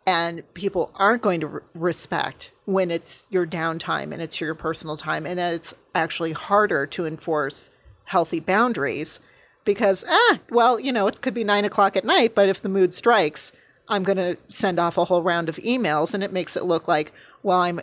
and 0.06 0.42
people 0.54 0.90
aren't 0.96 1.22
going 1.22 1.40
to 1.40 1.46
re- 1.46 1.60
respect 1.74 2.50
when 2.64 2.90
it's 2.90 3.24
your 3.30 3.46
downtime 3.46 4.12
and 4.12 4.20
it's 4.20 4.40
your 4.40 4.54
personal 4.54 4.96
time 4.96 5.26
and 5.26 5.38
that 5.38 5.54
it's 5.54 5.74
actually 5.94 6.32
harder 6.32 6.86
to 6.86 7.06
enforce 7.06 7.70
healthy 8.04 8.40
boundaries 8.40 9.20
because 9.64 10.04
ah 10.08 10.38
well 10.50 10.78
you 10.80 10.92
know 10.92 11.06
it 11.06 11.20
could 11.20 11.34
be 11.34 11.44
nine 11.44 11.64
o'clock 11.64 11.96
at 11.96 12.04
night 12.04 12.34
but 12.34 12.48
if 12.48 12.60
the 12.62 12.68
mood 12.68 12.92
strikes 12.92 13.52
i'm 13.88 14.02
going 14.02 14.18
to 14.18 14.36
send 14.48 14.78
off 14.80 14.98
a 14.98 15.04
whole 15.04 15.22
round 15.22 15.48
of 15.48 15.56
emails 15.58 16.12
and 16.14 16.22
it 16.24 16.32
makes 16.32 16.56
it 16.56 16.64
look 16.64 16.88
like 16.88 17.12
well 17.44 17.60
i'm 17.60 17.80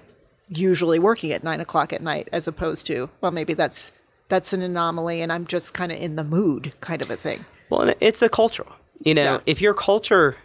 usually 0.49 0.99
working 0.99 1.31
at 1.31 1.43
nine 1.43 1.61
o'clock 1.61 1.93
at 1.93 2.01
night 2.01 2.27
as 2.33 2.47
opposed 2.47 2.85
to 2.87 3.09
well 3.21 3.31
maybe 3.31 3.53
that's 3.53 3.91
that's 4.27 4.51
an 4.51 4.61
anomaly 4.61 5.21
and 5.21 5.31
i'm 5.31 5.47
just 5.47 5.73
kind 5.73 5.91
of 5.91 5.97
in 5.97 6.15
the 6.17 6.23
mood 6.23 6.73
kind 6.81 7.01
of 7.01 7.09
a 7.09 7.15
thing 7.15 7.45
Well, 7.69 7.93
it's 8.01 8.21
a 8.21 8.29
cultural. 8.29 8.71
You 9.05 9.13
know, 9.13 9.35
Yeah. 9.35 9.39
if 9.45 9.61
your 9.61 9.73
culture 9.73 10.35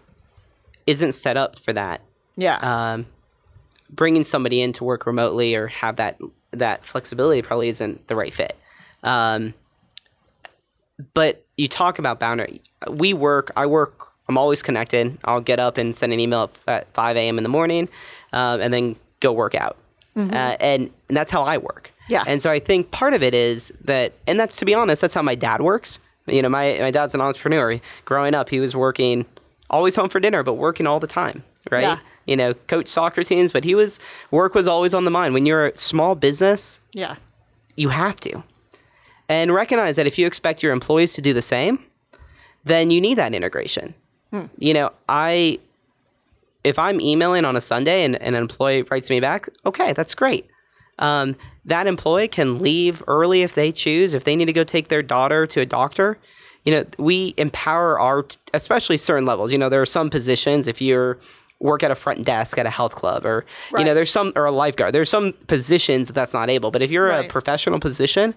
isn't 0.86 1.12
set 1.12 1.36
up 1.36 1.58
for 1.58 1.72
that, 1.72 2.00
yeah 2.36 2.58
um, 2.62 3.06
bringing 3.90 4.24
somebody 4.24 4.60
in 4.60 4.72
to 4.72 4.84
work 4.84 5.06
remotely 5.06 5.54
or 5.54 5.68
have 5.68 5.96
that 5.96 6.18
that 6.50 6.84
flexibility 6.84 7.42
probably 7.42 7.68
isn't 7.68 8.06
the 8.08 8.16
right 8.16 8.32
fit. 8.32 8.56
Um, 9.02 9.54
but 11.12 11.44
you 11.56 11.68
talk 11.68 11.98
about 11.98 12.20
boundary. 12.20 12.60
We 12.88 13.12
work. 13.12 13.50
I 13.56 13.66
work. 13.66 14.08
I'm 14.28 14.38
always 14.38 14.62
connected. 14.62 15.18
I'll 15.24 15.40
get 15.40 15.60
up 15.60 15.76
and 15.76 15.94
send 15.94 16.12
an 16.12 16.20
email 16.20 16.50
at 16.66 16.92
5 16.94 17.16
a.m. 17.16 17.36
in 17.36 17.42
the 17.42 17.50
morning, 17.50 17.88
um, 18.32 18.60
and 18.60 18.72
then 18.72 18.96
go 19.20 19.32
work 19.32 19.54
out. 19.54 19.76
Uh, 20.16 20.56
and, 20.60 20.90
and 21.08 21.16
that's 21.16 21.30
how 21.32 21.42
I 21.42 21.58
work. 21.58 21.92
Yeah. 22.08 22.22
And 22.26 22.40
so 22.40 22.48
I 22.48 22.60
think 22.60 22.92
part 22.92 23.14
of 23.14 23.22
it 23.22 23.34
is 23.34 23.72
that, 23.82 24.12
and 24.28 24.38
that's 24.38 24.56
to 24.58 24.64
be 24.64 24.72
honest, 24.72 25.02
that's 25.02 25.14
how 25.14 25.22
my 25.22 25.34
dad 25.34 25.60
works. 25.60 25.98
You 26.26 26.40
know, 26.40 26.48
my 26.48 26.78
my 26.78 26.90
dad's 26.90 27.14
an 27.14 27.20
entrepreneur. 27.20 27.80
Growing 28.04 28.32
up, 28.32 28.48
he 28.48 28.60
was 28.60 28.76
working 28.76 29.26
always 29.74 29.96
home 29.96 30.08
for 30.08 30.20
dinner, 30.20 30.42
but 30.42 30.54
working 30.54 30.86
all 30.86 31.00
the 31.00 31.06
time, 31.06 31.42
right? 31.70 31.82
Yeah. 31.82 31.98
You 32.26 32.36
know, 32.36 32.54
coach 32.54 32.86
soccer 32.86 33.22
teams, 33.22 33.52
but 33.52 33.64
he 33.64 33.74
was 33.74 34.00
work 34.30 34.54
was 34.54 34.66
always 34.66 34.94
on 34.94 35.04
the 35.04 35.10
mind. 35.10 35.34
When 35.34 35.46
you're 35.46 35.66
a 35.66 35.78
small 35.78 36.14
business, 36.14 36.80
yeah 36.92 37.16
you 37.76 37.88
have 37.88 38.20
to. 38.20 38.42
And 39.28 39.52
recognize 39.52 39.96
that 39.96 40.06
if 40.06 40.18
you 40.18 40.26
expect 40.26 40.62
your 40.62 40.72
employees 40.72 41.14
to 41.14 41.22
do 41.22 41.32
the 41.32 41.42
same, 41.42 41.78
then 42.64 42.90
you 42.90 43.00
need 43.00 43.14
that 43.14 43.34
integration. 43.34 43.94
You 44.58 44.74
know, 44.74 44.90
I 45.08 45.60
if 46.62 46.78
I'm 46.78 47.00
emailing 47.00 47.44
on 47.44 47.56
a 47.56 47.60
Sunday 47.60 48.04
and, 48.04 48.20
and 48.22 48.34
an 48.34 48.42
employee 48.42 48.82
writes 48.90 49.10
me 49.10 49.20
back, 49.20 49.48
okay, 49.66 49.92
that's 49.92 50.14
great. 50.14 50.48
Um, 50.98 51.36
that 51.66 51.86
employee 51.86 52.28
can 52.28 52.58
leave 52.58 53.02
early 53.06 53.42
if 53.42 53.54
they 53.54 53.70
choose, 53.70 54.14
if 54.14 54.24
they 54.24 54.34
need 54.34 54.46
to 54.46 54.52
go 54.52 54.64
take 54.64 54.88
their 54.88 55.02
daughter 55.02 55.46
to 55.46 55.60
a 55.60 55.66
doctor. 55.66 56.18
You 56.64 56.72
know, 56.74 56.84
we 56.98 57.34
empower 57.36 58.00
our, 58.00 58.26
especially 58.54 58.96
certain 58.96 59.26
levels. 59.26 59.52
You 59.52 59.58
know, 59.58 59.68
there 59.68 59.82
are 59.82 59.86
some 59.86 60.08
positions 60.10 60.66
if 60.66 60.80
you're 60.80 61.18
work 61.60 61.82
at 61.82 61.90
a 61.90 61.94
front 61.94 62.24
desk 62.24 62.58
at 62.58 62.66
a 62.66 62.70
health 62.70 62.94
club 62.94 63.24
or 63.24 63.46
you 63.80 63.84
know 63.84 63.94
there's 63.94 64.10
some 64.10 64.32
or 64.36 64.44
a 64.44 64.50
lifeguard. 64.50 64.92
There's 64.94 65.08
some 65.08 65.32
positions 65.46 66.08
that 66.08 66.14
that's 66.14 66.34
not 66.34 66.50
able. 66.50 66.70
But 66.70 66.82
if 66.82 66.90
you're 66.90 67.08
a 67.08 67.28
professional 67.28 67.80
position 67.80 68.34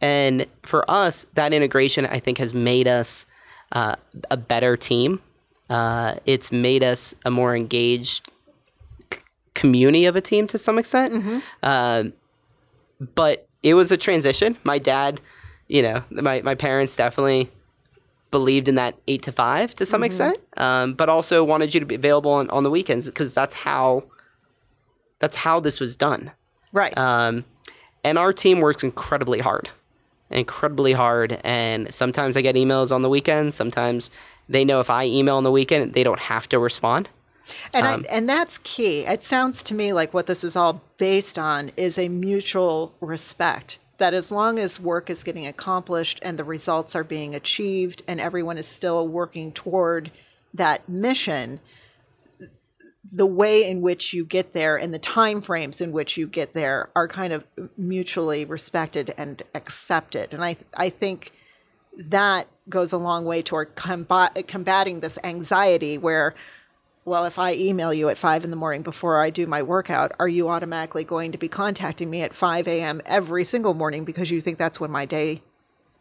and 0.00 0.46
for 0.62 0.88
us 0.90 1.26
that 1.34 1.52
integration 1.52 2.06
i 2.06 2.18
think 2.18 2.38
has 2.38 2.54
made 2.54 2.88
us 2.88 3.26
uh, 3.72 3.96
a 4.30 4.36
better 4.36 4.76
team. 4.76 5.20
Uh, 5.68 6.14
it's 6.26 6.50
made 6.50 6.82
us 6.82 7.14
a 7.24 7.30
more 7.30 7.54
engaged 7.54 8.28
c- 9.12 9.20
community 9.54 10.06
of 10.06 10.16
a 10.16 10.20
team 10.20 10.46
to 10.48 10.58
some 10.58 10.78
extent. 10.78 11.12
Um, 11.62 12.12
but 13.14 13.46
it 13.62 13.74
was 13.74 13.92
a 13.92 13.96
transition. 13.96 14.56
My 14.64 14.78
dad 14.78 15.20
you 15.68 15.82
know 15.82 16.02
my, 16.10 16.40
my 16.42 16.54
parents 16.54 16.96
definitely 16.96 17.50
believed 18.30 18.68
in 18.68 18.76
that 18.76 18.94
eight 19.08 19.22
to 19.22 19.32
five 19.32 19.74
to 19.74 19.84
some 19.84 20.02
extent 20.02 20.38
um, 20.56 20.94
but 20.94 21.08
also 21.08 21.42
wanted 21.42 21.74
you 21.74 21.80
to 21.80 21.86
be 21.86 21.94
available 21.94 22.30
on, 22.30 22.48
on 22.50 22.62
the 22.62 22.70
weekends 22.70 23.06
because 23.06 23.34
that's 23.34 23.54
how 23.54 24.02
that's 25.18 25.36
how 25.36 25.60
this 25.60 25.80
was 25.80 25.96
done 25.96 26.30
right 26.72 26.96
um, 26.96 27.44
and 28.04 28.18
our 28.18 28.32
team 28.32 28.60
works 28.60 28.82
incredibly 28.82 29.40
hard, 29.40 29.70
incredibly 30.30 30.92
hard. 30.92 31.40
And 31.44 31.92
sometimes 31.92 32.36
I 32.36 32.42
get 32.42 32.54
emails 32.54 32.92
on 32.92 33.02
the 33.02 33.08
weekends. 33.08 33.54
Sometimes 33.54 34.10
they 34.48 34.64
know 34.64 34.80
if 34.80 34.90
I 34.90 35.04
email 35.04 35.36
on 35.36 35.44
the 35.44 35.50
weekend, 35.50 35.92
they 35.92 36.02
don't 36.02 36.20
have 36.20 36.48
to 36.50 36.58
respond. 36.58 37.08
And 37.72 37.86
Um, 37.86 38.04
I, 38.08 38.14
and 38.14 38.28
that's 38.28 38.58
key. 38.58 39.00
It 39.00 39.22
sounds 39.22 39.62
to 39.64 39.74
me 39.74 39.92
like 39.92 40.14
what 40.14 40.26
this 40.26 40.44
is 40.44 40.56
all 40.56 40.82
based 40.98 41.38
on 41.38 41.72
is 41.76 41.98
a 41.98 42.08
mutual 42.08 42.94
respect. 43.00 43.78
That 44.00 44.14
as 44.14 44.32
long 44.32 44.58
as 44.58 44.80
work 44.80 45.10
is 45.10 45.22
getting 45.22 45.46
accomplished 45.46 46.18
and 46.22 46.38
the 46.38 46.44
results 46.44 46.96
are 46.96 47.04
being 47.04 47.34
achieved 47.34 48.02
and 48.08 48.18
everyone 48.18 48.56
is 48.56 48.66
still 48.66 49.06
working 49.06 49.52
toward 49.52 50.10
that 50.54 50.88
mission, 50.88 51.60
the 53.12 53.26
way 53.26 53.68
in 53.68 53.82
which 53.82 54.14
you 54.14 54.24
get 54.24 54.54
there 54.54 54.78
and 54.78 54.94
the 54.94 54.98
time 54.98 55.42
frames 55.42 55.82
in 55.82 55.92
which 55.92 56.16
you 56.16 56.26
get 56.26 56.54
there 56.54 56.88
are 56.96 57.08
kind 57.08 57.32
of 57.32 57.44
mutually 57.76 58.46
respected 58.46 59.12
and 59.18 59.42
accepted. 59.54 60.32
And 60.32 60.42
I 60.42 60.56
I 60.74 60.88
think 60.88 61.32
that 61.96 62.48
goes 62.70 62.92
a 62.92 62.98
long 62.98 63.26
way 63.26 63.42
toward 63.42 63.74
combat, 63.74 64.46
combating 64.48 65.00
this 65.00 65.18
anxiety 65.22 65.98
where 65.98 66.34
well, 67.04 67.24
if 67.24 67.38
I 67.38 67.54
email 67.54 67.92
you 67.94 68.08
at 68.08 68.18
five 68.18 68.44
in 68.44 68.50
the 68.50 68.56
morning 68.56 68.82
before 68.82 69.20
I 69.20 69.30
do 69.30 69.46
my 69.46 69.62
workout, 69.62 70.12
are 70.18 70.28
you 70.28 70.48
automatically 70.48 71.04
going 71.04 71.32
to 71.32 71.38
be 71.38 71.48
contacting 71.48 72.10
me 72.10 72.22
at 72.22 72.34
5 72.34 72.68
a.m. 72.68 73.00
every 73.06 73.44
single 73.44 73.74
morning 73.74 74.04
because 74.04 74.30
you 74.30 74.40
think 74.40 74.58
that's 74.58 74.78
when 74.78 74.90
my 74.90 75.06
day 75.06 75.42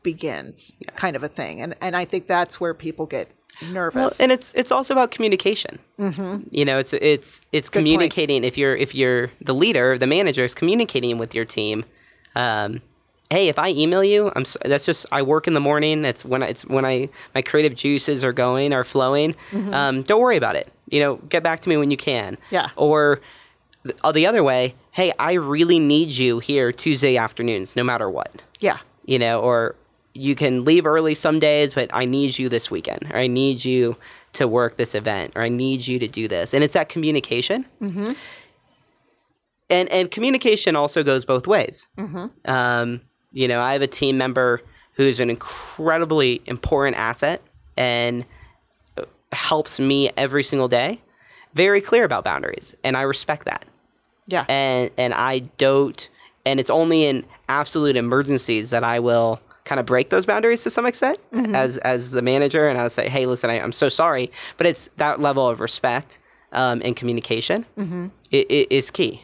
begins, 0.03 0.73
kind 0.95 1.15
of 1.15 1.23
a 1.23 1.29
thing? 1.29 1.61
And, 1.61 1.75
and 1.81 1.95
I 1.95 2.05
think 2.05 2.27
that's 2.27 2.59
where 2.59 2.73
people 2.73 3.05
get 3.05 3.31
nervous. 3.61 3.95
Well, 3.95 4.11
and 4.19 4.31
it's 4.31 4.51
it's 4.55 4.71
also 4.71 4.93
about 4.93 5.11
communication. 5.11 5.79
Mm-hmm. 5.97 6.47
You 6.51 6.65
know, 6.65 6.79
it's 6.79 6.93
it's 6.93 7.41
it's 7.51 7.69
communicating. 7.69 8.43
If 8.43 8.57
you're 8.57 8.75
if 8.75 8.93
you're 8.93 9.31
the 9.41 9.53
leader, 9.53 9.97
the 9.97 10.07
manager 10.07 10.43
is 10.43 10.53
communicating 10.53 11.17
with 11.17 11.33
your 11.33 11.45
team. 11.45 11.85
Um, 12.35 12.81
hey, 13.29 13.47
if 13.47 13.59
I 13.59 13.69
email 13.69 14.03
you, 14.03 14.31
I'm 14.35 14.45
that's 14.65 14.85
just 14.85 15.05
I 15.11 15.21
work 15.21 15.47
in 15.47 15.53
the 15.53 15.59
morning. 15.59 16.01
That's 16.01 16.25
when 16.25 16.43
I, 16.43 16.47
it's 16.47 16.65
when 16.65 16.85
I 16.85 17.09
my 17.35 17.41
creative 17.41 17.75
juices 17.75 18.23
are 18.23 18.33
going 18.33 18.73
are 18.73 18.83
flowing. 18.83 19.35
Um, 19.73 20.03
don't 20.03 20.21
worry 20.21 20.37
about 20.37 20.55
it. 20.55 20.71
You 20.89 20.99
know, 20.99 21.15
get 21.17 21.43
back 21.43 21.61
to 21.61 21.69
me 21.69 21.77
when 21.77 21.91
you 21.91 21.97
can. 21.97 22.37
Yeah. 22.49 22.69
Or 22.75 23.21
the, 23.83 23.95
uh, 24.03 24.11
the 24.11 24.25
other 24.25 24.43
way, 24.43 24.75
hey, 24.91 25.13
I 25.19 25.33
really 25.33 25.79
need 25.79 26.09
you 26.09 26.39
here 26.39 26.71
Tuesday 26.71 27.17
afternoons, 27.17 27.75
no 27.75 27.83
matter 27.83 28.09
what 28.09 28.41
yeah. 28.59 28.77
you 29.05 29.19
know, 29.19 29.41
or 29.41 29.75
you 30.13 30.35
can 30.35 30.65
leave 30.65 30.85
early 30.85 31.15
some 31.15 31.39
days, 31.39 31.73
but 31.73 31.89
I 31.93 32.05
need 32.05 32.37
you 32.37 32.49
this 32.49 32.69
weekend, 32.71 33.11
or 33.11 33.17
I 33.17 33.27
need 33.27 33.63
you 33.63 33.95
to 34.33 34.47
work 34.47 34.77
this 34.77 34.95
event, 34.95 35.33
or 35.35 35.41
I 35.41 35.49
need 35.49 35.87
you 35.87 35.99
to 35.99 36.07
do 36.07 36.27
this. 36.27 36.53
And 36.53 36.63
it's 36.63 36.73
that 36.73 36.89
communication. 36.89 37.65
Mm-hmm. 37.81 38.13
And 39.69 39.89
and 39.89 40.09
communication 40.09 40.75
also 40.75 41.03
goes 41.03 41.25
both 41.25 41.45
ways. 41.45 41.87
Mm-hmm. 41.97 42.25
Um, 42.51 43.01
you 43.31 43.47
know, 43.47 43.59
I 43.59 43.73
have 43.73 43.81
a 43.81 43.87
team 43.87 44.17
member 44.17 44.61
who's 44.93 45.19
an 45.19 45.29
incredibly 45.29 46.41
important 46.45 46.97
asset 46.97 47.41
and 47.77 48.25
uh, 48.97 49.03
helps 49.31 49.79
me 49.79 50.09
every 50.17 50.43
single 50.43 50.67
day. 50.67 51.01
Very 51.53 51.81
clear 51.81 52.03
about 52.03 52.23
boundaries, 52.23 52.75
and 52.83 52.95
I 52.95 53.01
respect 53.03 53.45
that 53.45 53.65
Yeah. 54.27 54.45
and 54.49 54.91
and 54.97 55.13
I 55.13 55.39
don't 55.57 56.09
and 56.45 56.59
it's 56.59 56.69
only 56.69 57.05
in 57.05 57.25
absolute 57.49 57.95
emergencies 57.95 58.69
that 58.69 58.83
I 58.83 58.99
will 58.99 59.39
kind 59.65 59.79
of 59.79 59.85
break 59.85 60.09
those 60.09 60.25
boundaries 60.25 60.63
to 60.63 60.69
some 60.69 60.85
extent 60.85 61.17
as 61.55 61.77
as 61.79 62.11
the 62.11 62.21
manager 62.21 62.67
and 62.69 62.79
I'll 62.79 62.89
say 62.89 63.09
hey 63.09 63.25
listen 63.25 63.49
I, 63.49 63.59
I'm 63.59 63.71
so 63.71 63.89
sorry 63.89 64.31
but 64.57 64.65
it's 64.67 64.89
that 64.97 65.19
level 65.19 65.47
of 65.47 65.59
respect 65.59 66.17
um, 66.51 66.81
and 66.85 66.95
communication 66.95 67.65
i- 67.77 68.45
i- 68.49 68.67
is 68.69 68.89
key 68.91 69.23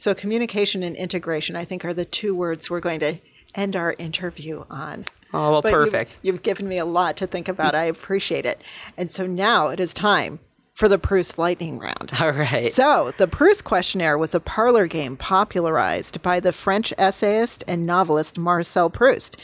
So 0.00 0.14
communication 0.14 0.82
and 0.82 0.96
integration, 0.96 1.56
I 1.56 1.66
think, 1.66 1.84
are 1.84 1.92
the 1.92 2.06
two 2.06 2.34
words 2.34 2.70
we're 2.70 2.80
going 2.80 3.00
to 3.00 3.18
end 3.54 3.76
our 3.76 3.94
interview 3.98 4.64
on. 4.70 5.04
oh 5.34 5.50
well 5.50 5.60
But 5.60 5.72
you've- 5.72 5.84
perfect 5.90 6.18
You've, 6.22 6.42
given 6.42 6.66
me 6.66 6.78
a 6.78 6.86
lot 6.86 7.18
to 7.18 7.26
think 7.26 7.48
about. 7.48 7.74
I 7.82 7.84
appreciate 7.84 8.46
it. 8.46 8.62
And 8.96 9.12
so 9.12 9.26
now 9.26 9.68
it 9.68 9.78
is 9.78 9.92
time 9.92 10.38
for 10.72 10.88
the 10.88 10.98
Proust 10.98 11.36
lightning 11.38 11.78
round. 11.78 12.12
all 12.18 12.30
right 12.30 12.72
So, 12.72 13.12
the 13.18 13.28
Proust 13.28 13.64
questionnaire 13.64 14.16
was 14.16 14.34
a 14.34 14.40
parlor 14.40 14.86
game 14.86 15.18
popularized 15.18 16.22
by 16.22 16.40
the 16.40 16.52
French 16.54 16.94
essayist 16.96 17.62
and 17.68 17.84
novelist 17.84 18.38
Marcel 18.38 18.88
Proust. 18.88 19.36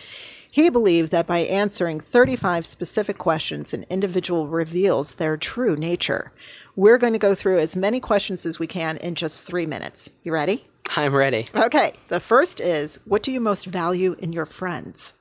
He 0.50 0.70
believed 0.70 1.12
that 1.12 1.26
by 1.26 1.40
answering 1.40 2.00
35 2.00 2.64
specific 2.64 3.18
questions, 3.18 3.74
an 3.74 3.84
individual 3.90 4.46
reveals 4.46 5.16
their 5.16 5.36
true 5.36 5.76
nature. 5.76 6.32
We're 6.76 6.98
going 6.98 7.14
to 7.14 7.18
go 7.18 7.34
through 7.34 7.58
as 7.58 7.74
many 7.74 8.00
questions 8.00 8.44
as 8.46 8.58
we 8.58 8.66
can 8.66 8.98
in 8.98 9.14
just 9.14 9.46
three 9.46 9.64
minutes. 9.66 10.10
You 10.22 10.32
ready? 10.32 10.66
I'm 10.94 11.14
ready 11.14 11.46
Okay. 11.54 11.94
The 12.08 12.20
first 12.20 12.60
is 12.60 13.00
What 13.04 13.22
do 13.24 13.32
you 13.32 13.40
most 13.40 13.66
value 13.66 14.14
in 14.20 14.32
your 14.32 14.46
friends? 14.46 15.12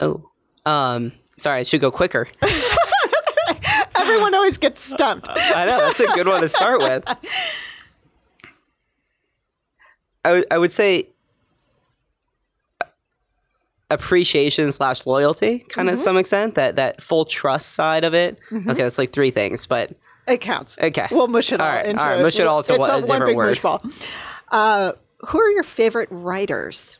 oh 0.00 0.28
um 0.66 1.12
sorry 1.38 1.60
I 1.60 1.62
should 1.62 1.80
go 1.80 1.90
quicker 1.90 2.26
Everyone 3.96 4.34
always 4.34 4.58
gets 4.58 4.80
stumped. 4.80 5.28
I 5.30 5.64
know 5.66 5.78
that's 5.78 6.00
a 6.00 6.06
good 6.14 6.26
one 6.26 6.40
to 6.42 6.48
start 6.48 6.80
with. 6.80 7.04
I 10.24 10.32
would 10.32 10.46
I 10.50 10.58
would 10.58 10.72
say 10.72 11.08
appreciation 13.90 14.72
slash 14.72 15.06
loyalty, 15.06 15.60
kind 15.68 15.88
of 15.90 15.98
some 15.98 16.16
extent. 16.16 16.54
That 16.56 16.76
that 16.76 17.02
full 17.02 17.24
trust 17.24 17.72
side 17.72 18.04
of 18.04 18.14
it. 18.14 18.38
Okay, 18.52 18.74
that's 18.82 18.98
like 18.98 19.12
three 19.12 19.30
things, 19.30 19.66
but 19.66 19.92
It 20.26 20.40
counts. 20.40 20.78
Okay. 20.82 21.06
We'll 21.10 21.28
mush 21.28 21.52
it 21.52 21.60
all, 21.60 21.66
All 21.68 21.74
right, 21.76 21.86
into 21.86 22.02
all 22.02 22.10
right, 22.10 22.22
mush 22.22 22.38
it 22.40 22.46
all 22.46 22.62
to 22.62 22.72
it's 22.72 22.78
one- 22.78 23.02
a 23.02 23.06
one 23.06 23.24
big 23.26 23.36
word. 23.36 23.48
mush 23.48 23.60
ball. 23.60 23.82
Uh, 24.50 24.92
who 25.28 25.38
are 25.38 25.50
your 25.50 25.62
favorite 25.64 26.08
writers? 26.10 26.98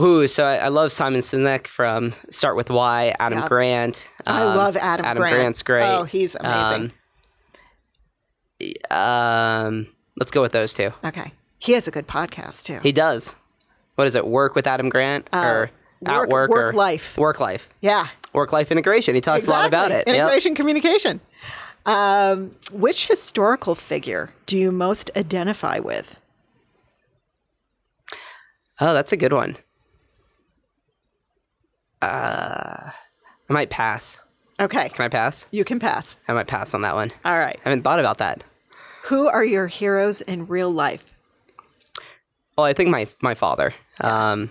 ooh, 0.00 0.26
so 0.26 0.44
I, 0.44 0.56
I 0.56 0.68
love 0.68 0.90
Simon 0.90 1.20
Sinek 1.20 1.66
from 1.68 2.14
Start 2.30 2.56
with 2.56 2.68
Why, 2.70 3.14
Adam 3.20 3.38
Yeah. 3.40 3.48
Grant. 3.48 4.10
I 4.26 4.42
Um, 4.42 4.56
love 4.56 4.76
Adam, 4.76 5.06
Adam 5.06 5.20
Grant. 5.20 5.34
Grant's 5.36 5.62
great. 5.62 5.84
Oh, 5.88 6.04
he's 6.04 6.34
amazing. 6.40 6.92
Um, 8.90 8.96
um, 8.98 9.86
let's 10.16 10.30
go 10.30 10.40
with 10.42 10.52
those 10.52 10.72
two. 10.72 10.90
okay. 11.04 11.32
He 11.58 11.72
has 11.72 11.88
a 11.88 11.90
good 11.90 12.06
podcast 12.06 12.64
too. 12.64 12.78
He 12.82 12.92
does. 12.92 13.34
What 13.96 14.06
is 14.06 14.14
it? 14.14 14.26
Work 14.26 14.54
with 14.54 14.66
Adam 14.66 14.88
Grant 14.88 15.28
or 15.32 15.38
Uh, 15.38 16.10
work- 16.10 16.22
at 16.24 16.28
work, 16.28 16.50
work 16.50 16.72
or 16.74 16.76
life. 16.76 17.16
Work 17.16 17.40
life. 17.40 17.68
yeah. 17.80 18.08
Work 18.32 18.52
life 18.52 18.72
integration. 18.72 19.14
He 19.14 19.20
talks 19.20 19.46
a 19.46 19.50
lot 19.50 19.66
about 19.68 19.90
it. 19.92 19.94
Exactly. 20.08 20.14
Yep. 20.14 20.22
Integration 20.24 20.54
communication. 20.56 21.20
Um, 21.86 22.56
which 22.72 23.06
historical 23.06 23.74
figure 23.76 24.30
do 24.46 24.58
you 24.58 24.72
most 24.72 25.10
identify 25.16 25.78
with? 25.78 26.20
Oh, 28.80 28.92
that's 28.92 29.12
a 29.12 29.16
good 29.16 29.32
one. 29.32 29.56
Uh, 32.02 32.90
I 33.48 33.52
might 33.52 33.70
pass. 33.70 34.18
Okay. 34.60 34.88
Can 34.88 35.04
I 35.04 35.08
pass? 35.08 35.46
You 35.50 35.64
can 35.64 35.78
pass. 35.78 36.16
I 36.28 36.32
might 36.32 36.46
pass 36.46 36.74
on 36.74 36.82
that 36.82 36.94
one. 36.94 37.12
All 37.24 37.38
right. 37.38 37.56
I 37.64 37.68
haven't 37.68 37.82
thought 37.82 38.00
about 38.00 38.18
that. 38.18 38.42
Who 39.04 39.28
are 39.28 39.44
your 39.44 39.66
heroes 39.66 40.20
in 40.22 40.46
real 40.46 40.70
life? 40.70 41.04
Well, 42.56 42.66
I 42.66 42.72
think 42.72 42.90
my 42.90 43.06
my 43.20 43.34
father. 43.34 43.74
Um, 44.00 44.50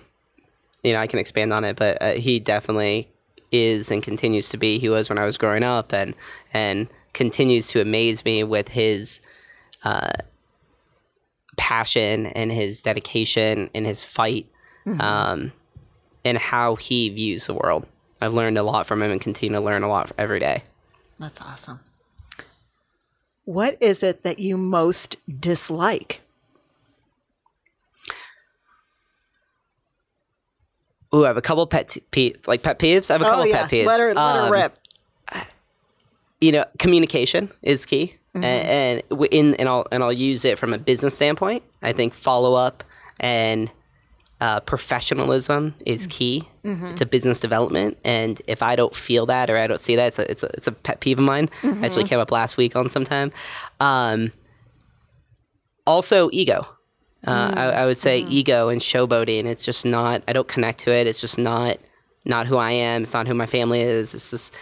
you 0.84 0.94
know, 0.94 1.00
I 1.00 1.08
can 1.08 1.20
expand 1.20 1.54
on 1.54 1.64
it, 1.64 1.76
but 1.76 2.02
uh, 2.02 2.12
he 2.14 2.40
definitely 2.40 3.10
is 3.52 3.92
and 3.92 4.02
continues 4.04 4.50
to 4.50 4.58
be. 4.58 4.80
He 4.80 4.90
was 4.90 5.10
when 5.10 5.18
I 5.18 5.26
was 5.26 5.38
growing 5.38 5.64
up, 5.64 5.94
and 5.94 6.16
and 6.54 6.88
continues 7.14 7.68
to 7.70 7.82
amaze 7.82 8.26
me 8.26 8.44
with 8.44 8.68
his 8.70 9.22
uh, 9.84 10.14
passion 11.58 12.26
and 12.28 12.52
his 12.52 12.82
dedication 12.82 13.70
and 13.74 13.86
his 13.86 14.04
fight, 14.04 14.48
um, 15.00 15.52
and 16.26 16.38
how 16.38 16.76
he 16.76 17.10
views 17.10 17.48
the 17.48 17.54
world. 17.54 17.86
I've 18.22 18.34
learned 18.34 18.58
a 18.58 18.64
lot 18.64 18.88
from 18.88 19.02
him 19.02 19.12
and 19.12 19.22
continue 19.22 19.56
to 19.56 19.62
learn 19.62 19.84
a 19.84 19.90
lot 19.90 20.12
every 20.18 20.40
day. 20.40 20.64
That's 21.20 21.42
awesome. 21.42 21.80
What 23.46 23.78
is 23.82 24.04
it 24.04 24.24
that 24.24 24.40
you 24.40 24.58
most 24.58 25.18
dislike? 25.40 26.22
Ooh, 31.16 31.26
I 31.26 31.28
have 31.28 31.38
a 31.38 31.42
couple 31.42 31.66
pet 31.68 31.96
pe- 32.12 32.34
like 32.48 32.64
pet 32.64 32.80
peeves. 32.80 33.10
I 33.10 33.14
have 33.14 33.22
a 33.22 33.26
couple 33.26 33.42
oh 33.42 33.46
yeah, 33.46 33.62
pet 33.68 33.70
peeves. 33.72 33.86
let 33.86 34.00
her 34.00 34.14
let 34.14 34.36
her 34.36 34.46
Um, 34.48 34.52
rip. 34.52 34.78
you 36.42 36.52
know, 36.52 36.66
communication 36.80 37.52
is 37.62 37.86
key, 37.86 38.16
Mm-hmm. 38.36 38.44
A- 38.44 38.48
and, 38.48 39.04
in 39.32 39.56
and 39.56 39.70
I'll 39.70 39.86
and 39.92 40.04
I'll 40.04 40.12
use 40.12 40.44
it 40.44 40.58
from 40.58 40.74
a 40.74 40.78
business 40.80 41.14
standpoint. 41.16 41.62
I 41.84 41.94
think 41.94 42.14
follow 42.16 42.56
up 42.56 42.84
and 43.20 43.70
uh, 44.42 44.60
professionalism 44.62 45.76
is 45.86 46.08
key 46.08 46.48
Mm-hmm. 46.66 46.96
to 46.96 47.06
business 47.06 47.40
development. 47.42 47.98
And 48.06 48.42
if 48.48 48.64
I 48.64 48.76
don't 48.76 48.96
feel 48.96 49.26
that 49.28 49.50
or 49.50 49.58
I 49.58 49.68
don't 49.68 49.82
see 49.82 49.96
that, 49.98 50.08
it's 50.08 50.18
a 50.20 50.32
it's 50.32 50.44
a, 50.44 50.48
it's 50.56 50.68
a 50.68 50.72
pet 50.72 51.00
peeve 51.02 51.20
of 51.20 51.26
mine. 51.26 51.50
Mm-hmm. 51.62 51.84
Actually, 51.86 52.06
came 52.06 52.20
up 52.20 52.32
last 52.32 52.58
week 52.58 52.76
on 52.76 52.90
sometime. 52.90 53.32
Um, 53.80 54.32
also, 55.86 56.30
ego. 56.32 56.66
Uh, 57.26 57.52
Mm. 57.52 57.58
I, 57.58 57.64
I 57.72 57.86
would 57.86 57.98
say 57.98 58.22
Mm-hmm. 58.22 58.32
ego 58.32 58.70
and 58.70 58.82
showboating. 58.82 59.46
It's 59.46 59.64
just 59.66 59.86
not. 59.86 60.24
I 60.28 60.34
don't 60.34 60.48
connect 60.48 60.80
to 60.82 60.92
it. 60.92 61.08
It's 61.08 61.22
just 61.22 61.38
not 61.38 61.78
not 62.26 62.48
who 62.48 62.58
I 62.58 62.72
am. 62.72 63.04
It's 63.04 63.14
not 63.14 63.28
who 63.28 63.34
my 63.34 63.46
family 63.46 63.82
is. 63.82 64.14
It's 64.14 64.30
just 64.32 64.54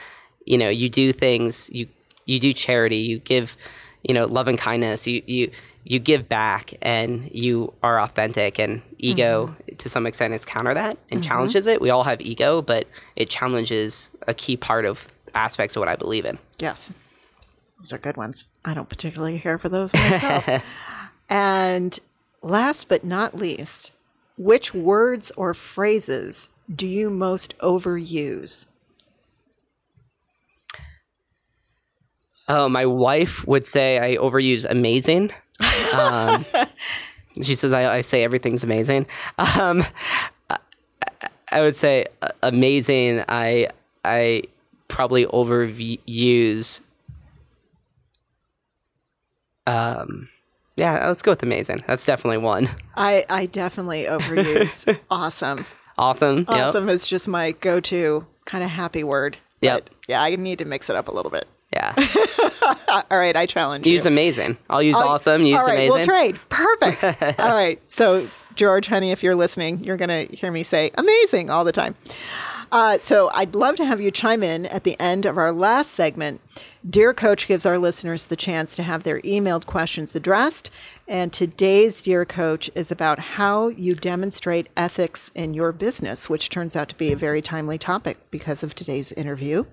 you 0.46 0.58
know 0.58 0.70
you 0.70 0.90
do 0.90 1.12
things. 1.14 1.70
You 1.72 1.88
you 2.26 2.40
do 2.40 2.54
charity. 2.54 2.98
You 2.98 3.20
give 3.20 3.58
you 4.04 4.14
know 4.14 4.26
love 4.26 4.48
and 4.48 4.58
kindness. 4.60 5.08
You 5.08 5.22
you 5.26 5.52
you 5.84 5.98
give 5.98 6.30
back 6.30 6.74
and 6.84 7.28
you 7.34 7.74
are 7.82 8.00
authentic. 8.00 8.60
And 8.60 8.82
ego 9.00 9.56
to 9.80 9.90
some 9.90 10.06
extent 10.06 10.34
is 10.36 10.46
counter 10.46 10.76
that 10.76 10.98
and 11.10 11.24
challenges 11.24 11.66
it. 11.66 11.82
We 11.82 11.90
all 11.90 12.04
have 12.04 12.22
ego, 12.22 12.62
but 12.62 12.88
it 13.16 13.30
challenges 13.32 14.10
a 14.28 14.34
key 14.36 14.56
part 14.58 14.86
of 14.86 15.08
aspects 15.34 15.76
of 15.76 15.80
what 15.80 15.90
I 15.90 15.96
believe 15.96 16.26
in. 16.26 16.38
Yes, 16.60 16.92
those 17.80 17.92
are 17.94 17.98
good 17.98 18.16
ones. 18.18 18.46
I 18.64 18.76
don't 18.76 18.88
particularly 18.90 19.40
care 19.40 19.58
for 19.58 19.70
those 19.70 19.92
myself. 19.96 20.64
and 21.30 22.00
last 22.42 22.88
but 22.88 23.04
not 23.04 23.36
least, 23.36 23.92
which 24.38 24.74
words 24.74 25.32
or 25.38 25.54
phrases 25.54 26.50
do 26.74 26.88
you 26.88 27.10
most 27.10 27.58
overuse? 27.60 28.66
Oh, 32.48 32.68
my 32.70 32.86
wife 32.86 33.46
would 33.48 33.66
say 33.66 34.00
I 34.00 34.18
overuse 34.18 34.66
amazing. 34.70 35.32
Um, 35.94 36.46
she 37.42 37.54
says 37.56 37.74
I, 37.74 37.98
I 37.98 38.02
say 38.02 38.24
everything's 38.24 38.64
amazing. 38.64 39.08
Um, 39.38 39.84
I, 40.50 40.58
I 41.52 41.62
would 41.62 41.76
say 41.76 42.06
uh, 42.22 42.30
amazing. 42.42 43.24
I 43.28 43.68
I 44.06 44.44
probably 44.88 45.26
overuse. 45.26 46.80
Um, 49.68 50.30
yeah, 50.82 51.08
let's 51.08 51.22
go 51.22 51.32
with 51.32 51.44
amazing. 51.44 51.84
That's 51.88 52.04
definitely 52.06 52.40
one. 52.40 52.68
I, 52.96 53.24
I 53.30 53.46
definitely 53.46 54.06
overuse 54.06 54.98
awesome. 55.12 55.66
Awesome. 55.98 56.40
Yep. 56.40 56.48
Awesome 56.50 56.90
is 56.90 57.06
just 57.06 57.28
my 57.28 57.52
go 57.52 57.80
to 57.82 58.26
kind 58.46 58.64
of 58.64 58.72
happy 58.72 59.04
word. 59.04 59.38
Yep. 59.62 59.92
Yeah, 60.08 60.24
I 60.24 60.36
need 60.36 60.58
to 60.58 60.66
mix 60.66 60.90
it 60.90 60.96
up 60.96 61.08
a 61.08 61.12
little 61.12 61.30
bit. 61.30 61.48
Yeah. 61.72 61.94
All 63.12 63.18
right, 63.18 63.36
I 63.36 63.46
challenge 63.46 63.86
Use 63.86 63.92
you. 63.92 63.94
Use 63.94 64.06
amazing. 64.08 64.58
I'll 64.72 64.82
use 64.82 64.96
I'll- 64.96 65.10
awesome. 65.10 65.46
Use 65.46 65.58
All 65.60 65.68
right, 65.68 65.76
amazing. 65.76 65.94
we'll 65.96 66.06
trade. 66.06 66.40
Perfect. 66.50 67.04
all 67.40 67.56
right. 67.56 67.80
So, 67.90 68.28
George, 68.56 68.88
honey, 68.88 69.12
if 69.12 69.22
you're 69.24 69.36
listening, 69.36 69.84
you're 69.84 69.98
going 69.98 70.28
to 70.28 70.36
hear 70.36 70.52
me 70.52 70.64
say 70.64 70.92
amazing 70.96 71.50
all 71.52 71.64
the 71.64 71.72
time. 71.72 71.96
Uh, 72.72 72.98
so, 73.00 73.30
I'd 73.34 73.54
love 73.54 73.76
to 73.76 73.86
have 73.86 74.00
you 74.00 74.12
chime 74.12 74.44
in 74.44 74.66
at 74.66 74.86
the 74.86 74.98
end 74.98 75.26
of 75.26 75.38
our 75.38 75.52
last 75.52 75.92
segment. 75.92 76.40
Dear 76.90 77.14
Coach 77.14 77.46
gives 77.46 77.66
our 77.66 77.78
listeners 77.78 78.28
the 78.28 78.38
chance 78.38 78.76
to 78.76 78.84
have 78.84 79.04
their 79.04 79.20
emailed 79.22 79.66
questions 79.66 80.16
addressed. 80.16 80.72
And 81.06 81.34
today's 81.34 82.02
Dear 82.02 82.24
Coach 82.24 82.72
is 82.74 82.90
about 82.90 83.20
how 83.20 83.68
you 83.68 83.94
demonstrate 83.94 84.70
ethics 84.78 85.30
in 85.36 85.54
your 85.54 85.74
business, 85.74 86.30
which 86.30 86.50
turns 86.50 86.76
out 86.76 86.88
to 86.90 86.96
be 86.96 87.12
a 87.12 87.18
very 87.18 87.42
timely 87.42 87.78
topic 87.78 88.18
because 88.32 88.64
of 88.64 88.74
today's 88.74 89.12
interview. 89.12 89.66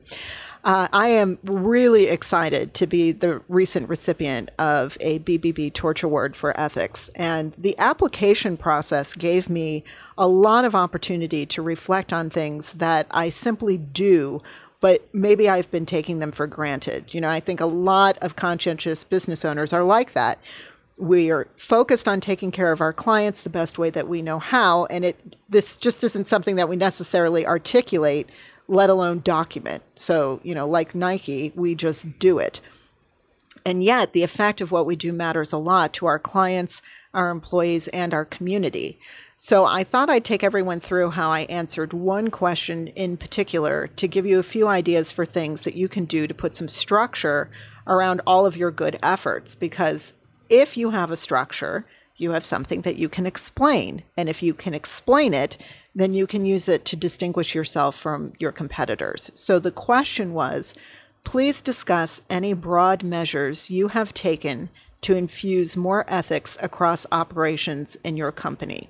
Uh, 0.69 0.87
I 0.93 1.09
am 1.09 1.39
really 1.45 2.09
excited 2.09 2.75
to 2.75 2.87
be 2.87 3.11
the 3.11 3.41
recent 3.49 3.89
recipient 3.89 4.51
of 4.59 4.99
a 5.01 5.19
BBB 5.21 5.73
Torch 5.73 6.03
Award 6.03 6.37
for 6.37 6.53
Ethics. 6.61 7.09
And 7.17 7.55
the 7.57 7.75
application 7.79 8.59
process 8.59 9.15
gave 9.15 9.49
me 9.49 9.83
a 10.19 10.29
lot 10.29 10.67
of 10.67 10.75
opportunity 10.75 11.47
to 11.47 11.63
reflect 11.63 12.13
on 12.13 12.29
things 12.29 12.75
that 12.75 13.07
I 13.11 13.31
simply 13.31 13.79
do, 13.79 14.43
but 14.81 15.09
maybe 15.15 15.49
I've 15.49 15.71
been 15.71 15.87
taking 15.87 16.19
them 16.19 16.33
for 16.33 16.47
granted. 16.47 17.15
You 17.15 17.23
know, 17.23 17.31
I 17.31 17.41
think 17.41 17.61
a 17.61 17.67
lot 17.67 18.19
of 18.19 18.37
conscientious 18.37 19.05
business 19.05 19.47
owners 19.47 19.73
are 19.73 19.85
like 19.85 20.13
that. 20.13 20.39
We 20.99 21.31
are 21.31 21.49
focused 21.57 22.07
on 22.07 22.21
taking 22.21 22.51
care 22.51 22.73
of 22.73 22.83
our 22.83 22.93
clients 22.93 23.43
the 23.43 23.49
best 23.49 23.79
way 23.79 23.89
that 23.89 24.07
we 24.07 24.21
know 24.21 24.39
how, 24.39 24.85
and 24.87 25.03
it 25.03 25.37
this 25.49 25.79
just 25.79 26.05
isn't 26.05 26.27
something 26.27 26.57
that 26.57 26.69
we 26.69 26.77
necessarily 26.77 27.47
articulate 27.47 28.29
let 28.69 28.91
alone 28.91 29.21
document. 29.21 29.83
So, 29.97 30.41
you 30.45 30.55
know, 30.55 30.69
like 30.69 30.95
Nike, 30.95 31.53
we 31.57 31.75
just 31.75 32.19
do 32.19 32.39
it. 32.39 32.61
And 33.65 33.83
yet, 33.83 34.13
the 34.13 34.23
effect 34.23 34.61
of 34.61 34.71
what 34.71 34.87
we 34.87 34.95
do 34.95 35.13
matters 35.13 35.53
a 35.53 35.59
lot 35.59 35.93
to 35.95 36.07
our 36.07 36.19
clients, 36.19 36.81
our 37.13 37.31
employees, 37.31 37.89
and 37.89 38.15
our 38.15 38.25
community. 38.25 38.99
So, 39.37 39.65
I 39.65 39.85
thought 39.85 40.11
I'd 40.11 40.25
take 40.25 40.45
everyone 40.45 40.81
through 40.81 41.11
how 41.11 41.31
I 41.31 41.41
answered 41.41 41.93
one 41.93 42.31
question 42.31 42.89
in 42.89 43.17
particular 43.17 43.89
to 43.89 44.09
give 44.09 44.27
you 44.27 44.39
a 44.39 44.45
few 44.45 44.69
ideas 44.69 45.13
for 45.13 45.25
things 45.25 45.63
that 45.63 45.75
you 45.75 45.89
can 45.89 46.05
do 46.05 46.27
to 46.27 46.35
put 46.35 46.55
some 46.55 46.69
structure 46.69 47.51
around 47.87 48.21
all 48.27 48.47
of 48.47 48.57
your 48.57 48.71
good 48.71 48.99
efforts. 49.03 49.57
Because 49.57 50.13
if 50.49 50.77
you 50.77 50.91
have 50.91 51.11
a 51.11 51.17
structure, 51.17 51.87
you 52.17 52.33
have 52.33 52.45
something 52.45 52.83
that 52.83 52.97
you 52.97 53.09
can 53.09 53.27
explain. 53.27 54.03
And 54.17 54.29
if 54.29 54.43
you 54.43 54.53
can 54.53 54.75
explain 54.75 55.33
it, 55.33 55.57
then 55.95 56.15
you 56.15 56.27
can 56.27 56.45
use 56.45 56.69
it 56.69 56.85
to 56.87 56.97
distinguish 56.97 57.55
yourself 57.55 57.97
from 57.97 58.33
your 58.39 58.53
competitors. 58.53 59.31
So 59.35 59.59
the 59.59 59.73
question 59.73 60.33
was 60.33 60.75
please 61.25 61.61
discuss 61.61 62.23
any 62.31 62.55
broad 62.55 63.03
measures 63.03 63.71
you 63.71 63.89
have 63.89 64.15
taken 64.15 64.71
to 65.03 65.15
infuse 65.15 65.77
more 65.77 66.05
ethics 66.09 66.57
across 66.61 67.07
operations 67.13 67.97
in 68.03 68.17
your 68.17 68.33
company. 68.33 68.89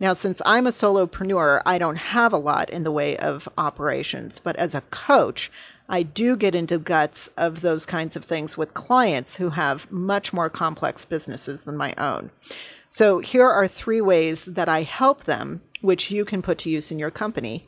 Now, 0.00 0.12
since 0.12 0.42
I'm 0.44 0.66
a 0.66 0.70
solopreneur, 0.70 1.62
I 1.64 1.78
don't 1.78 1.96
have 1.96 2.32
a 2.32 2.38
lot 2.38 2.70
in 2.70 2.82
the 2.82 2.92
way 2.92 3.16
of 3.16 3.48
operations, 3.56 4.40
but 4.40 4.56
as 4.56 4.74
a 4.74 4.82
coach, 4.82 5.50
I 5.88 6.02
do 6.02 6.36
get 6.36 6.54
into 6.54 6.78
guts 6.78 7.28
of 7.36 7.60
those 7.60 7.86
kinds 7.86 8.16
of 8.16 8.24
things 8.24 8.56
with 8.56 8.74
clients 8.74 9.36
who 9.36 9.50
have 9.50 9.90
much 9.90 10.32
more 10.32 10.50
complex 10.50 11.04
businesses 11.04 11.64
than 11.64 11.76
my 11.76 11.94
own. 11.98 12.30
So, 12.88 13.18
here 13.18 13.48
are 13.48 13.66
three 13.66 14.00
ways 14.00 14.46
that 14.46 14.68
I 14.68 14.82
help 14.82 15.24
them 15.24 15.60
which 15.84 16.10
you 16.10 16.24
can 16.24 16.42
put 16.42 16.58
to 16.58 16.70
use 16.70 16.90
in 16.90 16.98
your 16.98 17.10
company. 17.10 17.64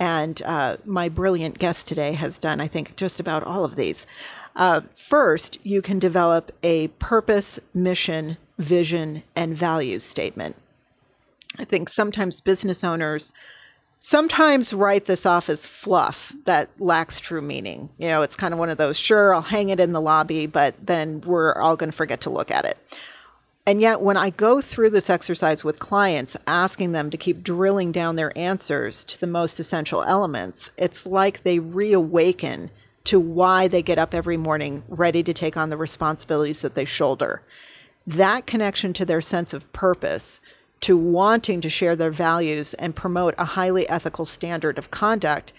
And 0.00 0.40
uh, 0.42 0.78
my 0.84 1.08
brilliant 1.08 1.58
guest 1.58 1.86
today 1.86 2.12
has 2.12 2.38
done, 2.38 2.60
I 2.60 2.68
think, 2.68 2.96
just 2.96 3.20
about 3.20 3.42
all 3.42 3.64
of 3.64 3.76
these. 3.76 4.06
Uh, 4.56 4.80
first, 4.96 5.58
you 5.62 5.82
can 5.82 5.98
develop 5.98 6.50
a 6.62 6.88
purpose, 6.98 7.60
mission, 7.74 8.38
vision, 8.58 9.22
and 9.36 9.56
value 9.56 9.98
statement. 9.98 10.56
I 11.58 11.64
think 11.64 11.88
sometimes 11.88 12.40
business 12.40 12.82
owners 12.82 13.32
sometimes 14.00 14.72
write 14.72 15.06
this 15.06 15.26
off 15.26 15.48
as 15.48 15.66
fluff 15.66 16.32
that 16.44 16.70
lacks 16.78 17.20
true 17.20 17.42
meaning. 17.42 17.90
You 17.98 18.08
know, 18.08 18.22
it's 18.22 18.36
kind 18.36 18.54
of 18.54 18.60
one 18.60 18.70
of 18.70 18.78
those, 18.78 18.96
sure, 18.96 19.34
I'll 19.34 19.42
hang 19.42 19.68
it 19.68 19.80
in 19.80 19.92
the 19.92 20.00
lobby, 20.00 20.46
but 20.46 20.74
then 20.84 21.20
we're 21.22 21.54
all 21.54 21.76
going 21.76 21.90
to 21.90 21.96
forget 21.96 22.20
to 22.22 22.30
look 22.30 22.50
at 22.50 22.64
it. 22.64 22.78
And 23.68 23.82
yet, 23.82 24.00
when 24.00 24.16
I 24.16 24.30
go 24.30 24.62
through 24.62 24.88
this 24.88 25.10
exercise 25.10 25.62
with 25.62 25.78
clients, 25.78 26.38
asking 26.46 26.92
them 26.92 27.10
to 27.10 27.18
keep 27.18 27.42
drilling 27.42 27.92
down 27.92 28.16
their 28.16 28.32
answers 28.34 29.04
to 29.04 29.20
the 29.20 29.26
most 29.26 29.60
essential 29.60 30.02
elements, 30.04 30.70
it's 30.78 31.04
like 31.04 31.42
they 31.42 31.58
reawaken 31.58 32.70
to 33.04 33.20
why 33.20 33.68
they 33.68 33.82
get 33.82 33.98
up 33.98 34.14
every 34.14 34.38
morning 34.38 34.84
ready 34.88 35.22
to 35.22 35.34
take 35.34 35.58
on 35.58 35.68
the 35.68 35.76
responsibilities 35.76 36.62
that 36.62 36.76
they 36.76 36.86
shoulder. 36.86 37.42
That 38.06 38.46
connection 38.46 38.94
to 38.94 39.04
their 39.04 39.20
sense 39.20 39.52
of 39.52 39.70
purpose, 39.74 40.40
to 40.80 40.96
wanting 40.96 41.60
to 41.60 41.68
share 41.68 41.94
their 41.94 42.10
values 42.10 42.72
and 42.72 42.96
promote 42.96 43.34
a 43.36 43.44
highly 43.44 43.86
ethical 43.90 44.24
standard 44.24 44.78
of 44.78 44.90
conduct, 44.90 45.52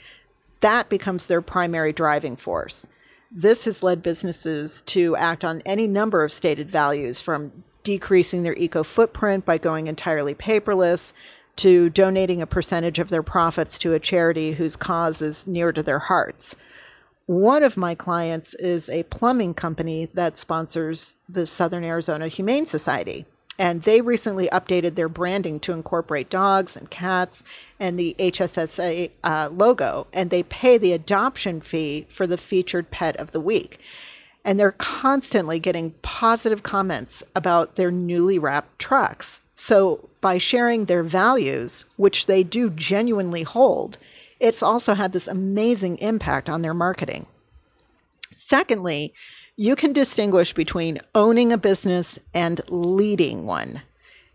that 0.61 0.89
becomes 0.89 1.27
their 1.27 1.43
primary 1.43 1.93
driving 1.93 2.37
force. 2.37 2.87
This 3.31 3.65
has 3.65 3.83
led 3.83 4.01
businesses 4.01 4.81
to 4.87 5.15
act 5.17 5.45
on 5.45 5.61
any 5.63 5.85
number 5.85 6.23
of 6.23 6.31
stated 6.31 6.71
values 6.71 7.21
from 7.21 7.51
decreasing 7.89 8.43
their 8.43 8.55
eco 8.55 8.83
footprint 8.83 9.45
by 9.45 9.57
going 9.57 9.87
entirely 9.87 10.35
paperless, 10.35 11.11
to 11.55 11.89
donating 11.89 12.39
a 12.39 12.45
percentage 12.45 12.99
of 12.99 13.09
their 13.09 13.23
profits 13.23 13.79
to 13.79 13.93
a 13.93 13.99
charity 13.99 14.51
whose 14.51 14.75
cause 14.75 15.23
is 15.23 15.47
near 15.47 15.71
to 15.71 15.81
their 15.81 15.97
hearts. 15.97 16.55
One 17.25 17.63
of 17.63 17.77
my 17.77 17.95
clients 17.95 18.53
is 18.53 18.89
a 18.89 19.01
plumbing 19.03 19.55
company 19.55 20.07
that 20.13 20.37
sponsors 20.37 21.15
the 21.27 21.47
Southern 21.47 21.83
Arizona 21.83 22.27
Humane 22.27 22.67
Society. 22.67 23.25
And 23.57 23.81
they 23.81 24.01
recently 24.01 24.47
updated 24.49 24.93
their 24.93 25.09
branding 25.09 25.59
to 25.61 25.73
incorporate 25.73 26.29
dogs 26.29 26.77
and 26.77 26.91
cats 26.91 27.43
and 27.79 27.97
the 27.99 28.15
HSSA 28.19 29.09
uh, 29.23 29.49
logo, 29.51 30.05
and 30.13 30.29
they 30.29 30.43
pay 30.43 30.77
the 30.77 30.93
adoption 30.93 31.59
fee 31.59 32.05
for 32.07 32.27
the 32.27 32.37
featured 32.37 32.91
pet 32.91 33.17
of 33.17 33.31
the 33.31 33.41
week 33.41 33.79
and 34.49 34.59
they're 34.59 34.71
constantly 34.71 35.59
getting 35.59 35.91
positive 36.01 36.63
comments 36.63 37.21
about 37.35 37.75
their 37.75 37.91
newly 37.91 38.39
wrapped 38.39 38.79
trucks. 38.79 39.41
So, 39.53 40.09
by 40.21 40.39
sharing 40.39 40.85
their 40.85 41.03
values, 41.03 41.85
which 41.97 42.25
they 42.25 42.41
do 42.41 42.71
genuinely 42.71 43.43
hold, 43.43 43.99
it's 44.39 44.63
also 44.63 44.95
had 44.95 45.13
this 45.13 45.27
amazing 45.27 45.99
impact 45.99 46.49
on 46.49 46.63
their 46.63 46.73
marketing. 46.73 47.27
Secondly, 48.33 49.13
you 49.55 49.75
can 49.75 49.93
distinguish 49.93 50.53
between 50.53 50.97
owning 51.13 51.53
a 51.53 51.57
business 51.57 52.17
and 52.33 52.59
leading 52.69 53.45
one. 53.45 53.83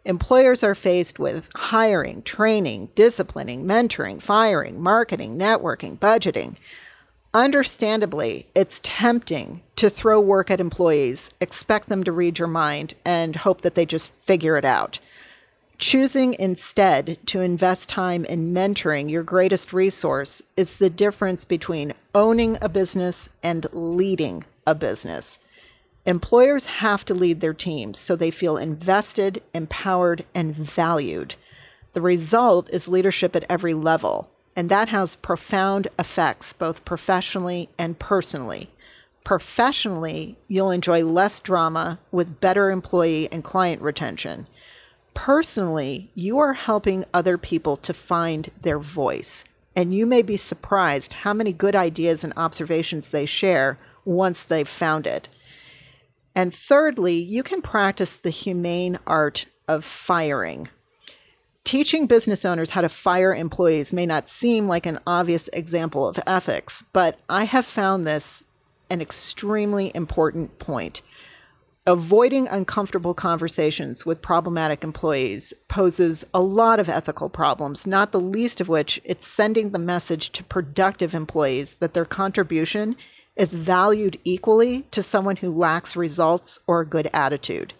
Employers 0.05 0.63
are 0.63 0.77
faced 0.77 1.19
with 1.19 1.49
hiring, 1.57 2.23
training, 2.23 2.89
disciplining, 2.95 3.65
mentoring, 3.65 4.23
firing, 4.23 4.81
marketing, 4.81 5.37
networking, 5.37 5.99
budgeting. 5.99 6.55
Understandably, 7.35 8.47
it's 8.55 8.81
tempting 8.85 9.61
to 9.75 9.91
throw 9.91 10.21
work 10.21 10.53
at 10.53 10.61
employees, 10.61 11.33
expect 11.41 11.89
them 11.89 12.05
to 12.05 12.13
read 12.13 12.39
your 12.39 12.47
mind, 12.47 12.95
and 13.05 13.35
hope 13.35 13.63
that 13.63 13.75
they 13.75 13.85
just 13.85 14.13
figure 14.13 14.57
it 14.57 14.65
out. 14.65 15.01
Choosing 15.77 16.35
instead 16.35 17.19
to 17.27 17.41
invest 17.41 17.89
time 17.89 18.25
in 18.25 18.55
mentoring 18.55 19.11
your 19.11 19.25
greatest 19.25 19.73
resource 19.73 20.43
is 20.57 20.79
the 20.79 20.89
difference 20.89 21.45
between 21.45 21.95
owning 22.15 22.57
a 22.63 22.69
business 22.69 23.29
and 23.43 23.67
leading 23.73 24.45
a 24.65 24.77
business. 24.77 25.41
Employers 26.07 26.67
have 26.67 27.05
to 27.07 27.15
lead 27.15 27.41
their 27.41 27.53
teams 27.53 27.99
so 27.99 28.15
they 28.15 28.31
feel 28.31 28.57
invested, 28.57 29.43
empowered, 29.53 30.25
and 30.37 30.55
valued. 30.55 31.35
The 31.95 32.01
result 32.01 32.71
is 32.71 32.87
leadership 32.87 33.35
at 33.35 33.47
every 33.49 33.75
level, 33.75 34.31
and 34.57 34.69
that 34.71 34.89
has 34.89 35.17
profound 35.17 35.89
effects 35.99 36.53
both 36.53 36.85
professionally 36.85 37.69
and 37.79 37.99
personally. 37.99 38.71
Professionally, 39.25 40.37
you'll 40.49 40.71
enjoy 40.71 41.05
less 41.05 41.41
drama 41.41 41.99
with 42.13 42.41
better 42.41 42.71
employee 42.71 43.29
and 43.33 43.43
client 43.43 43.81
retention. 43.81 44.47
Personally, 45.15 46.11
you 46.15 46.39
are 46.39 46.53
helping 46.53 47.05
other 47.15 47.39
people 47.39 47.77
to 47.79 47.95
find 47.95 48.51
their 48.61 48.79
voice, 48.79 49.45
and 49.75 49.95
you 49.95 50.05
may 50.05 50.23
be 50.23 50.37
surprised 50.37 51.15
how 51.15 51.33
many 51.33 51.53
good 51.53 51.75
ideas 51.75 52.23
and 52.23 52.33
observations 52.37 53.11
they 53.11 53.25
share 53.25 53.79
once 54.05 54.43
they've 54.43 54.69
found 54.69 55.07
it. 55.07 55.29
And 56.35 56.55
thirdly, 56.55 57.15
you 57.15 57.43
can 57.43 57.63
practice 57.63 58.17
the 58.17 58.31
humane 58.31 58.99
art 59.07 59.47
of 59.69 59.85
firing. 59.85 60.69
Teaching 61.65 62.07
business 62.07 62.45
owners 62.45 62.71
how 62.71 62.83
to 62.83 62.91
fire 62.91 63.35
employees 63.35 63.91
may 63.91 64.05
not 64.05 64.29
seem 64.29 64.69
like 64.69 64.85
an 64.85 64.99
obvious 65.07 65.49
example 65.55 66.07
of 66.07 66.21
ethics, 66.27 66.85
but 66.93 67.21
I 67.31 67.45
have 67.45 67.65
found 67.65 68.07
this 68.07 68.43
an 68.91 69.01
extremely 69.01 69.91
important 69.95 70.59
point. 70.59 71.01
Avoiding 71.87 72.49
uncomfortable 72.49 73.15
conversations 73.15 74.05
with 74.05 74.21
problematic 74.21 74.85
employees 74.85 75.55
poses 75.69 76.27
a 76.35 76.41
lot 76.43 76.79
of 76.79 76.91
ethical 76.91 77.31
problems, 77.31 77.87
not 77.87 78.13
the 78.13 78.21
least 78.21 78.61
of 78.61 78.69
which 78.69 79.01
it's 79.03 79.27
sending 79.27 79.71
the 79.71 79.79
message 79.79 80.31
to 80.33 80.45
productive 80.45 81.15
employees 81.15 81.77
that 81.77 81.95
their 81.95 82.05
contribution 82.05 82.95
is 83.37 83.55
valued 83.55 84.19
equally 84.23 84.83
to 84.91 85.03
someone 85.03 85.37
who 85.37 85.51
lacks 85.51 85.97
results 85.97 86.59
or 86.67 86.81
a 86.81 86.87
good 86.87 87.09
attitude. 87.15 87.73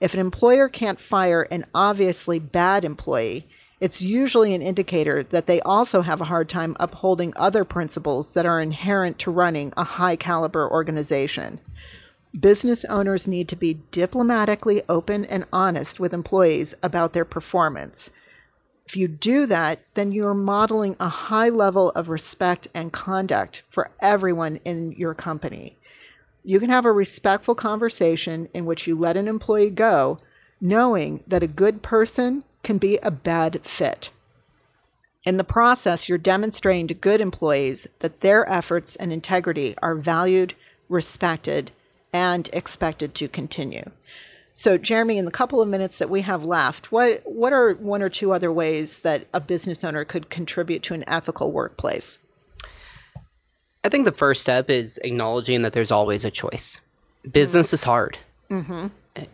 If 0.00 0.14
an 0.14 0.20
employer 0.20 0.68
can't 0.68 1.00
fire 1.00 1.42
an 1.50 1.64
obviously 1.74 2.38
bad 2.38 2.84
employee, 2.84 3.46
it's 3.80 4.02
usually 4.02 4.54
an 4.54 4.62
indicator 4.62 5.22
that 5.22 5.46
they 5.46 5.60
also 5.60 6.02
have 6.02 6.20
a 6.20 6.26
hard 6.26 6.48
time 6.48 6.76
upholding 6.80 7.32
other 7.36 7.64
principles 7.64 8.34
that 8.34 8.46
are 8.46 8.60
inherent 8.60 9.18
to 9.20 9.30
running 9.30 9.72
a 9.76 9.84
high 9.84 10.16
caliber 10.16 10.70
organization 10.70 11.60
business 12.38 12.84
owners 12.86 13.28
need 13.28 13.48
to 13.48 13.56
be 13.56 13.80
diplomatically 13.90 14.82
open 14.88 15.24
and 15.26 15.46
honest 15.52 16.00
with 16.00 16.12
employees 16.12 16.74
about 16.82 17.12
their 17.12 17.24
performance. 17.24 18.10
If 18.86 18.96
you 18.96 19.08
do 19.08 19.46
that, 19.46 19.80
then 19.94 20.12
you're 20.12 20.34
modeling 20.34 20.96
a 21.00 21.08
high 21.08 21.48
level 21.48 21.90
of 21.90 22.08
respect 22.08 22.68
and 22.74 22.92
conduct 22.92 23.62
for 23.70 23.90
everyone 24.00 24.56
in 24.64 24.92
your 24.92 25.14
company. 25.14 25.78
You 26.46 26.60
can 26.60 26.68
have 26.68 26.84
a 26.84 26.92
respectful 26.92 27.54
conversation 27.54 28.48
in 28.52 28.66
which 28.66 28.86
you 28.86 28.94
let 28.94 29.16
an 29.16 29.28
employee 29.28 29.70
go, 29.70 30.18
knowing 30.60 31.24
that 31.26 31.42
a 31.42 31.48
good 31.48 31.80
person 31.80 32.44
can 32.62 32.76
be 32.76 32.98
a 32.98 33.10
bad 33.10 33.64
fit. 33.64 34.10
In 35.24 35.38
the 35.38 35.44
process, 35.44 36.06
you're 36.06 36.18
demonstrating 36.18 36.86
to 36.88 36.94
good 36.94 37.22
employees 37.22 37.86
that 38.00 38.20
their 38.20 38.48
efforts 38.50 38.94
and 38.96 39.10
integrity 39.10 39.74
are 39.80 39.94
valued, 39.94 40.54
respected, 40.90 41.72
and 42.12 42.50
expected 42.52 43.14
to 43.14 43.28
continue. 43.28 43.90
So, 44.52 44.76
Jeremy, 44.76 45.16
in 45.16 45.24
the 45.24 45.30
couple 45.30 45.62
of 45.62 45.68
minutes 45.68 45.98
that 45.98 46.10
we 46.10 46.20
have 46.20 46.44
left, 46.44 46.92
what 46.92 47.22
what 47.24 47.54
are 47.54 47.72
one 47.72 48.02
or 48.02 48.10
two 48.10 48.32
other 48.32 48.52
ways 48.52 49.00
that 49.00 49.26
a 49.32 49.40
business 49.40 49.82
owner 49.82 50.04
could 50.04 50.28
contribute 50.28 50.82
to 50.84 50.94
an 50.94 51.04
ethical 51.08 51.50
workplace? 51.50 52.18
I 53.84 53.88
think 53.90 54.06
the 54.06 54.12
first 54.12 54.42
step 54.42 54.70
is 54.70 54.98
acknowledging 55.04 55.62
that 55.62 55.74
there's 55.74 55.90
always 55.92 56.24
a 56.24 56.30
choice. 56.30 56.80
Business 57.30 57.68
mm-hmm. 57.68 57.74
is 57.74 57.82
hard 57.84 58.18
mm-hmm. 58.50 58.86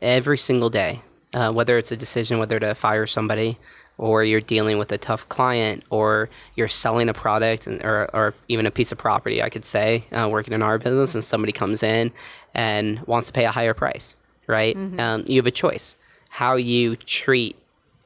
every 0.02 0.36
single 0.38 0.70
day, 0.70 1.00
uh, 1.34 1.52
whether 1.52 1.78
it's 1.78 1.92
a 1.92 1.96
decision 1.96 2.38
whether 2.38 2.58
to 2.58 2.74
fire 2.74 3.06
somebody, 3.06 3.56
or 3.96 4.24
you're 4.24 4.40
dealing 4.40 4.78
with 4.78 4.90
a 4.92 4.98
tough 4.98 5.28
client, 5.28 5.84
or 5.90 6.28
you're 6.56 6.68
selling 6.68 7.08
a 7.08 7.14
product 7.14 7.66
and, 7.66 7.82
or, 7.84 8.08
or 8.14 8.34
even 8.48 8.66
a 8.66 8.70
piece 8.70 8.90
of 8.90 8.98
property, 8.98 9.42
I 9.42 9.50
could 9.50 9.64
say, 9.64 10.04
uh, 10.12 10.28
working 10.30 10.52
in 10.52 10.62
our 10.62 10.78
business, 10.78 11.14
and 11.14 11.22
somebody 11.22 11.52
comes 11.52 11.82
in 11.82 12.10
and 12.54 13.00
wants 13.06 13.28
to 13.28 13.32
pay 13.32 13.44
a 13.44 13.50
higher 13.50 13.74
price, 13.74 14.16
right? 14.46 14.76
Mm-hmm. 14.76 14.98
Um, 14.98 15.24
you 15.26 15.36
have 15.36 15.46
a 15.46 15.52
choice 15.52 15.96
how 16.30 16.54
you 16.54 16.96
treat 16.96 17.56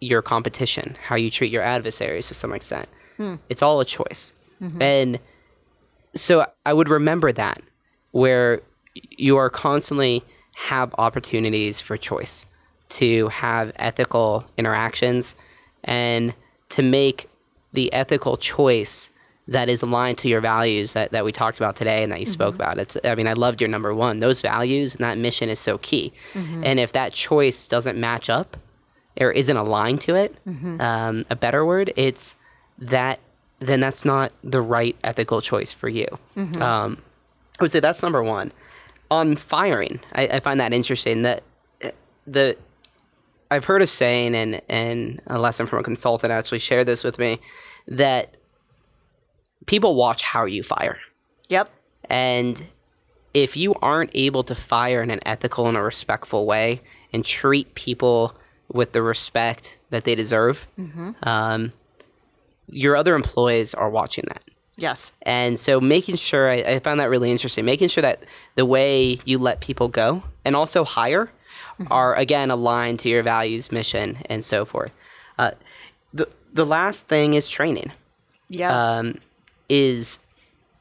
your 0.01 0.23
competition, 0.23 0.97
how 1.03 1.15
you 1.15 1.31
treat 1.31 1.53
your 1.53 1.63
adversaries 1.63 2.27
to 2.29 2.35
some 2.35 2.53
extent. 2.53 2.89
Mm. 3.19 3.39
It's 3.51 3.63
all 3.63 3.81
a 3.81 3.85
choice. 3.85 4.33
Mm-hmm. 4.63 4.83
And 4.83 5.19
so 6.15 6.47
I 6.65 6.73
would 6.73 6.89
remember 6.89 7.33
that 7.33 7.63
where 8.13 8.61
you 8.95 9.37
are 9.37 9.51
constantly 9.51 10.23
have 10.55 10.95
opportunities 10.99 11.81
for 11.81 11.97
choice 11.97 12.47
to 12.89 13.29
have 13.29 13.73
ethical 13.77 14.45
interactions 14.57 15.35
and 15.83 16.33
to 16.71 16.83
make 16.83 17.29
the 17.73 17.93
ethical 17.93 18.37
choice 18.37 19.11
that 19.49 19.69
is 19.69 19.83
aligned 19.83 20.17
to 20.19 20.29
your 20.29 20.41
values 20.41 20.95
that, 20.95 21.11
that 21.11 21.25
we 21.25 21.33
talked 21.33 21.59
about 21.59 21.77
today 21.77 22.03
and 22.03 22.11
that 22.11 22.21
you 22.21 22.27
mm-hmm. 22.27 22.33
spoke 22.33 22.55
about. 22.55 22.79
It's 22.79 22.97
I 23.05 23.15
mean, 23.15 23.27
I 23.27 23.35
loved 23.35 23.61
your 23.61 23.69
number 23.69 23.95
one. 23.95 24.21
Those 24.21 24.41
values 24.41 24.95
and 24.95 25.05
that 25.05 25.19
mission 25.19 25.49
is 25.49 25.59
so 25.59 25.79
key. 25.79 26.13
Mm-hmm. 26.33 26.65
And 26.65 26.81
if 26.81 26.93
that 26.93 27.13
choice 27.13 27.69
doesn't 27.69 27.99
match 27.99 28.31
up 28.31 28.57
or 29.21 29.33
isn't 29.33 29.57
aligned 29.57 30.01
to 30.03 30.15
it, 30.15 30.37
mm-hmm. 30.47 30.81
um, 30.81 31.25
a 31.29 31.37
better 31.37 31.65
word, 31.65 31.93
it's 31.97 32.37
that 32.79 33.21
then 33.67 33.81
that's 33.81 34.05
not 34.05 34.33
the 34.43 34.61
right 34.61 34.97
ethical 35.05 35.41
choice 35.41 35.73
for 35.73 35.89
you. 35.89 36.07
Mm-hmm. 36.37 36.61
Um, 36.61 36.99
I 37.59 37.65
would 37.65 37.71
say 37.71 37.81
that's 37.81 38.03
number 38.03 38.23
one. 38.23 38.53
On 39.11 39.37
firing, 39.37 40.01
I, 40.13 40.27
I 40.27 40.41
find 40.41 40.59
that 40.61 40.73
interesting 40.73 41.23
that 41.23 41.43
uh, 41.85 41.91
the 42.27 42.57
I've 43.51 43.65
heard 43.65 43.83
a 43.83 43.87
saying 43.87 44.35
and 44.35 44.61
and 44.69 45.21
a 45.27 45.39
lesson 45.39 45.67
from 45.67 45.79
a 45.79 45.83
consultant 45.83 46.33
actually 46.33 46.59
shared 46.59 46.87
this 46.87 47.05
with 47.05 47.19
me 47.19 47.41
that 47.87 48.37
people 49.67 49.95
watch 49.95 50.23
how 50.23 50.45
you 50.45 50.63
fire. 50.63 50.99
Yep. 51.49 51.71
And 52.11 52.67
if 53.33 53.57
you 53.57 53.75
aren't 53.83 54.11
able 54.15 54.45
to 54.45 54.55
fire 54.55 55.03
in 55.03 55.11
an 55.11 55.21
ethical 55.27 55.69
and 55.69 55.77
a 55.77 55.83
respectful 55.83 56.47
way 56.47 56.81
and 57.13 57.25
treat 57.25 57.75
people 57.75 58.35
with 58.73 58.93
the 58.93 59.03
respect 59.03 59.79
that 59.91 60.05
they 60.05 60.15
deserve, 60.15 60.67
mm-hmm. 60.79 61.11
um, 61.23 61.73
your 62.69 62.97
other 62.97 63.15
employees 63.15 63.75
are 63.75 63.91
watching 63.91 64.25
that. 64.29 64.43
Yes. 64.77 65.13
And 65.23 65.59
so 65.59 65.81
making 65.81 66.17
sure, 66.17 66.51
I, 66.51 66.55
I, 66.57 66.79
found 66.81 66.99
that 66.99 67.09
really 67.09 67.31
interesting, 67.31 67.65
making 67.65 67.89
sure 67.89 68.03
that 68.03 68.25
the 68.57 68.67
way 68.67 69.21
you 69.25 69.39
let 69.39 69.61
people 69.61 69.89
go 69.89 70.25
and 70.45 70.57
also 70.57 70.85
hire 70.85 71.31
mm-hmm. 71.79 71.93
are 71.93 72.15
again 72.15 72.51
aligned 72.51 72.99
to 73.01 73.09
your 73.09 73.23
values, 73.23 73.71
mission, 73.71 74.19
and 74.27 74.45
so 74.45 74.65
forth. 74.65 74.93
Uh, 75.39 75.53
the 76.13 76.29
the 76.53 76.67
last 76.67 77.09
thing 77.09 77.35
is 77.35 77.49
training. 77.49 77.93
Yes, 78.49 78.73
um, 78.73 79.19
is 79.69 80.19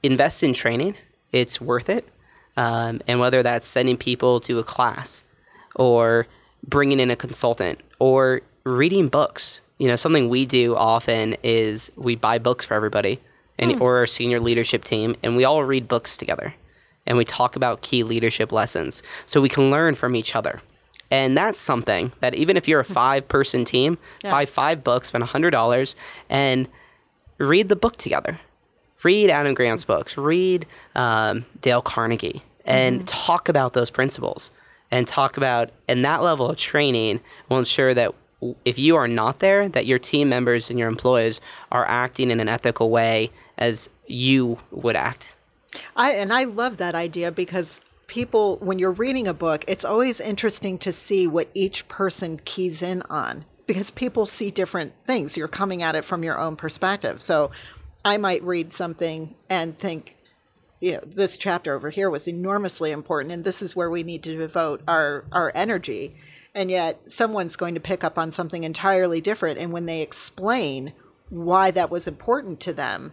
invest 0.02 0.44
in 0.44 0.54
training. 0.54 0.96
It's 1.32 1.60
worth 1.62 1.90
it, 1.90 2.08
um, 2.58 3.02
and 3.08 3.20
whether 3.20 3.44
that's 3.44 3.68
sending 3.68 3.98
people 3.98 4.40
to 4.42 4.60
a 4.60 4.64
class, 4.64 5.24
or 5.76 6.28
bringing 6.68 7.00
in 7.00 7.12
a 7.12 7.16
consultant, 7.16 7.80
or 8.00 8.42
reading 8.64 9.08
books. 9.08 9.60
You 9.78 9.88
know, 9.88 9.96
something 9.96 10.30
we 10.30 10.46
do 10.46 10.76
often 10.76 11.36
is 11.44 11.92
we 11.96 12.16
buy 12.16 12.38
books 12.38 12.66
for 12.66 12.74
everybody, 12.74 13.20
and 13.58 13.72
mm. 13.72 13.82
or 13.82 13.98
our 13.98 14.08
senior 14.08 14.40
leadership 14.40 14.84
team, 14.84 15.16
and 15.24 15.36
we 15.36 15.44
all 15.44 15.64
read 15.64 15.88
books 15.88 16.18
together 16.18 16.54
and 17.06 17.18
we 17.18 17.26
talk 17.26 17.56
about 17.56 17.82
key 17.82 18.04
leadership 18.04 18.52
lessons 18.52 19.04
so 19.26 19.42
we 19.42 19.50
can 19.50 19.70
learn 19.70 19.96
from 19.96 20.16
each 20.16 20.36
other. 20.36 20.62
And 21.12 21.38
that's 21.38 21.60
something 21.60 22.12
that 22.22 22.34
even 22.34 22.58
if 22.58 22.68
you're 22.68 22.80
a 22.80 22.86
five 22.86 23.28
person 23.28 23.66
team, 23.66 23.98
yeah. 24.24 24.32
buy 24.32 24.46
five 24.46 24.84
books, 24.84 25.10
spend 25.10 25.24
$100, 25.24 25.96
and 26.30 26.68
read 27.38 27.70
the 27.70 27.76
book 27.76 27.98
together. 27.98 28.40
Read 29.04 29.30
Adam 29.30 29.54
Grant's 29.54 29.84
books, 29.84 30.18
read 30.18 30.66
um, 30.96 31.46
Dale 31.62 31.82
Carnegie, 31.82 32.42
and 32.66 33.00
mm-hmm. 33.00 33.06
talk 33.06 33.50
about 33.50 33.74
those 33.74 33.92
principles. 33.92 34.50
And 34.92 35.08
talk 35.08 35.38
about, 35.38 35.72
and 35.88 36.06
that 36.06 36.22
level 36.22 36.52
of 36.52 36.58
training 36.58 37.20
will 37.50 37.58
ensure 37.58 37.96
that 37.96 38.14
if 38.66 38.78
you 38.78 38.96
are 38.96 39.08
not 39.08 39.40
there, 39.40 39.68
that 39.70 39.86
your 39.86 40.00
team 40.00 40.30
members 40.30 40.70
and 40.70 40.80
your 40.80 40.88
employees 40.88 41.42
are 41.72 41.86
acting 41.88 42.32
in 42.32 42.40
an 42.40 42.50
ethical 42.50 42.90
way 42.90 43.32
as 43.58 43.90
you 44.08 44.58
would 44.72 44.96
act. 44.96 45.34
I 45.96 46.12
and 46.14 46.32
I 46.32 46.44
love 46.44 46.78
that 46.78 46.96
idea 46.96 47.32
because 47.32 47.82
people, 48.08 48.58
when 48.58 48.78
you're 48.80 48.92
reading 48.92 49.28
a 49.28 49.34
book, 49.34 49.66
it's 49.68 49.86
always 49.86 50.20
interesting 50.20 50.78
to 50.80 50.94
see 50.94 51.28
what 51.28 51.50
each 51.54 51.88
person 51.88 52.40
keys 52.46 52.82
in 52.82 53.02
on 53.10 53.46
because 53.66 53.92
people 53.92 54.26
see 54.26 54.52
different 54.52 54.94
things. 55.06 55.38
You're 55.38 55.48
coming 55.48 55.82
at 55.84 55.96
it 55.96 56.06
from 56.06 56.24
your 56.24 56.38
own 56.38 56.56
perspective. 56.56 57.22
So 57.22 57.52
I 58.06 58.18
might 58.18 58.44
read 58.44 58.74
something 58.74 59.36
and 59.50 59.78
think, 59.78 60.18
you 60.80 60.94
know, 60.94 61.02
this 61.06 61.38
chapter 61.38 61.74
over 61.74 61.90
here 61.90 62.10
was 62.10 62.28
enormously 62.28 62.92
important 62.92 63.34
and 63.34 63.44
this 63.44 63.62
is 63.62 63.76
where 63.76 63.90
we 63.90 64.04
need 64.04 64.24
to 64.24 64.38
devote 64.38 64.82
our, 64.88 65.26
our 65.32 65.52
energy. 65.56 66.16
And 66.56 66.70
yet 66.70 67.12
someone's 67.12 67.56
going 67.56 67.74
to 67.74 67.80
pick 67.80 68.04
up 68.04 68.18
on 68.18 68.32
something 68.32 68.64
entirely 68.64 69.22
different. 69.22 69.60
And 69.60 69.72
when 69.72 69.86
they 69.86 70.02
explain 70.02 70.94
why 71.30 71.72
that 71.72 71.90
was 71.90 72.08
important 72.08 72.60
to 72.62 72.74
them, 72.74 73.12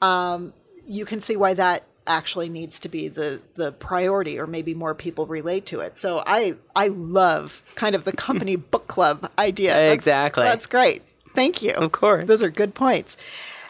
um, 0.00 0.54
you 0.86 1.04
can 1.04 1.20
see 1.20 1.36
why 1.36 1.54
that 1.54 1.84
actually 2.08 2.48
needs 2.48 2.80
to 2.80 2.88
be 2.88 3.06
the 3.06 3.42
the 3.54 3.70
priority 3.70 4.38
or 4.40 4.46
maybe 4.46 4.74
more 4.74 4.94
people 4.94 5.26
relate 5.26 5.66
to 5.66 5.80
it. 5.80 5.96
So 5.96 6.22
i 6.26 6.54
i 6.74 6.88
love 6.88 7.62
kind 7.74 7.94
of 7.94 8.04
the 8.04 8.12
company 8.12 8.56
book 8.72 8.88
club 8.88 9.30
idea. 9.38 9.74
That's, 9.74 9.94
exactly. 9.94 10.44
that's 10.44 10.66
great. 10.66 11.02
Thank 11.34 11.62
you. 11.62 11.72
Of 11.72 11.92
course. 11.92 12.24
Those 12.24 12.42
are 12.42 12.50
good 12.50 12.74
points. 12.74 13.16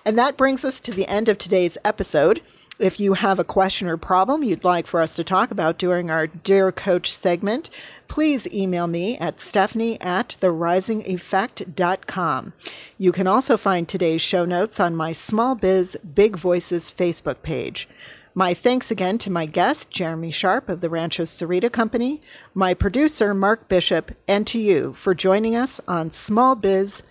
And 0.05 0.17
that 0.17 0.37
brings 0.37 0.65
us 0.65 0.81
to 0.81 0.93
the 0.93 1.07
end 1.07 1.29
of 1.29 1.37
today's 1.37 1.77
episode. 1.85 2.41
If 2.79 3.01
you 3.01 3.15
have 3.15 3.41
a 3.41 3.45
question 3.45 3.89
or 3.89 3.97
problem 3.97 4.45
you'd 4.45 4.65
like 4.65 4.87
for 4.87 5.01
us 5.03 5.13
to 5.15 5.25
talk 5.25 5.51
about 5.51 5.79
during 5.79 6.11
our 6.11 6.29
Dear 6.29 6.71
Coach 6.71 7.13
segment, 7.13 7.69
please 8.09 8.47
email 8.49 8.87
me 8.87 9.19
at 9.19 9.39
stephanie 9.39 10.01
at 10.01 10.37
therisingeffect.com. 10.41 12.53
You 12.97 13.13
can 13.13 13.27
also 13.27 13.57
find 13.57 13.89
today's 13.89 14.23
show 14.23 14.45
notes 14.45 14.81
on 14.81 14.97
my 14.97 15.13
Small 15.13 15.55
Biz 15.55 15.99
Big 16.15 16.37
Voices 16.37 16.91
Facebook 16.91 17.43
page. 17.43 17.89
My 18.35 18.55
thanks 18.55 18.91
again 18.91 19.19
to 19.19 19.31
my 19.31 19.47
guest, 19.47 19.91
Jeremy 19.91 20.31
Sharpe 20.31 20.69
of 20.69 20.81
the 20.81 20.89
Rancho 20.89 21.25
Sahuarita 21.25 21.73
Company, 21.73 22.21
my 22.55 22.73
producer, 22.73 23.35
Mark 23.35 23.69
Bishop, 23.69 24.13
and 24.29 24.47
to 24.47 24.59
you 24.59 24.93
for 24.95 25.15
joining 25.15 25.57
us 25.57 25.81
on 25.89 26.11
Small 26.11 26.55
Biz 26.55 27.03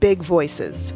big 0.00 0.22
voices. 0.22 0.92